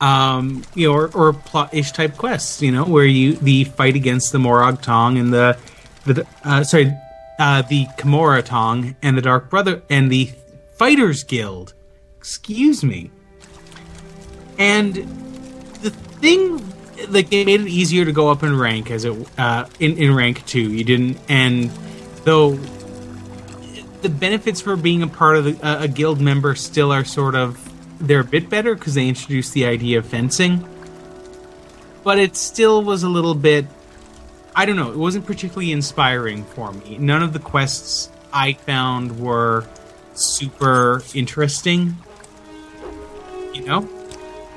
[0.00, 4.32] Um, you know, or, or plot-ish type quests, you know, where you the fight against
[4.32, 5.56] the Morag Tong and the
[6.04, 6.92] the uh, sorry,
[7.38, 10.30] uh, the Camonna Tong and the Dark Brother and the
[10.76, 11.74] Fighters Guild.
[12.18, 13.10] Excuse me.
[14.58, 14.94] And
[15.82, 16.58] the thing,
[17.08, 20.14] like, it made it easier to go up in rank as it uh, in in
[20.14, 20.72] rank two.
[20.72, 21.70] You didn't, and
[22.24, 22.58] though
[24.04, 27.34] the benefits for being a part of the, uh, a guild member still are sort
[27.34, 27.58] of
[27.98, 30.64] they're a bit better because they introduced the idea of fencing.
[32.04, 33.66] But it still was a little bit
[34.56, 36.98] i don't know it wasn't particularly inspiring for me.
[36.98, 39.66] None of the quests i found were
[40.14, 41.96] super interesting
[43.52, 43.88] you know?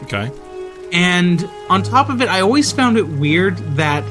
[0.04, 0.32] Okay.
[0.92, 4.04] and on top of it, I always found it weird that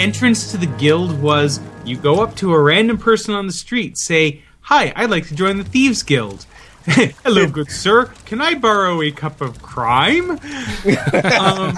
[0.00, 3.98] entrance to the guild was you go up to a random person on the street,
[3.98, 6.46] say, Hi, I'd like to join the Thieves Guild.
[6.84, 8.06] Hello, good sir.
[8.24, 10.30] Can I borrow a cup of crime?
[11.40, 11.76] um,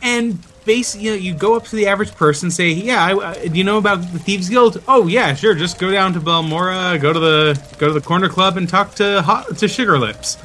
[0.00, 3.34] and basically, you know, you go up to the average person, say, "Yeah, I, uh,
[3.34, 5.54] do you know about the Thieves Guild?" Oh, yeah, sure.
[5.54, 8.94] Just go down to Balmora, go to the go to the corner club, and talk
[8.96, 10.38] to hot, to Sugar Lips.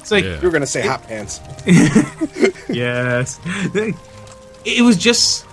[0.00, 0.40] It's like, Yeah.
[0.40, 1.40] You were gonna say hot pants.
[2.68, 3.40] yes.
[4.64, 5.45] It was just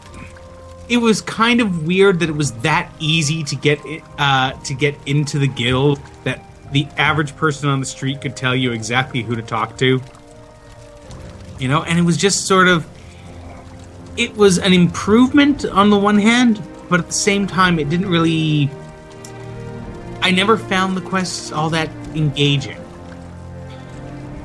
[0.90, 3.80] it was kind of weird that it was that easy to get
[4.18, 8.56] uh, to get into the guild that the average person on the street could tell
[8.56, 10.02] you exactly who to talk to.
[11.60, 12.88] You know, and it was just sort of
[14.18, 18.10] it was an improvement on the one hand, but at the same time it didn't
[18.10, 18.70] really
[20.22, 22.84] I never found the quests all that engaging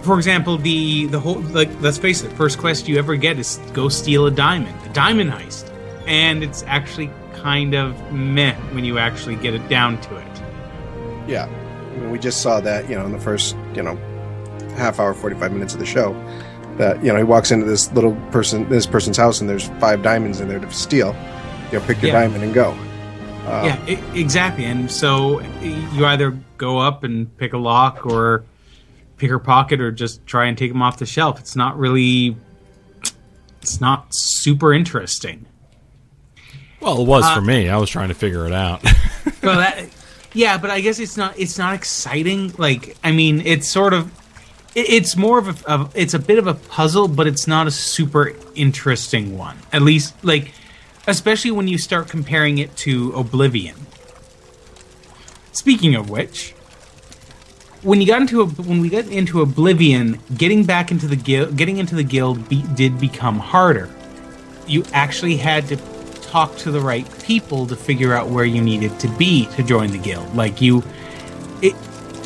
[0.08, 3.58] for example, the the whole like let's face it, first quest you ever get is
[3.74, 5.67] go steal a diamond, a diamond heist,
[6.08, 10.42] and it's actually kind of meh when you actually get it down to it.
[11.28, 13.96] Yeah, I mean, we just saw that you know in the first you know
[14.76, 16.12] half hour, forty five minutes of the show.
[16.78, 20.02] That you know he walks into this little person, this person's house, and there's five
[20.02, 21.14] diamonds in there to steal,
[21.72, 22.20] you know, pick your Yeah.
[22.20, 22.76] diamond and go.
[23.46, 24.64] Uh, yeah, exactly.
[24.64, 28.44] And so you either go up and pick a lock or
[29.16, 31.40] pick her pocket or just try and take them off the shelf.
[31.40, 32.36] It's not really
[33.62, 35.46] it's not super interesting.
[36.80, 37.68] Well, it was Uh, for me.
[37.68, 38.82] I was trying to figure it out.
[39.42, 39.88] well, that,
[40.32, 41.38] yeah, but I guess it's not.
[41.38, 42.52] It's not exciting.
[42.56, 44.10] Like, I mean, it's sort of.
[44.74, 45.92] It, it's more of a, of.
[45.96, 49.58] It's a bit of a puzzle, but it's not a super interesting one.
[49.72, 50.52] At least, like,
[51.06, 53.74] especially when you start comparing it to Oblivion.
[55.52, 56.52] Speaking of which,
[57.82, 61.56] when you got into a, when we got into Oblivion, getting back into the guild,
[61.56, 63.90] getting into the guild be, did become harder.
[64.68, 65.76] You actually had to
[66.28, 69.90] talk to the right people to figure out where you needed to be to join
[69.90, 70.34] the guild.
[70.34, 70.82] Like you,
[71.62, 71.74] it,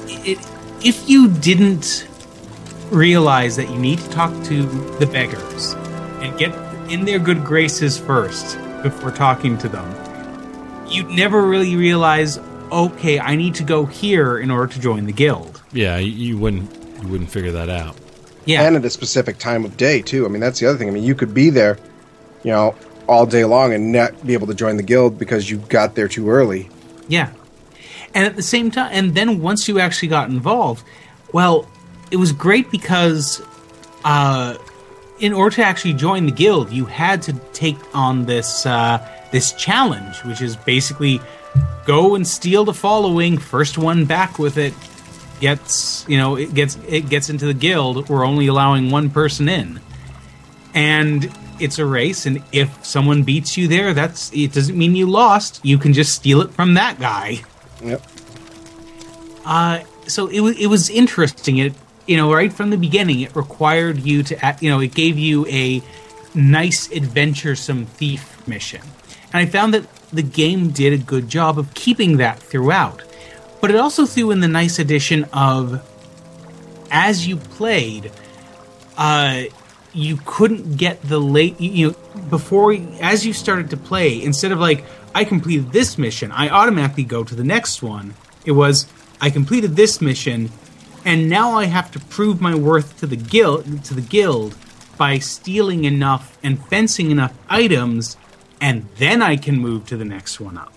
[0.07, 0.39] it,
[0.85, 2.09] if you didn't
[2.91, 4.65] realize that you need to talk to
[4.99, 5.75] the beggars
[6.21, 6.53] and get
[6.91, 9.89] in their good graces first before talking to them,
[10.89, 12.39] you'd never really realize.
[12.71, 15.63] Okay, I need to go here in order to join the guild.
[15.73, 16.71] yeah, you, you wouldn't
[17.03, 17.97] you wouldn't figure that out.
[18.45, 20.25] Yeah, and at a specific time of day too.
[20.25, 20.89] I mean, that's the other thing.
[20.89, 21.79] I mean, you could be there,
[22.43, 22.75] you know,
[23.09, 26.09] all day long and not be able to join the guild because you got there
[26.09, 26.71] too early.
[27.09, 27.31] Yeah.
[28.15, 30.85] And at the same time, and then once you actually got involved,
[31.33, 31.67] well,
[32.11, 33.43] it was great because
[34.05, 34.57] uh,
[35.19, 38.99] in order to actually join the guild, you had to take on this uh,
[39.31, 41.21] this challenge, which is basically
[41.87, 43.39] go and steal the following.
[43.39, 44.75] First one back with it
[45.41, 48.09] gets you know it gets it gets into the guild.
[48.09, 49.81] We're only allowing one person in,
[50.75, 51.33] and
[51.63, 52.27] it's a race.
[52.27, 54.53] And if someone beats you there, that's it.
[54.53, 55.61] Doesn't mean you lost.
[55.65, 57.43] You can just steal it from that guy.
[57.83, 58.03] Yep.
[59.45, 61.59] Uh, so it was it was interesting.
[61.59, 61.75] It
[62.07, 65.19] you know right from the beginning, it required you to act, you know it gave
[65.19, 65.83] you a
[66.35, 68.83] nice adventuresome thief mission,
[69.33, 73.03] and I found that the game did a good job of keeping that throughout.
[73.61, 75.89] But it also threw in the nice addition of
[76.91, 78.13] as you played,
[78.97, 79.45] uh,
[79.95, 81.97] you couldn't get the late you, know
[82.31, 87.05] before as you started to play instead of like I completed this mission, I automatically
[87.05, 88.15] go to the next one.
[88.45, 88.87] It was
[89.21, 90.51] I completed this mission,
[91.05, 94.57] and now I have to prove my worth to the guild to the guild
[94.97, 98.17] by stealing enough and fencing enough items,
[98.61, 100.73] and then I can move to the next one up.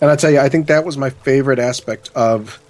[0.00, 2.60] And I tell you, I think that was my favorite aspect of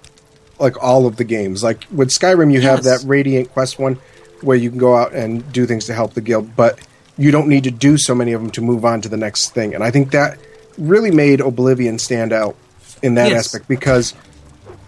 [0.59, 1.63] like all of the games.
[1.63, 3.99] Like with Skyrim, you have that Radiant Quest one
[4.41, 6.79] where you can go out and do things to help the guild, but
[7.17, 9.49] you don't need to do so many of them to move on to the next
[9.53, 9.73] thing.
[9.75, 10.37] And I think that
[10.77, 12.55] really made Oblivion stand out
[13.03, 13.45] in that Yes.
[13.47, 14.13] aspect because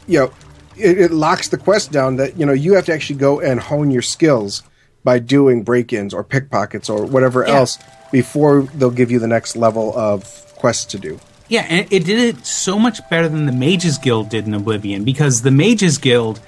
[0.08, 0.32] you know
[0.78, 3.60] it, it locks the quest down that you know you have to actually go and
[3.60, 4.64] hone your skills
[5.04, 7.56] by doing break-ins or pickpockets or whatever Yeah.
[7.58, 7.78] else
[8.12, 10.24] before they'll give you the next level of
[10.56, 11.20] quests to do.
[11.50, 15.04] Yeah, and it did it so much better than the Mages Guild did in Oblivion
[15.04, 16.40] because the Mages Guild,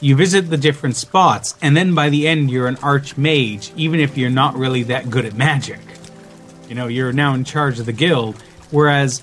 [0.00, 4.16] you visit the different spots, and then by the end you're an archmage, even if
[4.16, 5.80] you're not really that good at magic.
[6.68, 8.36] You know, you're now in charge of the guild.
[8.70, 9.22] Whereas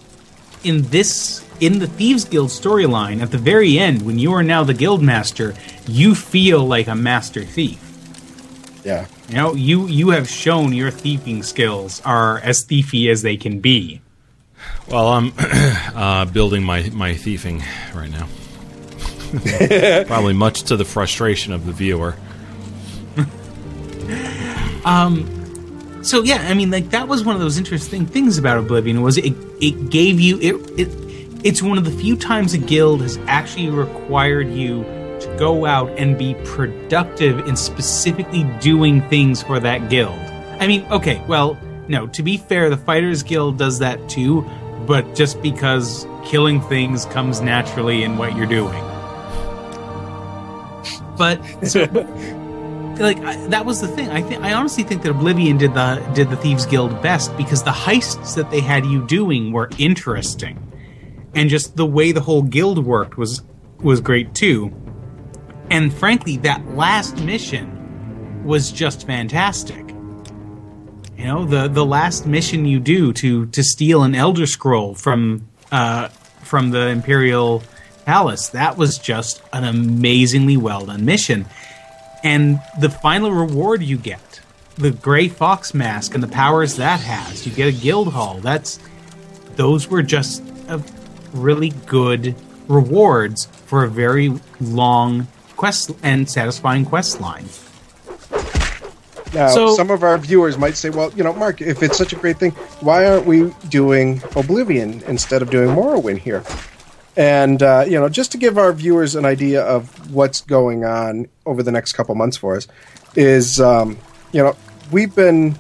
[0.63, 4.63] in this, in the Thieves Guild storyline, at the very end, when you are now
[4.63, 5.53] the guild master,
[5.87, 7.79] you feel like a master thief.
[8.85, 9.05] Yeah.
[9.29, 13.59] You know, you you have shown your thieving skills are as thiefy as they can
[13.59, 14.01] be.
[14.89, 17.63] Well, I'm uh, building my, my thieving
[17.93, 18.27] right now.
[20.07, 22.15] Probably much to the frustration of the viewer.
[24.85, 25.43] um,
[26.03, 29.17] so yeah i mean like that was one of those interesting things about oblivion was
[29.17, 30.89] it it gave you it, it
[31.45, 34.83] it's one of the few times a guild has actually required you
[35.19, 40.19] to go out and be productive in specifically doing things for that guild
[40.59, 41.57] i mean okay well
[41.87, 44.41] no to be fair the fighters guild does that too
[44.85, 48.92] but just because killing things comes naturally in what you're doing
[51.17, 51.81] but so
[52.99, 54.09] like I, that was the thing.
[54.09, 57.63] I think I honestly think that Oblivion did the did the Thieves Guild best because
[57.63, 60.71] the heists that they had you doing were interesting,
[61.33, 63.41] and just the way the whole guild worked was
[63.81, 64.73] was great too.
[65.71, 69.89] And frankly, that last mission was just fantastic.
[71.17, 75.47] You know, the the last mission you do to to steal an Elder Scroll from
[75.71, 76.09] uh,
[76.43, 77.63] from the Imperial
[78.05, 81.45] Palace that was just an amazingly well done mission.
[82.23, 84.39] And the final reward you get
[84.75, 88.39] the gray fox mask and the powers that has you get a guild hall.
[88.41, 88.79] That's
[89.55, 90.81] those were just a
[91.33, 92.35] really good
[92.67, 95.27] rewards for a very long
[95.57, 97.45] quest and satisfying quest line.
[99.33, 102.13] Now, So- some of our viewers might say, well, you know, Mark, if it's such
[102.13, 102.51] a great thing,
[102.81, 106.43] why aren't we doing Oblivion instead of doing Morrowind here?
[107.15, 111.27] And, uh, you know, just to give our viewers an idea of what's going on
[111.45, 112.67] over the next couple months for us,
[113.15, 113.97] is, um,
[114.31, 114.55] you know,
[114.91, 115.55] we've been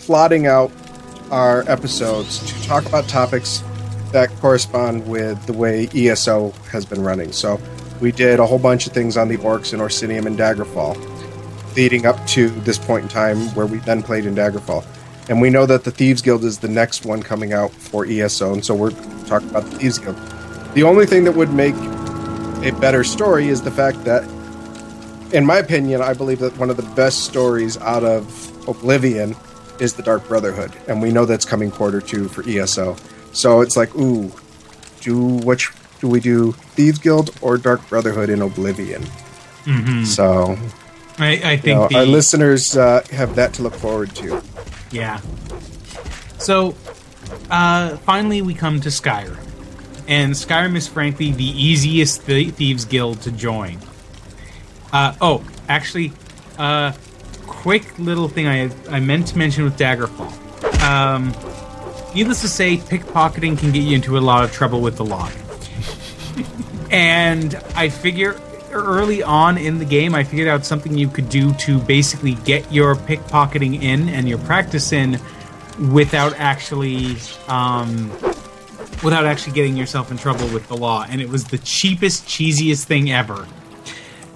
[0.00, 0.72] plotting out
[1.30, 3.62] our episodes to talk about topics
[4.12, 7.32] that correspond with the way ESO has been running.
[7.32, 7.60] So
[8.00, 10.96] we did a whole bunch of things on the orcs in Orsinium and Daggerfall
[11.76, 14.84] leading up to this point in time where we then played in Daggerfall.
[15.28, 18.52] And we know that the Thieves Guild is the next one coming out for ESO,
[18.52, 18.90] and so we're
[19.26, 20.16] talking about the Thieves Guild.
[20.74, 21.74] The only thing that would make
[22.64, 24.24] a better story is the fact that,
[25.32, 29.36] in my opinion, I believe that one of the best stories out of Oblivion
[29.80, 32.96] is the Dark Brotherhood, and we know that's coming quarter two for ESO.
[33.32, 34.32] So it's like, ooh,
[35.00, 35.70] do which
[36.00, 39.04] do we do Thieves Guild or Dark Brotherhood in Oblivion?
[40.04, 40.58] So
[41.18, 44.42] I, I you think know, the, our listeners uh, have that to look forward to.
[44.90, 45.20] Yeah.
[46.38, 46.74] So,
[47.50, 49.38] uh, finally, we come to Skyrim.
[50.06, 53.78] And Skyrim is frankly the easiest th- Thieves Guild to join.
[54.92, 56.12] Uh, oh, actually,
[56.58, 56.92] uh,
[57.46, 60.32] quick little thing I, I meant to mention with Daggerfall.
[60.82, 61.34] Um,
[62.14, 65.30] needless to say, pickpocketing can get you into a lot of trouble with the law.
[66.90, 68.38] and I figure
[68.74, 72.70] early on in the game, I figured out something you could do to basically get
[72.72, 75.18] your pickpocketing in and your practice in
[75.92, 77.16] without actually
[77.48, 78.10] um,
[79.04, 81.06] without actually getting yourself in trouble with the law.
[81.08, 83.46] And it was the cheapest, cheesiest thing ever.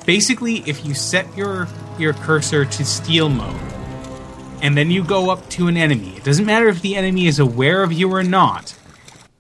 [0.06, 1.66] Basically, if you set your
[1.98, 3.60] your cursor to steal mode,
[4.62, 7.38] and then you go up to an enemy, it doesn't matter if the enemy is
[7.38, 8.74] aware of you or not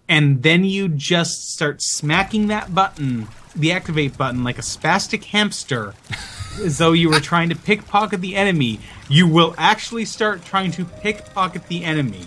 [0.08, 5.94] and then you just start smacking that button, the activate button, like a spastic hamster,
[6.64, 10.84] as though you were trying to pickpocket the enemy, you will actually start trying to
[10.84, 12.24] pickpocket the enemy.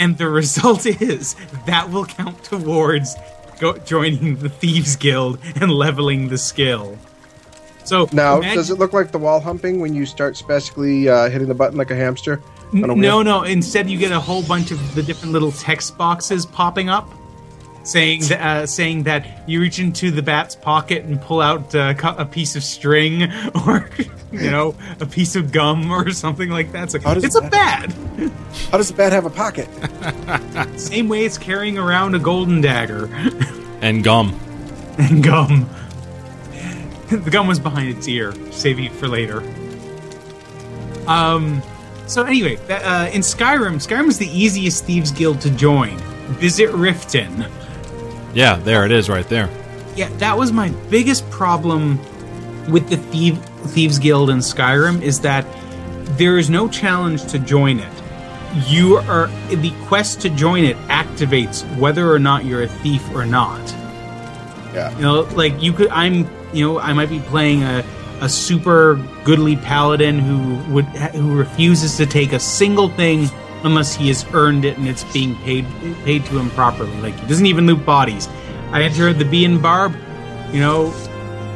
[0.00, 1.36] And the result is
[1.66, 3.14] that will count towards
[3.60, 6.98] go- joining the Thieves Guild and leveling the skill.
[7.84, 11.28] So Now, imagine- does it look like the wall humping when you start specifically uh,
[11.30, 12.40] hitting the button like a hamster?
[12.72, 13.42] a no, no.
[13.42, 17.10] Instead, you get a whole bunch of the different little text boxes popping up,
[17.82, 21.94] saying that, uh, saying that you reach into the bat's pocket and pull out uh,
[22.18, 23.22] a piece of string,
[23.66, 23.88] or
[24.32, 26.90] you know, a piece of gum or something like that.
[26.90, 27.92] So How does it's a bat.
[28.70, 29.68] How does a bat have a pocket?
[30.78, 33.06] Same way it's carrying around a golden dagger
[33.82, 34.38] And gum.
[34.98, 35.68] and gum.
[37.10, 39.42] the gum was behind its ear, saving it for later.
[41.06, 41.62] Um.
[42.06, 45.96] So anyway, that, uh, in Skyrim, Skyrim is the easiest thieves guild to join.
[46.38, 47.48] Visit Riften.
[48.34, 49.48] Yeah, there it is right there.
[49.96, 51.98] Yeah, that was my biggest problem
[52.70, 55.46] with the Thief, Thieves Guild in Skyrim is that
[56.16, 57.92] there is no challenge to join it.
[58.66, 63.24] You are the quest to join it activates whether or not you're a thief or
[63.24, 63.60] not.
[64.74, 64.94] Yeah.
[64.96, 67.84] You know, like you could I'm you know, I might be playing a
[68.20, 73.28] a super goodly paladin who would who refuses to take a single thing
[73.64, 75.66] unless he has earned it and it's being paid
[76.04, 76.94] paid to him properly.
[77.00, 78.28] Like he doesn't even loot bodies.
[78.70, 79.96] I enter the bee and barb,
[80.52, 80.92] you know,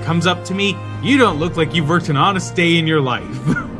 [0.04, 0.76] comes up to me.
[1.02, 3.24] You don't look like you've worked an honest day in your life.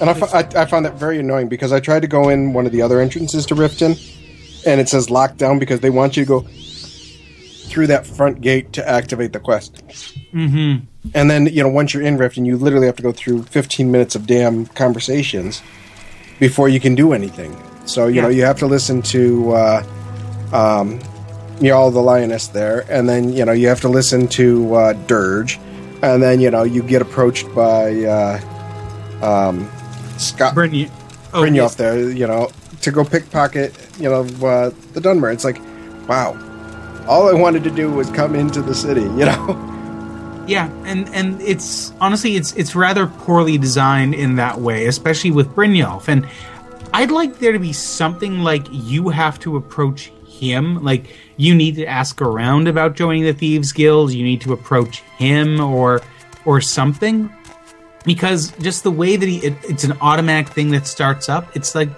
[0.00, 2.52] And I, fo- I, I found that very annoying because I tried to go in
[2.52, 3.98] one of the other entrances to Riften,
[4.64, 6.40] and it says locked down because they want you to go
[7.68, 9.82] through that front gate to activate the quest.
[10.32, 10.84] Mm-hmm.
[11.14, 13.90] And then, you know, once you're in Riften, you literally have to go through 15
[13.90, 15.62] minutes of damn conversations
[16.38, 17.56] before you can do anything.
[17.84, 18.22] So, you Yeah.
[18.22, 19.82] know, you have to listen to uh,
[20.52, 21.00] um,
[21.62, 25.58] Jarl the Lioness there, and then, you know, you have to listen to uh, Dirge,
[26.02, 28.40] and then, you know, you get approached by uh,
[29.22, 29.68] um,
[30.18, 30.88] Scott Bryn,
[31.34, 31.74] oh, Brynjolf yes.
[31.76, 32.50] there, you know,
[32.82, 35.32] to go pickpocket, you know, uh, the Dunmer.
[35.32, 35.58] It's like,
[36.08, 36.36] wow.
[37.08, 39.74] All I wanted to do was come into the city, you know.
[40.48, 45.48] Yeah, and and it's honestly it's it's rather poorly designed in that way, especially with
[45.48, 46.08] Brynjolf.
[46.08, 46.26] And
[46.94, 51.74] I'd like there to be something like you have to approach him, like you need
[51.74, 56.00] to ask around about joining the Thieves Guild, you need to approach him or
[56.46, 57.30] or something.
[58.06, 61.74] Because just the way that he it, it's an automatic thing that starts up, it's
[61.74, 61.90] like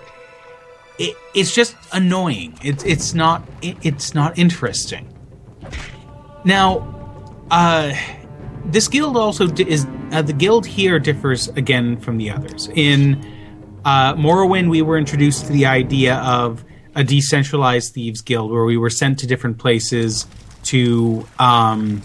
[0.98, 2.58] it, it's just annoying.
[2.64, 5.06] It's it's not it, it's not interesting.
[6.44, 6.96] Now,
[7.52, 7.94] uh
[8.66, 12.68] this guild also is uh, the guild here differs again from the others.
[12.74, 13.24] In
[13.84, 16.64] uh, Morrowind, we were introduced to the idea of
[16.94, 20.26] a decentralized thieves guild, where we were sent to different places
[20.64, 22.02] to um,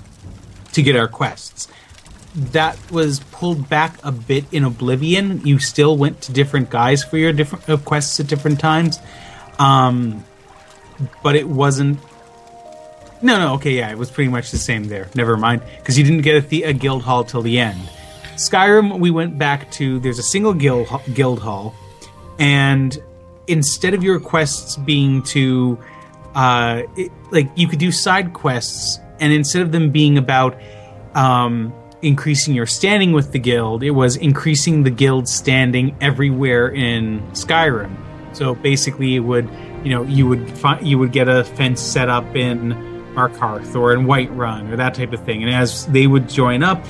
[0.73, 1.67] to get our quests.
[2.35, 5.41] that was pulled back a bit in Oblivion.
[5.45, 8.99] You still went to different guys for your different uh, quests at different times,
[9.57, 10.23] um,
[11.23, 11.99] but it wasn't.
[13.21, 15.07] No, no, okay, yeah, it was pretty much the same there.
[15.15, 17.79] Never mind, because you didn't get a, the- a guild hall till the end.
[18.35, 21.73] Skyrim, we went back to there's a single guild guild hall,
[22.37, 22.97] and
[23.47, 25.79] instead of your quests being to
[26.35, 30.59] uh, it, like you could do side quests, and instead of them being about
[31.15, 37.21] um, increasing your standing with the guild, it was increasing the guild standing everywhere in
[37.31, 37.95] Skyrim.
[38.35, 39.49] So basically, it would
[39.85, 43.93] you know you would find you would get a fence set up in Markarth or
[43.93, 46.85] in Whiterun or that type of thing, and as they would join up,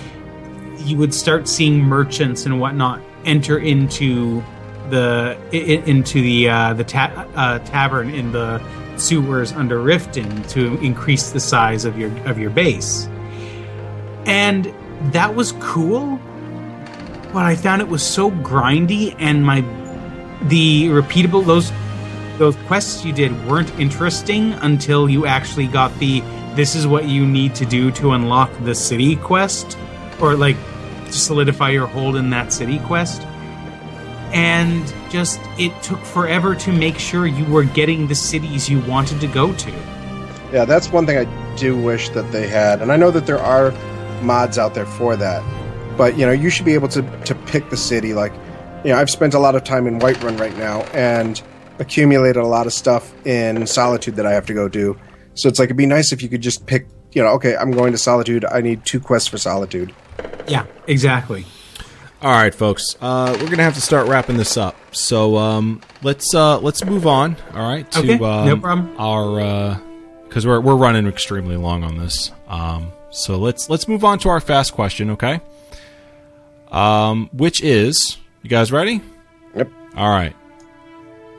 [0.80, 4.44] you would start seeing merchants and whatnot enter into
[4.90, 8.62] the into the uh, the ta- uh, tavern in the
[8.98, 13.08] sewers under Riften to increase the size of your of your base,
[14.26, 14.74] and
[15.12, 16.20] that was cool.
[17.34, 19.62] But I found it was so grindy, and my
[20.44, 21.72] the repeatable those
[22.38, 26.22] those quests you did weren't interesting until you actually got the
[26.56, 29.78] this is what you need to do to unlock the city quest
[30.22, 30.58] or like
[31.06, 33.22] to solidify your hold in that city quest
[34.34, 39.20] and just it took forever to make sure you were getting the cities you wanted
[39.22, 39.72] to go to
[40.52, 43.40] Yeah, that's one thing I do wish that they had, and I know that there
[43.40, 43.72] are
[44.22, 45.44] mods out there for that.
[45.98, 48.14] But you know, you should be able to to pick the city.
[48.14, 48.34] Like,
[48.84, 51.42] you know, I've spent a lot of time in Whiterun right now, and
[51.80, 54.98] accumulated a lot of stuff in Solitude that I have to go do.
[55.34, 56.88] So it's like it'd be nice if you could just pick.
[57.14, 58.44] You know, okay, I'm going to Solitude.
[58.46, 59.94] I need two quests for Solitude.
[60.48, 61.46] yeah exactly
[62.22, 62.84] All right, folks.
[63.02, 64.76] Uh, we're gonna have to start wrapping this up.
[64.96, 67.36] So um, let's uh, let's move on.
[67.54, 68.96] All right, to Okay, um, no problem.
[69.00, 69.80] our
[70.28, 72.32] because we're we're running extremely long on this.
[72.48, 75.12] Um, so let's let's move on to our fast question.
[75.12, 75.40] Okay.
[76.72, 79.02] Um, which is you guys ready?
[79.56, 79.70] Yep.
[79.96, 80.36] All right.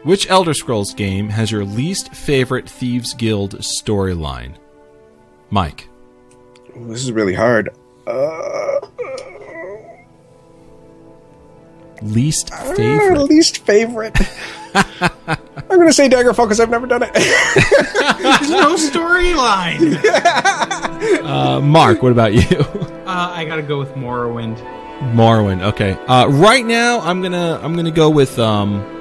[0.07, 4.55] Which Elder Scrolls game has your least favorite Thieves Guild storyline?
[5.51, 5.89] Mike.
[6.77, 7.71] This is really hard.
[8.07, 8.79] Uh,
[12.03, 13.19] Least uh, favorite.
[13.23, 14.17] least favorite.
[14.75, 17.13] I'm going to say Daggerfall because I've never done it.
[17.13, 19.97] there's no storyline
[21.25, 22.59] Uh, Mark, what about you?
[22.61, 24.57] uh, i gotta go with morrowind
[25.15, 25.63] Morrowind.
[25.63, 25.93] Okay.
[26.07, 28.96] Uh, right now, I'm gonna I'm gonna go with um.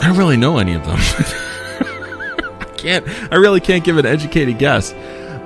[0.00, 0.96] I don't really know any of them.
[0.98, 3.06] I can't.
[3.32, 4.92] I really can't give an educated guess.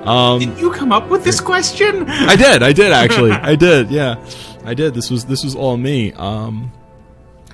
[0.05, 2.63] Um, did you come up with this question I did.
[2.63, 3.31] I did actually.
[3.51, 3.91] I did.
[3.91, 4.23] Yeah,
[4.63, 4.93] I did.
[4.93, 6.13] This was this was all me.
[6.13, 6.71] Um,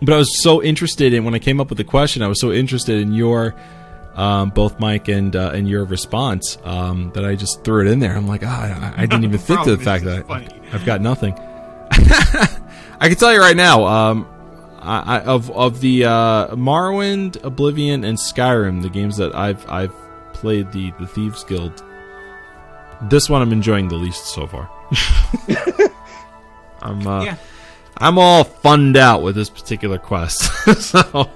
[0.02, 2.22] but I was so interested in when I came up with the question.
[2.22, 3.56] I was so interested in your,
[4.16, 8.00] um, both Mike and uh, and your response um, that I just threw it in
[8.00, 8.16] there.
[8.16, 10.30] I'm like, ah, I, I didn't even think to the fact that.
[10.30, 11.34] I, I've got nothing.
[11.92, 13.86] I can tell you right now.
[13.86, 14.28] Um,
[14.86, 19.94] I, I, of of the uh, Morrowind, Oblivion, and Skyrim, the games that I've I've
[20.34, 21.84] played the the Thieves Guild.
[23.04, 24.70] This one I'm enjoying the least so far.
[26.82, 27.38] I'm uh, Yeah.
[27.98, 30.52] I'm all funned out with this particular quest.
[30.82, 31.30] so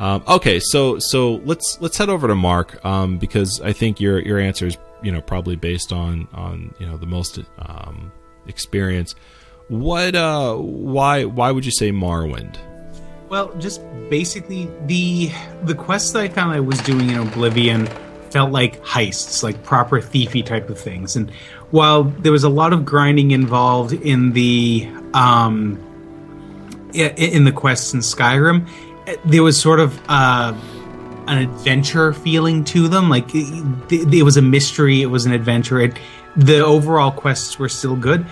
[0.00, 4.18] um, okay, so so let's let's head over to Mark um, because I think your
[4.18, 8.10] your answer is you know probably based on on you know the most um,
[8.46, 9.14] experience.
[9.70, 12.56] What uh why why would you say Morrowind?
[13.28, 15.30] Well, just basically the
[15.62, 17.86] the quests that I found I was doing in Oblivion
[18.30, 21.14] felt like heists, like proper thiefy type of things.
[21.14, 21.30] And
[21.70, 25.78] while there was a lot of grinding involved in the um
[26.92, 28.68] in the quests in Skyrim,
[29.06, 30.52] eh, there was sort of uh
[31.28, 33.08] an adventure feeling to them.
[33.08, 35.80] Like it it was a mystery, it was an adventure.
[35.80, 35.96] It,
[36.34, 38.26] the overall quests were still good.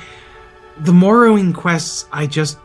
[0.80, 2.58] The Morrowind quests, I just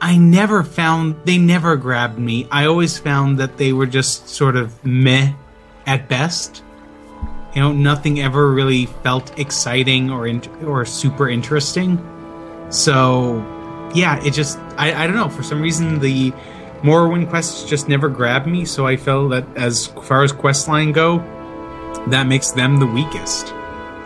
[0.00, 2.46] I never found they never grabbed me.
[2.50, 5.32] I always found that they were just sort of meh
[5.86, 6.62] at best.
[7.54, 11.98] You know, nothing ever really felt exciting or in, or super interesting.
[12.68, 13.38] So,
[13.94, 16.32] yeah, it just I, I don't know for some reason the
[16.82, 18.66] Morrowind quests just never grabbed me.
[18.66, 21.18] So I felt that as far as questline go,
[22.08, 23.46] that makes them the weakest.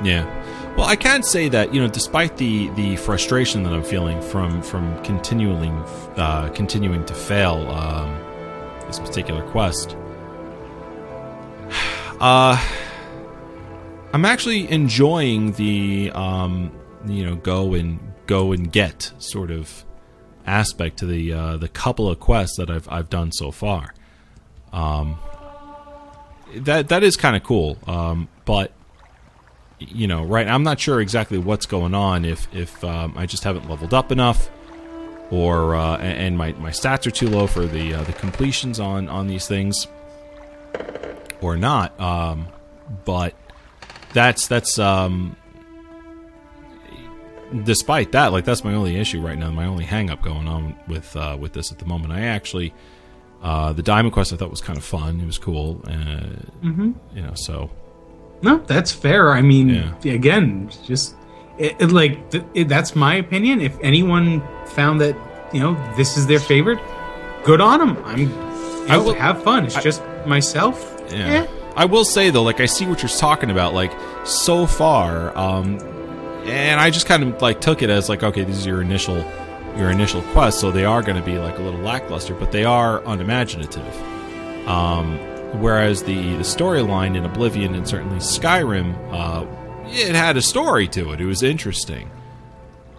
[0.05, 0.38] Yeah.
[0.79, 4.63] Well, I can say that you know, despite the the frustration that I'm feeling from
[4.63, 5.73] from continuing
[6.17, 8.17] uh, continuing to fail um,
[8.87, 9.97] this particular quest,
[12.21, 12.65] uh,
[14.13, 16.71] I'm actually enjoying the um,
[17.09, 17.99] you know go and
[18.29, 19.85] go and get sort of
[20.47, 23.95] aspect to the uh, the couple of quests that I've I've done so far.
[24.73, 25.19] Um,
[26.55, 28.71] that that is kind of cool, um, but
[29.79, 30.47] you know, right?
[30.49, 32.25] I'm not sure exactly what's going on.
[32.25, 34.51] If if um, I just haven't leveled up enough,
[35.31, 39.09] or uh, and my, my stats are too low for the uh, the completions on
[39.09, 39.87] on these things,
[41.41, 41.99] or not.
[42.01, 42.49] Um,
[43.05, 43.35] but
[44.13, 45.37] that's that's um,
[47.65, 49.51] despite that, like that's my only issue right now.
[49.51, 52.13] My only hang up going on with uh, with this at the moment.
[52.13, 52.75] I actually
[53.43, 55.21] uh, the diamond quest I thought was kind of fun.
[55.21, 55.81] It was cool.
[55.87, 56.21] Uh,
[57.15, 57.71] You know, so
[58.43, 59.33] No, that's fair.
[59.33, 59.69] I mean,
[60.03, 60.13] Yeah.
[60.13, 61.15] again, just
[61.59, 63.61] it, it, like th- it, that's my opinion.
[63.61, 65.17] If anyone found that
[65.53, 66.79] you know this is their favorite,
[67.45, 67.97] good on them.
[68.05, 68.33] I'm.
[68.89, 69.67] I know, will- have fun.
[69.67, 70.77] It's just myself.
[71.11, 71.17] Yeah.
[71.19, 71.47] Eh.
[71.77, 73.75] I will say though, like I see what you're talking about.
[73.75, 73.93] Like
[74.25, 75.79] so far, um,
[76.45, 79.25] and I just kind of like took it as like, okay, this is your initial
[79.77, 82.65] your initial quest, so they are going to be like a little lackluster, but they
[82.65, 83.87] are unimaginative.
[84.67, 85.19] Um,
[85.55, 89.47] whereas the the storyline in Oblivion and certainly Skyrim, uh,
[89.89, 91.21] it had a story to it.
[91.21, 92.11] It was interesting.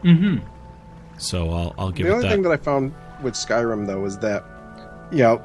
[0.03, 0.37] Mm-hmm.
[1.17, 2.33] So I'll I'll give The it only that.
[2.33, 4.43] thing that I found with Skyrim though is that,
[5.11, 5.41] you know,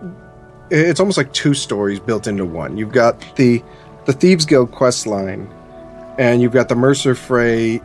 [0.70, 2.76] it's almost like two stories built into one.
[2.76, 3.62] You've got the
[4.06, 5.52] the Thieves Guild quest line,
[6.18, 7.80] and you've got the Mercer Frey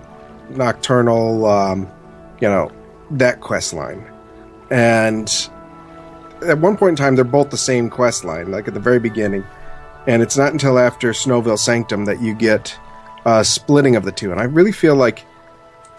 [0.49, 1.87] Nocturnal, um,
[2.39, 2.71] you know,
[3.11, 4.05] that quest line.
[4.69, 5.49] And
[6.45, 8.99] at one point in time, they're both the same quest line, like at the very
[8.99, 9.45] beginning.
[10.07, 12.78] And it's not until after Snow Veil Sanctum that you get
[13.26, 14.32] a splitting of the two.
[14.32, 15.26] And I really feel like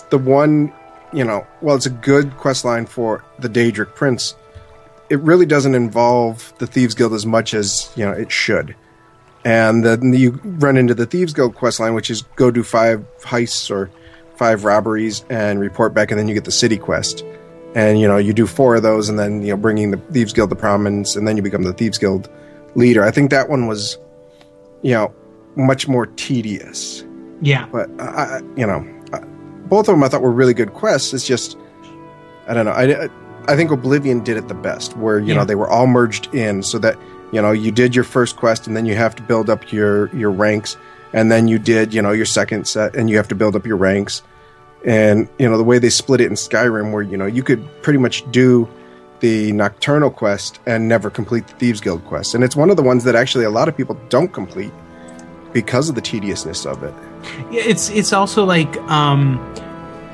[0.09, 0.73] the one
[1.13, 4.35] you know, well, it's a good quest line for the Daedric Prince.
[5.09, 8.77] It really doesn't involve the Thieves Guild as much as you know it should.
[9.45, 13.05] And then you run into the Thieves Guild quest line, which is go do five
[13.21, 13.91] heists or
[14.37, 17.25] five robberies and report back, and then you get the city quest.
[17.75, 20.33] And you know, you do four of those, and then you know, bringing the Thieves
[20.33, 22.29] Guild to prominence, and then you become the Thieves Guild
[22.75, 23.05] leader.
[23.05, 23.97] I think that one was,
[24.83, 25.13] you know,
[25.57, 27.05] much more tedious
[27.43, 27.67] Yeah.
[27.73, 28.85] but I, you know,
[29.69, 31.13] both of them I thought were really good quests.
[31.15, 31.57] It's just,
[32.49, 32.73] I don't know.
[32.73, 33.09] I,
[33.53, 35.35] I think Oblivion did it the best, where you Yeah.
[35.37, 36.97] know they were all merged in, so that
[37.33, 40.09] you know you did your first quest, and then you have to build up your
[40.17, 40.77] your ranks,
[41.13, 43.65] and then you did you know your second set, and you have to build up
[43.67, 44.23] your ranks,
[44.85, 47.65] and you know the way they split it in Skyrim, where you know you could
[47.83, 48.69] pretty much do
[49.21, 52.83] the Nocturnal quest and never complete the Thieves Guild quest, and it's one of the
[52.83, 54.73] ones that actually a lot of people don't complete
[55.53, 56.95] because of the tediousness of it.
[57.51, 59.39] Yeah, it's it's also like um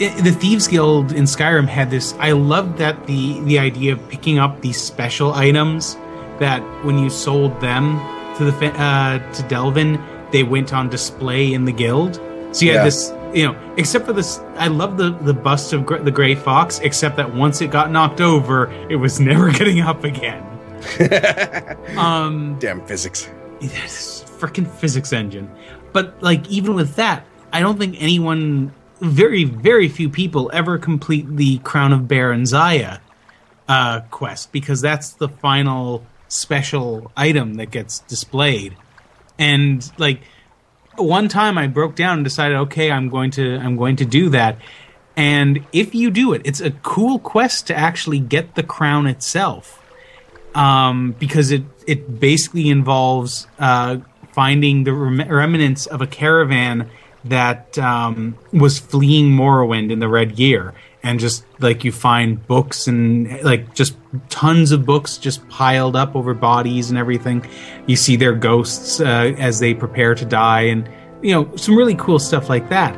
[0.00, 4.08] i the thieves guild in skyrim had this i loved that the the idea of
[4.10, 5.94] picking up these special items
[6.38, 7.96] that when you sold them
[8.36, 9.98] to the uh to delvin
[10.32, 12.16] they went on display in the guild
[12.52, 12.78] so you Yeah.
[12.78, 16.10] had this you know except for this i love the the bust of gr- the
[16.10, 20.42] gray fox except that once it got knocked over it was never getting up again
[21.96, 23.28] um Damn physics.
[23.60, 25.50] this freaking physics engine.
[25.92, 31.26] But like even with that, I don't think anyone very, very few people ever complete
[31.36, 33.00] the Crown of Barenziah
[33.68, 38.76] uh, quest because that's the final special item that gets displayed.
[39.38, 40.22] And like
[40.98, 44.28] one time I broke down and decided, okay, I'm going to I'm going to do
[44.30, 44.58] that.
[45.16, 49.82] And if you do it, it's a cool quest to actually get the crown itself
[50.54, 53.98] um, because it it basically involves uh,
[54.32, 56.90] finding the rem- remnants of a caravan
[57.24, 60.74] that um, was fleeing Morrowind in the Red Year,
[61.06, 63.96] and just like you find books and like just
[64.28, 67.46] tons of books just piled up over bodies and everything.
[67.86, 70.88] You see their ghosts uh, as they prepare to die, and
[71.22, 72.96] you know some really cool stuff like that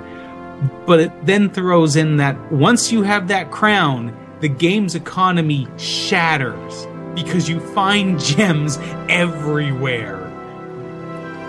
[0.86, 6.86] but it then throws in that once you have that crown, the game's economy shatters
[7.14, 8.78] because you find gems
[9.09, 10.18] everywhere.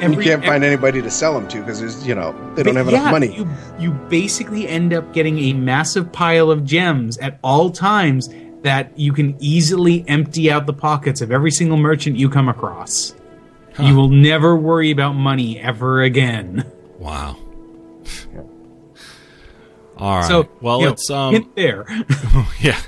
[0.02, 2.88] And you can't find anybody to sell them to because you know they don't have
[2.88, 3.36] enough money.
[3.36, 3.48] You
[3.80, 8.30] you basically end up getting a massive pile of gems at all times
[8.62, 13.16] that you can easily empty out the pockets of every single merchant you come across.
[13.80, 16.70] You will never worry about money ever again.
[16.98, 17.38] Wow.
[19.98, 20.28] All right.
[20.28, 21.86] So, well, let's um, hint there.
[22.62, 22.80] yeah,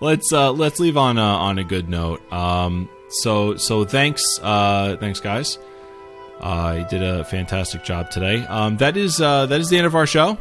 [0.00, 2.20] let's uh, let's leave on a, on a good note.
[2.32, 5.58] Um, so so thanks uh, thanks guys.
[6.40, 8.44] Uh, you did a fantastic job today.
[8.46, 10.38] Um, that is uh, that is the end of our show.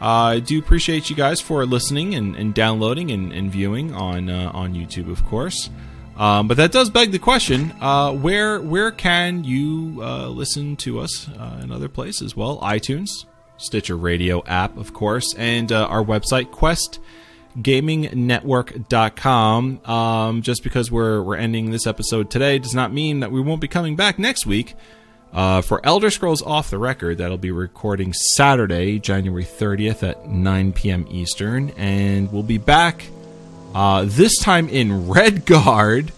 [0.00, 4.30] Uh, I do appreciate you guys for listening and, and downloading and, and viewing on
[4.30, 5.70] uh, on YouTube, of course.
[6.16, 11.00] Um, but that does beg the question: uh, where where can you uh, listen to
[11.00, 11.28] us
[11.62, 12.36] in other places?
[12.36, 13.26] Well, iTunes,
[13.56, 16.50] Stitcher Radio app, of course, and our website
[17.56, 19.80] QuestGamingNetwork.com.
[19.84, 23.60] Um, just because we're we're ending this episode today does not mean that we won't
[23.60, 24.74] be coming back next week.
[25.32, 30.72] Uh, for Elder Scrolls Off the Record, that'll be recording Saturday, January 30th at 9
[30.72, 31.06] p.m.
[31.08, 33.04] Eastern, and we'll be back
[33.72, 36.10] uh, this time in Redguard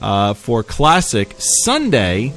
[0.00, 2.32] uh, for Classic Sunday,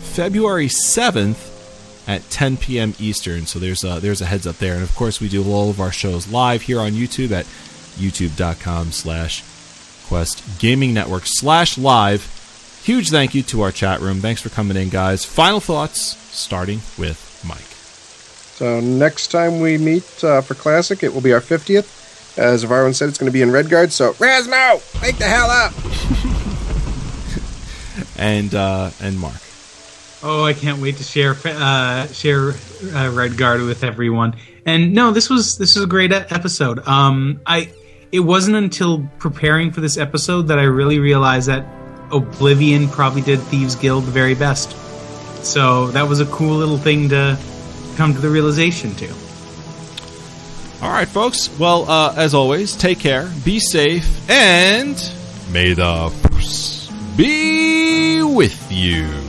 [0.00, 2.94] February 7th at 10 p.m.
[3.00, 3.46] Eastern.
[3.46, 5.80] So there's a, there's a heads up there, and of course we do all of
[5.80, 7.46] our shows live here on YouTube at
[7.98, 9.44] youtube.com slash
[10.06, 12.34] Quest Gaming Network slash live.
[12.82, 14.20] Huge thank you to our chat room.
[14.20, 15.24] Thanks for coming in, guys.
[15.24, 17.58] Final thoughts, starting with Mike.
[18.56, 22.38] So next time we meet uh, for Classic, it will be our 50th.
[22.38, 25.72] As Varun said, it's going to be in Redguard, so Rasmo, wake the hell up!
[28.16, 29.40] And uh, and Mark.
[30.22, 34.34] Oh, I can't wait to share uh, share uh, Redguard with everyone.
[34.66, 36.86] And no, this was this was a great episode.
[36.86, 37.70] Um, I
[38.12, 41.66] it wasn't until preparing for this episode that I really realized that
[42.10, 44.76] Oblivion probably did Thieves Guild the very best.
[45.44, 47.38] So that was a cool little thing to
[47.96, 49.08] come to the realization to.
[50.80, 51.50] All right, folks.
[51.58, 54.96] Well, uh, as always, take care, be safe, and
[55.52, 59.27] may the force be with you.